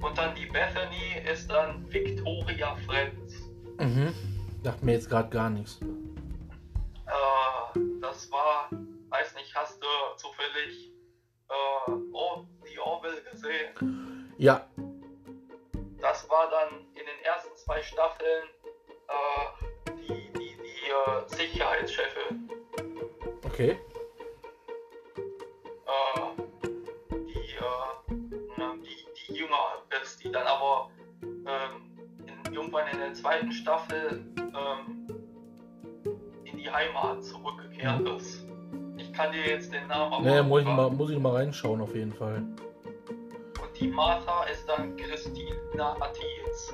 und 0.01 0.17
dann 0.17 0.35
die 0.35 0.45
Bethany 0.45 1.19
ist 1.31 1.49
dann 1.49 1.91
Victoria 1.91 2.75
Friends. 2.85 3.33
Mhm. 3.79 4.13
Sagt 4.63 4.83
mir 4.83 4.93
jetzt 4.93 5.09
gerade 5.09 5.29
gar 5.29 5.49
nichts. 5.49 5.79
Äh, 5.81 7.79
das 8.01 8.29
war, 8.31 8.69
weiß 9.09 9.35
nicht, 9.35 9.55
hast 9.55 9.81
du 9.81 9.87
zufällig 10.17 10.91
äh, 11.49 11.91
oh, 12.13 12.45
die 12.71 12.79
Orville 12.79 13.21
gesehen? 13.31 14.29
Ja, 14.37 14.67
Das 15.99 16.29
war 16.29 16.49
dann 16.51 16.79
in 16.89 17.05
den 17.05 17.25
ersten 17.25 17.55
zwei 17.55 17.81
Staffeln 17.81 18.43
äh, 19.07 19.93
die, 20.07 20.31
die, 20.33 20.57
die 20.57 20.89
äh, 20.89 21.27
Sicherheitschefin. 21.27 22.49
okay. 23.45 23.77
Äh, 25.85 26.57
die, 27.11 27.55
na, 28.57 28.73
die, 28.75 29.05
die 29.27 29.33
jünger 29.33 29.83
ist, 30.01 30.23
die 30.23 30.31
dann 30.31 30.47
aber 30.47 30.89
ähm, 31.21 31.97
in, 32.25 32.53
irgendwann 32.53 32.87
in 32.89 32.99
der 32.99 33.13
zweiten 33.13 33.51
Staffel 33.51 34.25
ähm, 34.37 35.07
in 36.43 36.57
die 36.57 36.69
Heimat 36.69 37.23
zurückgekehrt 37.23 38.07
ist. 38.09 38.45
Ich 38.97 39.13
kann 39.13 39.31
dir 39.31 39.47
jetzt 39.47 39.71
den 39.73 39.87
Namen 39.87 40.13
aber 40.13 40.23
Naja, 40.23 40.43
muss 40.43 40.61
ich, 40.61 40.67
mal, 40.67 40.89
muss 40.89 41.09
ich 41.09 41.19
mal 41.19 41.33
reinschauen 41.33 41.81
auf 41.81 41.95
jeden 41.95 42.13
Fall. 42.13 42.37
Und 42.37 43.79
die 43.79 43.87
Martha 43.87 44.43
ist 44.45 44.67
dann 44.67 44.95
Christina 44.97 45.95
Attiez. 45.99 46.73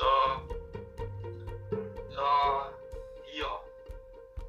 Und 0.00 1.76
äh, 1.76 2.14
äh, 2.14 3.24
hier. 3.24 3.46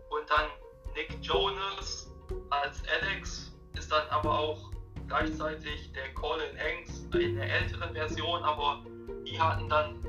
Und 0.09 0.29
dann 0.29 0.49
Nick 0.95 1.17
Jonas 1.21 2.11
als 2.49 2.81
Alex 3.01 3.51
ist 3.77 3.91
dann 3.91 4.07
aber 4.09 4.39
auch 4.39 4.69
gleichzeitig 5.07 5.91
der 5.93 6.13
Colin 6.13 6.57
Hanks 6.57 6.99
in 7.13 7.35
der 7.35 7.51
älteren 7.51 7.93
Version, 7.93 8.43
aber 8.43 8.83
die 9.25 9.39
hatten 9.39 9.67
dann 9.69 10.03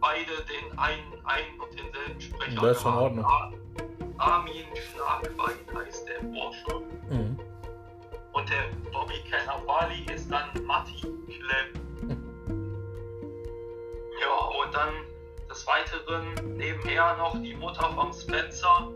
beide 0.00 0.32
den 0.44 0.78
einen, 0.78 1.12
einen 1.24 1.60
und 1.60 1.78
denselben 1.78 2.20
Sprecher. 2.20 2.60
Das 2.62 2.76
ist 2.78 2.84
in. 2.84 2.92
Ordnung. 2.92 3.24
Ar- 3.24 3.52
Armin 4.18 4.66
Schlagbein 4.74 5.56
heißt 5.74 6.06
der 6.08 6.20
Bursche. 6.26 6.80
Mhm. 7.08 7.38
Und 8.32 8.48
der 8.48 8.68
Bobby 8.92 9.14
Cannavali 9.30 10.04
ist 10.14 10.30
dann 10.30 10.48
Matti 10.64 11.00
Klemm. 11.26 11.89
Ja, 14.20 14.36
und 14.62 14.74
dann 14.74 14.92
des 15.48 15.66
Weiteren 15.66 16.56
nebenher 16.56 17.16
noch 17.16 17.40
die 17.40 17.54
Mutter 17.54 17.90
vom 17.94 18.12
Spencer, 18.12 18.88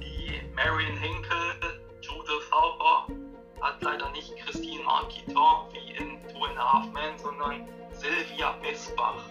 die 0.00 0.40
Marion 0.54 0.96
Hinkle, 0.96 1.80
Judith 2.00 2.50
Harper, 2.50 3.06
hat 3.60 3.82
leider 3.82 4.10
nicht 4.12 4.34
Christine 4.38 4.82
Marquiton 4.84 5.66
wie 5.72 5.92
in 5.96 6.18
Two 6.32 6.44
and 6.44 6.58
a 6.58 6.72
Half 6.72 6.92
Men, 6.92 7.18
sondern 7.18 7.68
Sylvia 7.92 8.52
Bisbach. 8.62 9.22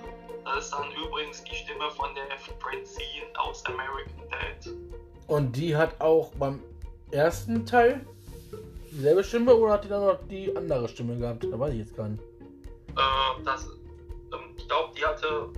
Das 0.46 0.66
ist 0.66 0.74
dann 0.74 0.92
übrigens 0.92 1.44
die 1.44 1.56
Stimme 1.56 1.90
von 1.92 2.14
der 2.16 2.38
Francine 2.38 3.28
aus 3.38 3.66
American 3.66 4.30
Dad. 4.30 4.74
Und 5.28 5.56
die 5.56 5.76
hat 5.76 6.00
auch 6.00 6.32
beim 6.36 6.62
ersten 7.12 7.66
Teil 7.66 8.06
dieselbe 8.92 9.24
Stimme 9.24 9.56
oder 9.56 9.74
hat 9.74 9.86
die 9.86 9.90
dann 9.90 10.06
noch 10.06 10.20
die 10.30 10.56
andere 10.56 10.88
Stimme 10.88 11.18
gehabt? 11.18 11.44
Da 11.44 11.60
weiß 11.60 11.74
ich 11.74 11.80
jetzt 11.80 11.96
gar 11.96 12.10
nicht. 12.10 12.22
Äh, 12.96 13.44
das, 13.44 13.68
ich 14.58 14.68
glaube, 14.68 14.93
die 14.97 15.06
hatte 15.06 15.49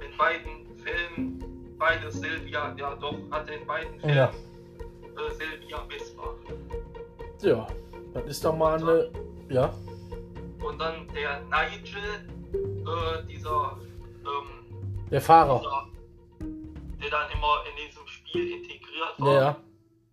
in 0.00 0.16
beiden 0.16 0.66
Filmen 0.78 1.74
beide 1.78 2.10
Silvia, 2.10 2.74
ja 2.76 2.94
doch, 2.96 3.14
hatte 3.30 3.54
in 3.54 3.66
beiden 3.66 3.98
Filmen 4.00 4.16
Ja. 4.16 4.28
äh, 4.28 5.34
Silvia 5.34 5.78
Bisbach. 5.88 6.34
Ja, 7.42 7.66
das 8.14 8.24
ist 8.26 8.44
doch 8.44 8.56
mal 8.56 8.80
eine. 8.80 9.10
Ja. 9.48 9.72
Und 10.64 10.78
dann 10.80 11.06
der 11.14 11.40
Nigel, 11.44 12.28
äh, 12.54 13.26
dieser, 13.28 13.78
ähm, 14.24 15.08
Der 15.10 15.20
Fahrer. 15.20 15.58
dieser, 15.60 15.86
der 17.02 17.10
dann 17.10 17.30
immer 17.30 17.62
in 17.70 17.86
diesem 17.86 18.06
Spiel 18.06 18.52
integriert 18.52 19.14
war, 19.18 19.34
Ja, 19.34 19.56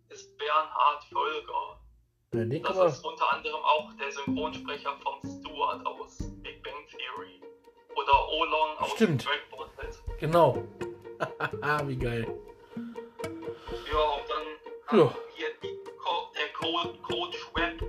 ist 0.09 0.37
Bernhard 0.37 1.03
Völger. 1.05 1.79
Ja, 2.33 2.73
Das 2.83 2.95
ist 2.97 3.05
unter 3.05 3.31
anderem 3.33 3.61
auch 3.63 3.91
der 3.99 4.11
Synchronsprecher 4.11 4.93
von 5.03 5.19
Stuart 5.39 5.85
aus. 5.85 6.17
Oder 8.03 8.29
Olong 8.29 8.77
aus 8.79 8.91
Stimmt. 8.91 9.25
Dragon 9.25 9.57
Ball 9.77 9.89
Z. 9.89 10.03
genau. 10.19 10.63
Wie 11.87 11.95
geil. 11.95 12.27
Ja, 13.91 13.99
und 13.99 14.29
dann 14.29 14.97
Ja. 14.99 15.15
hier 15.35 15.47
die 15.61 15.79
der 16.35 16.53
Co 16.53 16.93
Coach 17.03 17.37
Web 17.55 17.81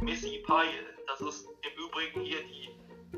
Missy 0.00 0.42
Pyle. 0.46 0.86
Das 1.06 1.20
ist 1.20 1.48
im 1.62 1.84
Übrigen 1.84 2.20
hier 2.20 2.40
die, 2.42 2.68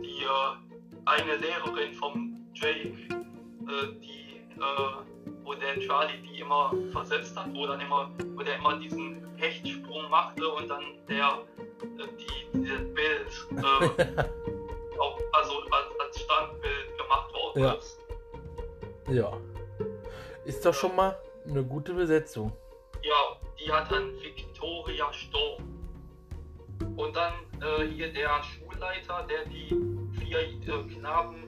die 0.00 0.22
äh, 0.22 1.06
eine 1.06 1.36
Lehrerin 1.36 1.92
vom 1.94 2.36
Jake, 2.54 2.88
äh, 2.88 3.92
die, 4.00 4.40
äh, 4.56 5.42
wo 5.44 5.54
der 5.54 5.80
Charlie 5.80 6.18
die 6.22 6.40
immer 6.40 6.72
versetzt 6.92 7.36
hat, 7.36 7.52
wo 7.54 7.66
dann 7.66 7.80
immer, 7.80 8.10
wo 8.36 8.42
der 8.42 8.56
immer 8.56 8.76
diesen 8.78 9.26
Hechtsprung 9.36 10.08
machte 10.10 10.48
und 10.48 10.68
dann 10.68 10.84
der 11.08 11.38
die, 12.18 12.58
dieses 12.58 12.94
Bild 12.94 13.46
äh, 13.56 14.18
auch, 15.00 15.18
also 15.32 15.54
als, 15.70 16.00
als 16.00 16.09
Standbild 16.30 16.98
gemacht 16.98 17.32
worden 17.34 17.62
Ja. 17.62 17.72
ist. 17.72 17.98
Ja. 19.08 19.32
Ist 20.44 20.64
doch 20.64 20.74
schon 20.74 20.94
mal 20.94 21.16
eine 21.48 21.62
gute 21.64 21.92
Besetzung. 21.92 22.52
Ja, 23.02 23.36
die 23.58 23.72
hat 23.72 23.90
dann 23.90 24.12
Victoria 24.20 25.12
Sturm. 25.12 25.62
Und 26.96 27.16
dann 27.16 27.32
äh, 27.60 27.86
hier 27.86 28.12
der 28.12 28.40
Schulleiter, 28.42 29.26
der 29.28 29.44
die 29.46 29.68
vier 30.18 30.40
äh, 30.40 30.94
Knaben 30.94 31.44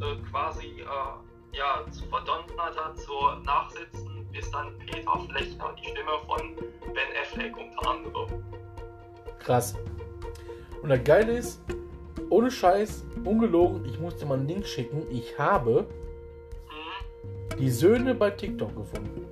äh, 0.00 0.16
quasi 0.30 0.80
äh, 0.80 1.56
ja, 1.56 1.84
zu 1.90 2.04
verdonnert 2.06 2.76
hat, 2.76 2.98
zur 2.98 3.36
Nachsitzen, 3.44 4.26
ist 4.32 4.52
dann 4.52 4.76
Peter 4.78 5.18
Flechner, 5.30 5.74
die 5.80 5.88
Stimme 5.88 6.18
von 6.26 6.56
Ben 6.92 7.16
Affleck 7.20 7.56
unter 7.56 7.90
anderem. 7.90 8.44
Krass. 9.38 9.74
Und 10.82 10.88
das 10.88 11.04
Geile 11.04 11.38
ist, 11.38 11.60
ohne 12.30 12.50
Scheiß, 12.50 13.04
ungelogen, 13.24 13.84
ich 13.86 13.98
musste 13.98 14.26
mal 14.26 14.34
einen 14.38 14.48
Link 14.48 14.66
schicken. 14.66 15.06
Ich 15.10 15.38
habe 15.38 15.86
Hm, 16.68 17.58
die 17.58 17.70
Söhne 17.70 18.14
bei 18.14 18.30
TikTok 18.30 18.74
gefunden. 18.76 19.26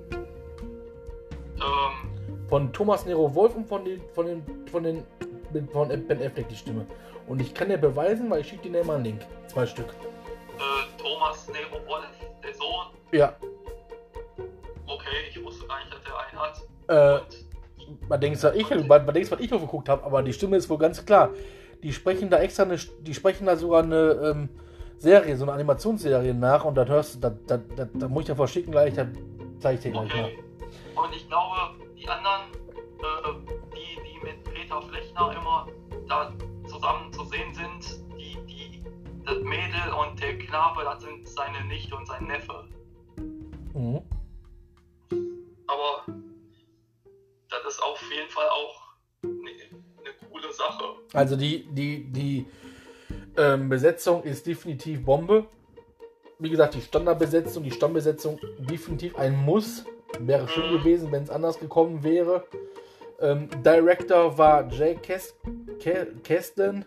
ähm, 1.55 2.47
Von 2.49 2.71
Thomas 2.73 3.05
Nero 3.05 3.33
Wolf 3.35 3.55
und 3.55 3.67
von 3.67 3.83
den, 3.85 4.01
von 4.13 4.25
den, 4.25 4.43
von 4.71 4.83
den, 4.83 5.03
von 5.71 5.87
Ben 6.07 6.21
Affleck 6.23 6.47
die 6.49 6.55
Stimme. 6.55 6.85
Und 7.27 7.41
ich 7.41 7.53
kann 7.53 7.69
dir 7.69 7.77
beweisen, 7.77 8.29
weil 8.29 8.41
ich 8.41 8.47
schicke 8.49 8.69
dir 8.69 8.83
mal 8.83 8.95
einen 8.95 9.05
Link. 9.05 9.21
Zwei 9.47 9.65
Stück. 9.65 9.87
äh, 9.87 11.01
Thomas 11.01 11.47
Nero 11.49 11.85
Wolf, 11.87 12.05
der 12.43 12.53
Sohn. 12.53 12.87
Ja. 13.11 13.33
Okay, 14.87 15.29
ich 15.29 15.43
wusste 15.43 15.65
gar 15.67 15.79
nicht, 15.79 15.93
dass 15.93 16.03
der 16.03 16.17
einen 16.19 16.39
hat. 16.39 17.21
Äh, 17.27 17.85
Und 17.85 18.09
man 18.09 18.19
denkt, 18.21 18.43
was 18.43 18.55
ich, 18.55 18.69
man, 18.69 18.87
man 19.05 19.13
denkt, 19.13 19.31
was 19.31 19.39
ich 19.39 19.49
noch 19.51 19.61
geguckt 19.61 19.87
habe, 19.89 20.03
aber 20.03 20.21
die 20.21 20.33
Stimme 20.33 20.57
ist 20.57 20.69
wohl 20.69 20.77
ganz 20.77 21.05
klar. 21.05 21.29
Die 21.81 21.93
sprechen 21.93 22.29
da 22.29 22.39
extra 22.39 22.63
eine, 22.63 22.77
die 22.77 23.13
sprechen 23.13 23.45
da 23.45 23.55
sogar 23.55 23.83
eine 23.83 24.11
ähm, 24.23 24.49
Serie, 24.97 25.35
so 25.35 25.43
eine 25.43 25.53
Animationsserie 25.53 26.33
nach 26.33 26.63
und 26.65 26.75
dann 26.75 26.87
hörst 26.87 27.15
du, 27.15 27.19
da, 27.19 27.29
da, 27.47 27.57
da, 27.57 27.85
da 27.93 28.07
muss 28.07 28.21
ich 28.21 28.27
dir 28.27 28.35
verschicken 28.35 28.71
gleich, 28.71 28.93
dann 28.93 29.17
zeige 29.59 29.75
ich 29.75 29.83
dir 29.83 29.91
gleich 29.91 30.13
mal. 30.15 30.31
Und 30.95 31.15
ich 31.15 31.27
glaube, 31.27 31.55
die 31.97 32.07
anderen, 32.07 32.51
äh, 32.99 33.53
die, 33.75 33.99
die 34.01 34.25
mit 34.25 34.43
Peter 34.45 34.81
Flechner 34.81 35.35
immer 35.35 35.67
da 36.07 36.31
zusammen 36.67 37.11
zu 37.11 37.25
sehen 37.25 37.53
sind, 37.53 38.03
die, 38.17 38.37
die, 38.45 38.83
das 39.25 39.39
Mädel 39.39 39.93
und 40.01 40.21
der 40.21 40.37
Knabe, 40.37 40.83
das 40.83 41.01
sind 41.03 41.27
seine 41.27 41.65
Nichte 41.65 41.95
und 41.95 42.07
sein 42.07 42.25
Neffe. 42.25 42.65
Mhm. 43.73 44.01
Aber 45.67 46.05
das 47.49 47.73
ist 47.73 47.83
auf 47.83 48.01
jeden 48.09 48.29
Fall 48.29 48.47
auch 48.49 48.83
coole 50.43 50.53
Sache. 50.53 50.83
Also 51.13 51.35
die, 51.35 51.65
die, 51.71 52.03
die 52.11 52.45
ähm, 53.37 53.69
Besetzung 53.69 54.23
ist 54.23 54.45
definitiv 54.45 55.03
Bombe. 55.05 55.45
Wie 56.39 56.49
gesagt, 56.49 56.73
die 56.75 56.81
Standardbesetzung, 56.81 57.63
die 57.63 57.71
Stammbesetzung 57.71 58.39
definitiv 58.59 59.15
ein 59.17 59.35
Muss. 59.35 59.85
Wäre 60.19 60.47
schön 60.47 60.71
Mhm. 60.71 60.77
gewesen, 60.79 61.11
wenn 61.11 61.23
es 61.23 61.29
anders 61.29 61.59
gekommen 61.59 62.03
wäre. 62.03 62.43
Ähm, 63.19 63.47
Director 63.63 64.37
war 64.37 64.69
Jay 64.71 64.95
Kes 64.95 65.35
Ke 65.79 66.07
Keston. 66.23 66.85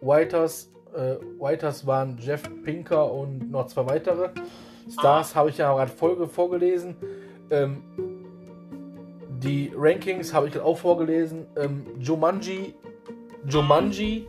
Writers, 0.00 0.70
äh, 0.94 1.16
Writers 1.38 1.86
waren 1.86 2.18
Jeff 2.18 2.42
Pinker 2.64 3.10
und 3.12 3.50
noch 3.50 3.66
zwei 3.68 3.86
weitere. 3.86 4.30
Stars 4.92 5.34
habe 5.34 5.50
ich 5.50 5.58
ja 5.58 5.72
gerade 5.72 5.90
Folge 5.90 6.28
vorgelesen. 6.28 6.96
Ähm, 7.50 7.82
die 9.46 9.72
Rankings 9.74 10.34
habe 10.34 10.48
ich 10.48 10.58
auch 10.58 10.76
vorgelesen. 10.76 11.46
Ähm, 11.56 11.86
Jumanji, 11.98 12.74
Jumanji, 13.48 14.28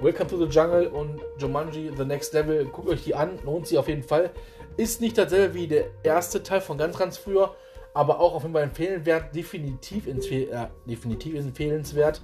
Welcome 0.00 0.30
to 0.30 0.36
the 0.38 0.44
Jungle 0.44 0.86
und 0.88 1.20
Jumanji 1.38 1.90
The 1.96 2.04
Next 2.04 2.32
Level. 2.32 2.64
Guckt 2.66 2.88
euch 2.88 3.04
die 3.04 3.14
an, 3.14 3.38
lohnt 3.44 3.66
sich 3.66 3.76
auf 3.76 3.88
jeden 3.88 4.02
Fall. 4.02 4.30
Ist 4.76 5.00
nicht 5.00 5.18
dasselbe 5.18 5.54
wie 5.54 5.66
der 5.66 5.86
erste 6.02 6.42
Teil 6.42 6.60
von 6.60 6.78
ganz, 6.78 6.96
ganz 6.96 7.18
früher, 7.18 7.54
aber 7.94 8.20
auch 8.20 8.34
auf 8.34 8.42
jeden 8.42 8.54
Fall 8.54 8.62
empfehlenswert. 8.62 9.34
Definitiv, 9.34 10.06
empfehl 10.06 10.48
äh, 10.50 10.68
definitiv 10.88 11.34
empfehlenswert. 11.34 12.22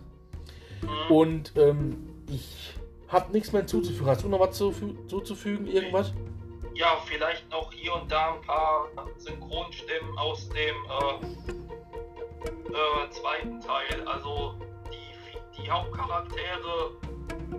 Und 1.08 1.52
ähm, 1.56 2.08
ich 2.30 2.74
habe 3.08 3.32
nichts 3.32 3.52
mehr 3.52 3.62
hinzuzufügen. 3.62 4.06
Hast 4.06 4.22
du 4.24 4.28
noch 4.28 4.40
was 4.40 4.60
zufü- 4.60 5.06
zuzufügen? 5.08 5.66
Irgendwas? 5.66 6.12
Ja, 6.74 6.98
vielleicht 7.04 7.50
noch 7.50 7.70
hier 7.72 7.94
und 7.94 8.10
da 8.10 8.34
ein 8.34 8.40
paar 8.42 8.88
Synchronstimmen 9.18 10.16
aus 10.18 10.48
dem 10.48 10.56
äh, 10.56 11.52
äh, 12.46 13.10
zweiten 13.10 13.60
Teil. 13.60 14.06
Also 14.06 14.54
die, 14.90 15.62
die 15.62 15.70
Hauptcharaktere 15.70 16.90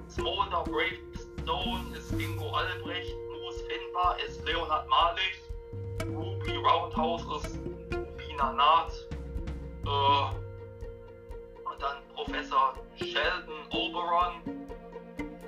Smolder 0.10 0.64
Bravestone 0.64 1.98
ist 1.98 2.12
Ingo 2.14 2.50
Albrecht, 2.52 3.16
Moose 3.32 3.64
Finbar 3.66 4.18
ist 4.26 4.44
Leonhard 4.46 4.88
Malich, 4.88 5.42
Ruby 6.08 6.56
Roundhouse 6.58 7.46
ist 7.46 7.60
Rubina 7.94 8.52
Naht, 8.54 8.92
äh, 9.86 10.44
und 11.70 11.82
dann 11.82 11.98
Professor 12.16 12.74
Sheldon 12.96 13.68
Oberon, 13.72 14.42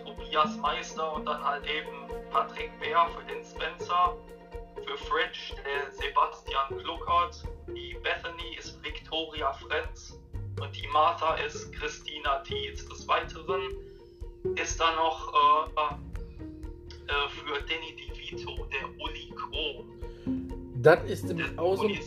Tobias 0.03 0.57
Meister 0.57 1.13
und 1.13 1.25
dann 1.25 1.43
halt 1.43 1.65
eben 1.67 2.09
Patrick 2.31 2.71
Bär 2.79 3.07
für 3.15 3.23
den 3.25 3.43
Spencer, 3.43 4.15
für 4.85 4.97
Fridge 4.97 5.55
der 5.65 5.91
Sebastian 5.91 6.77
Kluckert, 6.79 7.43
die 7.67 7.95
Bethany 8.03 8.55
ist 8.57 8.81
Victoria 8.83 9.51
Frenz 9.53 10.19
und 10.59 10.75
die 10.75 10.87
Martha 10.87 11.35
ist 11.35 11.71
Christina 11.73 12.39
Tietz. 12.39 12.87
Des 12.87 13.07
Weiteren 13.07 13.61
ist 14.55 14.79
da 14.79 14.95
noch 14.95 15.33
äh, 15.33 15.95
äh, 17.07 17.29
für 17.29 17.61
Danny 17.63 17.95
DeVito 17.95 18.67
der 18.71 18.89
Uli 19.03 19.33
Kroh. 19.35 19.85
Das 20.81 21.03
ist 21.05 21.25
nämlich 21.25 21.57
auch 21.57 21.75
so 21.75 21.87
ein, 21.87 21.99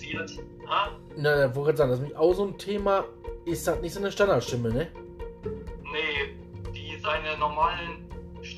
na, 1.16 1.54
wollte 1.54 1.74
gerade 1.74 1.78
sagen, 1.78 1.90
das 1.90 1.98
ist 1.98 2.02
nämlich 2.02 2.18
auch 2.18 2.32
so 2.32 2.44
ein 2.46 2.58
Thema. 2.58 3.04
Ist 3.44 3.66
das 3.66 3.80
nicht 3.80 3.92
so 3.92 4.00
eine 4.00 4.12
Standardstimme, 4.12 4.68
ne? 4.68 4.88
Nee, 5.90 6.36
die, 6.72 6.98
seine 7.00 7.36
normalen 7.38 8.07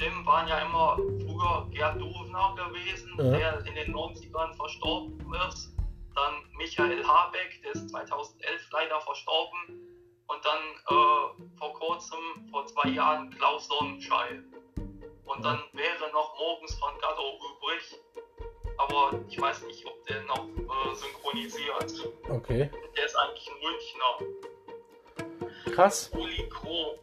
Stimmen 0.00 0.24
waren 0.24 0.48
ja 0.48 0.60
immer 0.60 0.96
früher 0.96 1.68
Gerd 1.72 2.00
Duvner 2.00 2.54
gewesen, 2.56 3.12
Ja. 3.18 3.36
der 3.36 3.66
in 3.66 3.74
den 3.74 3.94
90ern 3.94 4.54
verstorben 4.54 5.34
ist. 5.46 5.76
Dann 6.14 6.34
Michael 6.56 7.04
Habeck, 7.06 7.60
der 7.62 7.72
ist 7.72 7.90
2011 7.90 8.66
leider 8.72 8.98
verstorben. 9.02 9.58
Und 10.26 10.42
dann 10.42 10.58
äh, 10.88 11.58
vor 11.58 11.74
kurzem, 11.74 12.18
vor 12.50 12.66
zwei 12.66 12.88
Jahren, 12.88 13.28
Klaus 13.36 13.68
Sonnenschein. 13.68 14.44
Und 15.26 15.44
dann 15.44 15.62
wäre 15.74 16.10
noch 16.14 16.34
morgens 16.38 16.74
von 16.78 16.98
Gatto 16.98 17.38
übrig. 17.52 18.00
Aber 18.78 19.20
ich 19.28 19.38
weiß 19.38 19.64
nicht, 19.66 19.84
ob 19.84 20.06
der 20.06 20.22
noch 20.22 20.46
äh, 20.48 20.94
synchronisiert. 20.94 22.10
Okay. 22.30 22.70
Der 22.96 23.04
ist 23.04 23.16
eigentlich 23.16 23.50
ein 23.50 23.60
Münchner. 23.60 24.59
Krass. 25.74 26.10
Uli 26.14 26.48
Krom. 26.48 26.98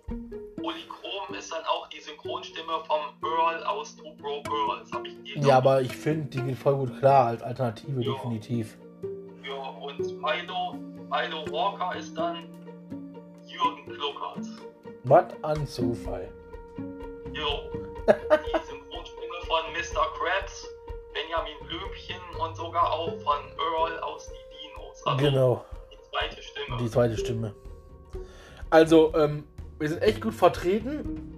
Uli 0.61 0.83
Krom 0.87 1.35
ist 1.35 1.51
dann 1.51 1.63
auch 1.65 1.87
die 1.89 1.99
Synchronstimme 1.99 2.83
vom 2.85 3.01
Earl 3.23 3.63
aus 3.63 3.95
Two 3.95 4.13
Bro 4.15 4.43
Girls. 4.43 4.91
Hab 4.91 5.05
ich 5.05 5.15
Ja, 5.43 5.57
aber 5.57 5.81
ich 5.81 5.95
finde, 5.95 6.27
die 6.29 6.41
geht 6.41 6.57
voll 6.57 6.75
gut 6.75 6.97
klar 6.99 7.27
als 7.27 7.41
Alternative, 7.41 8.01
Ja. 8.01 8.11
definitiv. 8.13 8.77
Ja, 9.43 9.53
und 9.55 9.99
Milo, 9.99 10.73
Milo 11.09 11.51
Walker 11.51 11.95
ist 11.97 12.15
dann 12.17 12.49
Jürgen 13.45 13.85
Kluckert. 13.85 14.45
Was 15.03 15.25
ein 15.43 15.65
Zufall. 15.67 16.29
Jo. 17.33 17.47
Die 18.07 18.67
Synchronstimme 18.67 19.39
von 19.47 19.61
Mr. 19.73 20.05
Krabs, 20.17 20.67
Benjamin 21.13 21.55
Blümchen 21.67 22.21
und 22.41 22.55
sogar 22.55 22.91
auch 22.91 23.11
von 23.19 23.37
Earl 23.57 23.99
aus 24.01 24.29
die 24.29 24.67
Dinos. 24.69 25.03
Also 25.05 25.17
Genau, 25.25 25.65
die 25.91 25.97
zweite 26.09 26.41
Stimme. 26.41 26.77
die 26.77 26.89
zweite 26.89 27.17
Stimme. 27.17 27.55
Also, 28.69 29.13
ähm, 29.15 29.43
wir 29.79 29.89
sind 29.89 30.01
echt 30.01 30.21
gut 30.21 30.33
vertreten. 30.33 31.33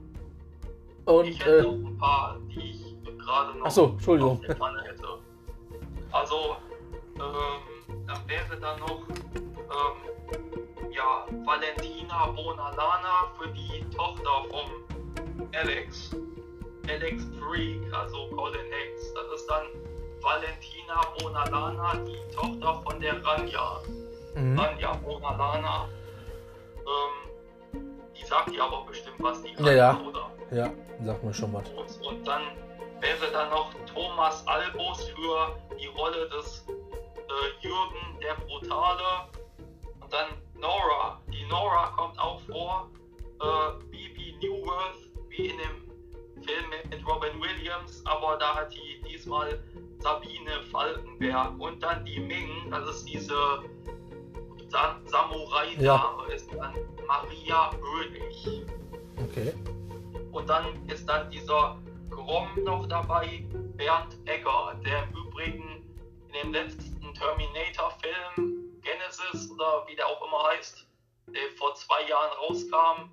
Und, 1.06 1.26
ich 1.26 1.40
hätte 1.40 1.60
äh, 1.60 1.62
noch 1.64 1.90
ein 1.90 1.98
paar, 1.98 2.38
die 2.50 2.60
ich 2.60 3.18
gerade 3.18 3.58
noch 3.58 3.66
Achso, 3.66 3.86
Entschuldigung. 3.86 4.32
auf 4.38 4.42
der 4.46 4.56
Pfanne 4.56 4.82
hätte. 4.84 5.08
Also, 6.12 6.56
ähm, 7.16 8.06
dann 8.08 8.28
wäre 8.28 8.60
dann 8.60 8.80
noch, 8.80 9.02
ähm, 9.38 10.92
ja, 10.92 11.26
Valentina 11.46 12.28
Bonalana 12.28 13.32
für 13.40 13.50
die 13.50 13.84
Tochter 13.96 14.30
vom 14.50 15.48
Alex. 15.54 16.16
Alex 16.88 17.24
Freak, 17.40 17.94
also 17.94 18.28
Colin 18.36 18.62
Hanks. 18.62 19.14
Das 19.14 19.40
ist 19.40 19.48
dann 19.48 19.64
Valentina 20.22 21.02
Bonalana, 21.20 21.96
die 22.06 22.36
Tochter 22.36 22.82
von 22.84 23.00
der 23.00 23.24
Ranja. 23.24 23.82
Mhm. 24.36 24.58
Ranja 24.58 24.94
Bonalana. 24.94 25.88
Ähm, 26.90 27.82
die 28.16 28.26
sagt 28.26 28.52
dir 28.52 28.64
aber 28.64 28.84
bestimmt 28.86 29.16
was, 29.20 29.42
die 29.42 29.54
Ranja, 29.56 29.72
ja, 29.72 29.94
ja. 29.94 30.08
oder? 30.08 30.32
Ja, 30.52 30.72
sag 31.06 31.24
mir 31.24 31.34
schon 31.34 31.54
was. 31.54 31.70
Und, 31.70 32.08
und 32.08 32.28
dann 32.28 32.42
wäre 33.00 33.32
dann 33.32 33.50
noch 33.50 33.74
Thomas 33.94 34.46
Albus 34.48 35.10
für 35.10 35.56
die 35.80 35.88
Rolle 35.88 36.28
des 36.30 36.66
äh, 36.68 37.68
Jürgen 37.68 38.20
der 38.22 38.34
Brutale. 38.46 39.30
Und 40.02 40.12
dann 40.12 40.28
Nora. 40.56 41.22
Die 41.32 41.46
Nora 41.46 41.94
kommt 41.96 42.20
auch 42.20 42.42
vor. 42.42 42.90
Äh, 43.42 43.84
Bibi 43.90 44.36
Newworth, 44.42 45.10
wie 45.30 45.48
in 45.48 45.58
dem 45.58 46.44
Film 46.44 46.66
mit 46.90 47.08
Robin 47.08 47.40
Williams, 47.42 48.04
aber 48.06 48.38
da 48.38 48.56
hat 48.56 48.74
die 48.74 49.02
diesmal 49.08 49.60
Sabine 50.00 50.62
Falkenberg. 50.72 51.60
Und 51.60 51.82
dann 51.82 52.04
die 52.06 52.20
Ming, 52.20 52.70
das 52.72 52.90
ist 52.90 53.06
diese 53.06 53.64
Sa 54.70 55.00
Samurai-Dame, 55.06 55.84
ja. 55.84 56.34
ist 56.34 56.50
dann 56.54 56.76
Maria 57.08 57.72
Oenig. 57.82 58.64
Okay. 59.18 59.54
Und 60.32 60.48
dann 60.48 60.66
ist 60.88 61.08
dann 61.10 61.30
dieser 61.32 61.78
Grom 62.10 62.48
noch 62.64 62.88
dabei, 62.88 63.44
Bernd 63.76 64.18
Egger, 64.26 64.76
der 64.86 65.04
im 65.04 65.28
Übrigen 65.28 65.84
in 66.28 66.34
dem 66.34 66.54
letzten 66.54 67.14
Terminator-Film 67.14 68.60
Genesis 68.82 69.50
oder 69.52 69.86
wie 69.88 69.96
der 69.96 70.08
auch 70.08 70.26
immer 70.26 70.44
heißt, 70.52 70.86
der 71.28 71.42
vor 71.58 71.74
zwei 71.76 72.08
Jahren 72.08 72.32
rauskam, 72.40 73.10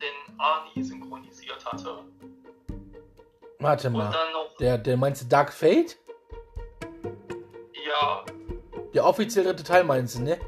den 0.00 0.38
Arnie 0.38 0.82
synchronisiert 0.82 1.64
hatte. 1.64 2.04
Warte 3.58 3.90
mal. 3.90 4.10
Noch, 4.32 4.56
der, 4.58 4.78
der 4.78 4.96
meinst 4.96 5.22
du 5.22 5.26
Dark 5.26 5.52
Fate? 5.52 5.96
Ja. 7.86 8.24
Der 8.94 9.06
offizielle 9.06 9.48
dritte 9.48 9.64
Teil 9.64 9.84
meinst 9.84 10.16
du, 10.18 10.22
ne? 10.22 10.38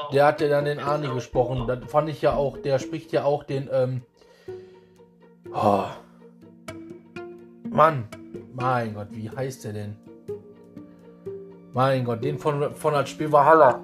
Ja, 0.00 0.06
genau. 0.06 0.12
Der 0.12 0.26
hat 0.26 0.40
ja 0.40 0.48
dann 0.48 0.64
den 0.64 0.78
Arnie 0.78 1.06
ja, 1.06 1.14
gesprochen. 1.14 1.66
Das 1.66 1.78
fand 1.90 2.08
ich 2.08 2.22
ja 2.22 2.34
auch, 2.34 2.56
der 2.58 2.78
spricht 2.78 3.12
ja 3.12 3.24
auch 3.24 3.44
den, 3.44 3.68
ähm. 3.72 4.02
Oh. 5.52 5.84
Mann. 7.68 8.08
Mein 8.52 8.94
Gott, 8.94 9.08
wie 9.12 9.30
heißt 9.30 9.64
der 9.64 9.72
denn? 9.72 9.96
Mein 11.72 12.04
Gott, 12.04 12.22
den 12.22 12.38
von, 12.38 12.74
von 12.74 12.94
das 12.94 13.08
Spiel 13.08 13.30
Valhalla. 13.30 13.80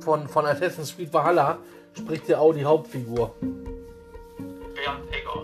Von, 0.00 0.28
von 0.28 0.46
Assassin's 0.46 0.94
Creed 0.94 1.12
Valhalla 1.12 1.58
spricht 1.94 2.28
der 2.28 2.40
auch 2.40 2.52
die 2.52 2.64
Hauptfigur. 2.64 3.34
Bernd 3.40 5.10
Egger. 5.10 5.42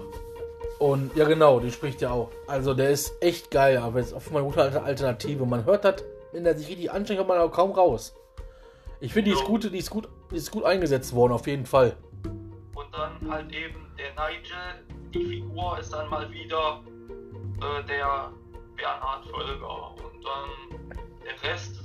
Und 0.78 1.16
ja 1.16 1.24
genau, 1.24 1.58
die 1.60 1.70
spricht 1.70 2.00
ja 2.00 2.10
auch. 2.10 2.30
Also 2.46 2.74
der 2.74 2.90
ist 2.90 3.14
echt 3.20 3.50
geil, 3.50 3.78
aber 3.78 4.00
jetzt 4.00 4.14
auf 4.14 4.30
meine 4.30 4.44
gute 4.44 4.82
Alternative. 4.82 5.46
Man 5.46 5.64
hört 5.64 5.84
das, 5.84 6.04
wenn 6.32 6.46
er 6.46 6.54
sich 6.54 6.68
richtig 6.68 6.92
anstrengt, 6.92 7.18
kommt 7.18 7.30
man 7.30 7.38
auch 7.38 7.50
kaum 7.50 7.72
raus. 7.72 8.14
Ich 9.00 9.12
finde, 9.12 9.30
die 9.30 9.36
ist 9.36 9.44
gut, 9.44 9.64
die 9.64 9.78
ist 9.78 9.90
gut, 9.90 10.08
die 10.30 10.36
ist 10.36 10.50
gut 10.50 10.64
eingesetzt 10.64 11.14
worden, 11.14 11.32
auf 11.32 11.46
jeden 11.46 11.66
Fall. 11.66 11.96
Und 12.74 12.92
dann 12.92 13.30
halt 13.30 13.52
eben 13.52 13.92
der 13.98 14.10
Nigel, 14.12 14.84
die 15.12 15.24
Figur 15.24 15.78
ist 15.78 15.92
dann 15.92 16.08
mal 16.08 16.30
wieder 16.30 16.82
äh, 17.60 17.84
der 17.84 18.32
Bernhard 18.76 19.26
Völker. 19.26 19.94
Und 19.96 20.24
dann 20.24 21.00
der 21.24 21.50
Rest 21.50 21.80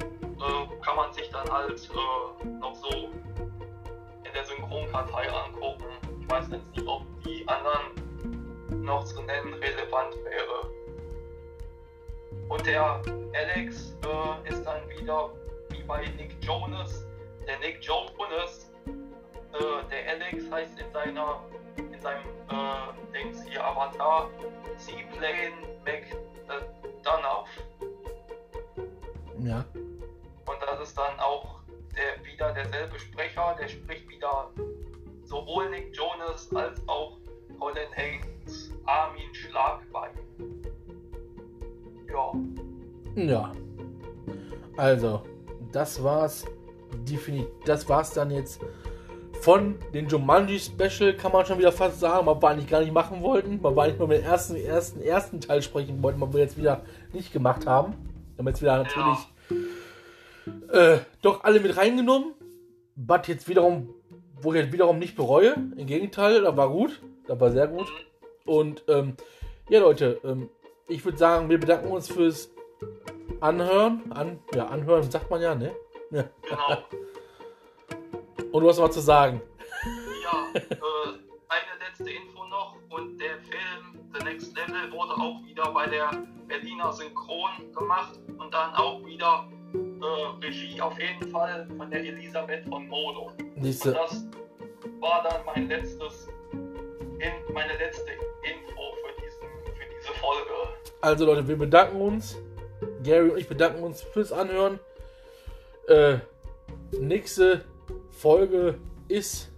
äh, 0.00 0.82
kann 0.84 0.96
man 0.96 1.12
sich 1.12 1.28
dann 1.30 1.48
halt 1.50 1.88
äh, 1.90 2.46
noch 2.60 2.74
so 2.74 2.88
in 2.88 4.32
der 4.34 4.44
Synchronkartei 4.44 5.30
angucken. 5.30 5.84
Ich 6.20 6.30
weiß 6.30 6.46
jetzt 6.50 6.76
nicht, 6.76 6.86
ob 6.86 7.02
die 7.24 7.46
anderen 7.48 8.84
noch 8.84 9.04
zu 9.04 9.22
nennen 9.22 9.54
relevant 9.54 10.14
wäre. 10.24 10.70
Und 12.48 12.66
der 12.66 13.02
Alex 13.34 13.96
äh, 14.04 14.48
ist 14.48 14.64
dann 14.64 14.88
wieder 14.88 15.30
wie 15.34 15.41
bei 15.92 16.06
Nick 16.16 16.42
Jonas. 16.42 17.04
Der 17.46 17.58
Nick 17.58 17.84
Jonas, 17.84 18.72
äh, 18.86 19.88
der 19.90 20.08
Alex 20.08 20.50
heißt 20.50 20.80
in 20.80 20.90
seiner 20.90 21.42
in 21.76 22.00
seinem 22.00 22.26
äh, 22.48 23.12
Dings 23.12 23.44
hier 23.44 23.62
Avatar 23.62 24.30
Seaplane 24.78 25.52
McDonough. 25.84 27.48
Ja. 29.40 29.64
Und 29.74 30.58
das 30.66 30.88
ist 30.88 30.96
dann 30.96 31.18
auch 31.20 31.60
der, 31.94 32.24
wieder 32.24 32.54
derselbe 32.54 32.98
Sprecher, 32.98 33.54
der 33.60 33.68
spricht 33.68 34.08
wieder 34.08 34.50
sowohl 35.24 35.68
Nick 35.68 35.94
Jonas 35.94 36.50
als 36.54 36.80
auch 36.88 37.18
Colin 37.58 37.92
Haynes, 37.92 38.72
Armin 38.86 39.34
Schlagbein. 39.34 40.12
Ja. 42.08 42.32
Ja. 43.14 43.52
Also, 44.78 45.22
das 45.72 46.02
war's. 46.02 46.44
Definitiv. 47.08 47.48
Das 47.64 47.88
war's 47.88 48.12
dann 48.12 48.30
jetzt 48.30 48.60
von 49.40 49.76
den 49.92 50.06
Jumanji 50.06 50.60
Special, 50.60 51.14
kann 51.14 51.32
man 51.32 51.44
schon 51.44 51.58
wieder 51.58 51.72
fast 51.72 51.98
sagen, 51.98 52.26
was 52.26 52.40
wir 52.40 52.48
eigentlich 52.48 52.68
gar 52.68 52.80
nicht 52.80 52.92
machen 52.92 53.22
wollten. 53.22 53.62
weil 53.62 53.74
wir 53.74 53.82
eigentlich 53.82 53.98
nur 53.98 54.08
mit 54.08 54.18
dem 54.18 54.24
ersten, 54.24 54.56
ersten, 54.56 55.02
ersten 55.02 55.40
Teil 55.40 55.62
sprechen 55.62 56.02
wollten, 56.02 56.20
was 56.20 56.32
wir 56.32 56.40
jetzt 56.40 56.56
wieder 56.56 56.82
nicht 57.12 57.32
gemacht 57.32 57.66
haben. 57.66 57.94
Wir 58.36 58.38
haben 58.38 58.46
jetzt 58.46 58.62
wieder 58.62 58.76
natürlich 58.76 59.18
äh, 60.70 60.98
doch 61.22 61.44
alle 61.44 61.60
mit 61.60 61.76
reingenommen. 61.76 62.34
Was 62.94 63.26
jetzt 63.26 63.48
wiederum, 63.48 63.88
wo 64.40 64.52
ich 64.52 64.60
jetzt 64.60 64.72
wiederum 64.72 64.98
nicht 64.98 65.16
bereue. 65.16 65.54
Im 65.76 65.86
Gegenteil, 65.86 66.42
da 66.42 66.56
war 66.56 66.68
gut. 66.68 67.00
Da 67.26 67.40
war 67.40 67.50
sehr 67.50 67.66
gut. 67.66 67.88
Und 68.44 68.84
ähm, 68.88 69.14
ja, 69.68 69.80
Leute, 69.80 70.20
ähm, 70.24 70.50
ich 70.88 71.04
würde 71.04 71.18
sagen, 71.18 71.48
wir 71.48 71.58
bedanken 71.58 71.90
uns 71.90 72.08
fürs 72.08 72.50
Anhören. 73.42 74.12
An, 74.12 74.38
ja, 74.54 74.66
anhören 74.66 75.10
sagt 75.10 75.28
man 75.28 75.42
ja, 75.42 75.52
ne? 75.54 75.74
Ja. 76.10 76.24
Genau. 76.42 76.78
Und 78.52 78.62
du 78.62 78.68
hast 78.68 78.80
was 78.80 78.92
zu 78.92 79.00
sagen. 79.00 79.42
Ja, 80.22 80.60
äh, 80.60 80.68
eine 81.48 81.84
letzte 81.84 82.08
Info 82.08 82.44
noch. 82.46 82.76
Und 82.90 83.18
der 83.18 83.38
Film 83.38 83.98
The 84.14 84.22
Next 84.22 84.56
Level 84.56 84.92
wurde 84.92 85.14
auch 85.14 85.42
wieder 85.44 85.72
bei 85.72 85.86
der 85.88 86.10
Berliner 86.46 86.92
Synchron 86.92 87.50
gemacht 87.74 88.20
und 88.38 88.54
dann 88.54 88.74
auch 88.74 89.04
wieder 89.04 89.48
äh, 89.74 90.44
Regie 90.46 90.80
auf 90.80 90.96
jeden 91.00 91.28
Fall 91.32 91.66
von 91.76 91.90
der 91.90 92.00
Elisabeth 92.00 92.64
von 92.68 92.86
Modo. 92.86 93.32
Diese. 93.56 93.88
Und 93.88 93.96
das 93.96 94.24
war 95.00 95.24
dann 95.24 95.44
mein 95.46 95.68
letztes, 95.68 96.28
in, 96.52 97.54
meine 97.54 97.76
letzte 97.76 98.12
Info 98.12 98.82
für, 99.02 99.20
diesen, 99.20 99.48
für 99.74 99.84
diese 99.98 100.12
Folge. 100.20 100.50
Also 101.00 101.26
Leute, 101.26 101.48
wir 101.48 101.58
bedanken 101.58 102.00
uns. 102.00 102.36
Gary 103.02 103.30
und 103.30 103.38
ich 103.38 103.48
bedanken 103.48 103.82
uns 103.82 104.02
fürs 104.02 104.32
Anhören. 104.32 104.78
Äh, 105.88 106.18
nächste 106.98 107.64
Folge 108.10 108.76
ist, 109.08 109.50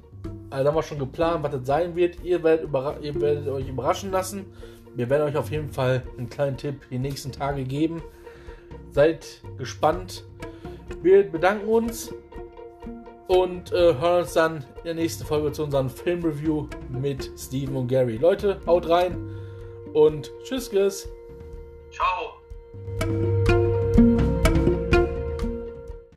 also 0.51 0.69
haben 0.69 0.77
wir 0.77 0.83
schon 0.83 0.99
geplant, 0.99 1.43
was 1.43 1.53
das 1.53 1.67
sein 1.67 1.97
wird. 1.97 2.23
Ihr 2.23 2.43
werdet, 2.43 2.69
ihr 3.03 3.21
werdet 3.21 3.49
euch 3.49 3.69
überraschen 3.69 4.11
lassen. 4.11 4.47
Wir 4.95 5.11
werden 5.11 5.23
euch 5.29 5.37
auf 5.37 5.51
jeden 5.51 5.71
Fall 5.71 6.03
einen 6.17 6.31
kleinen 6.31 6.57
Tipp 6.57 6.89
die 6.91 6.99
nächsten 6.99 7.33
Tage 7.33 7.65
geben. 7.65 8.03
Seid 8.91 9.43
gespannt. 9.59 10.25
Wir 11.03 11.25
bedanken 11.31 11.69
uns 11.69 12.15
und 13.27 13.73
äh, 13.73 13.95
hören 13.95 14.23
uns 14.23 14.35
dann 14.35 14.57
in 14.79 14.85
der 14.85 14.95
nächsten 14.95 15.25
Folge 15.25 15.53
zu 15.53 15.65
unserem 15.65 15.91
Filmreview 15.91 16.69
mit 16.91 17.31
Steven 17.37 17.77
und 17.77 17.89
Gary. 17.89 18.17
Leute, 18.17 18.61
haut 18.67 18.89
rein 18.89 19.17
und 19.93 20.31
tschüss, 20.45 20.71
Ciao. 21.91 22.44
Thank 22.75 23.25
you. 23.25 23.34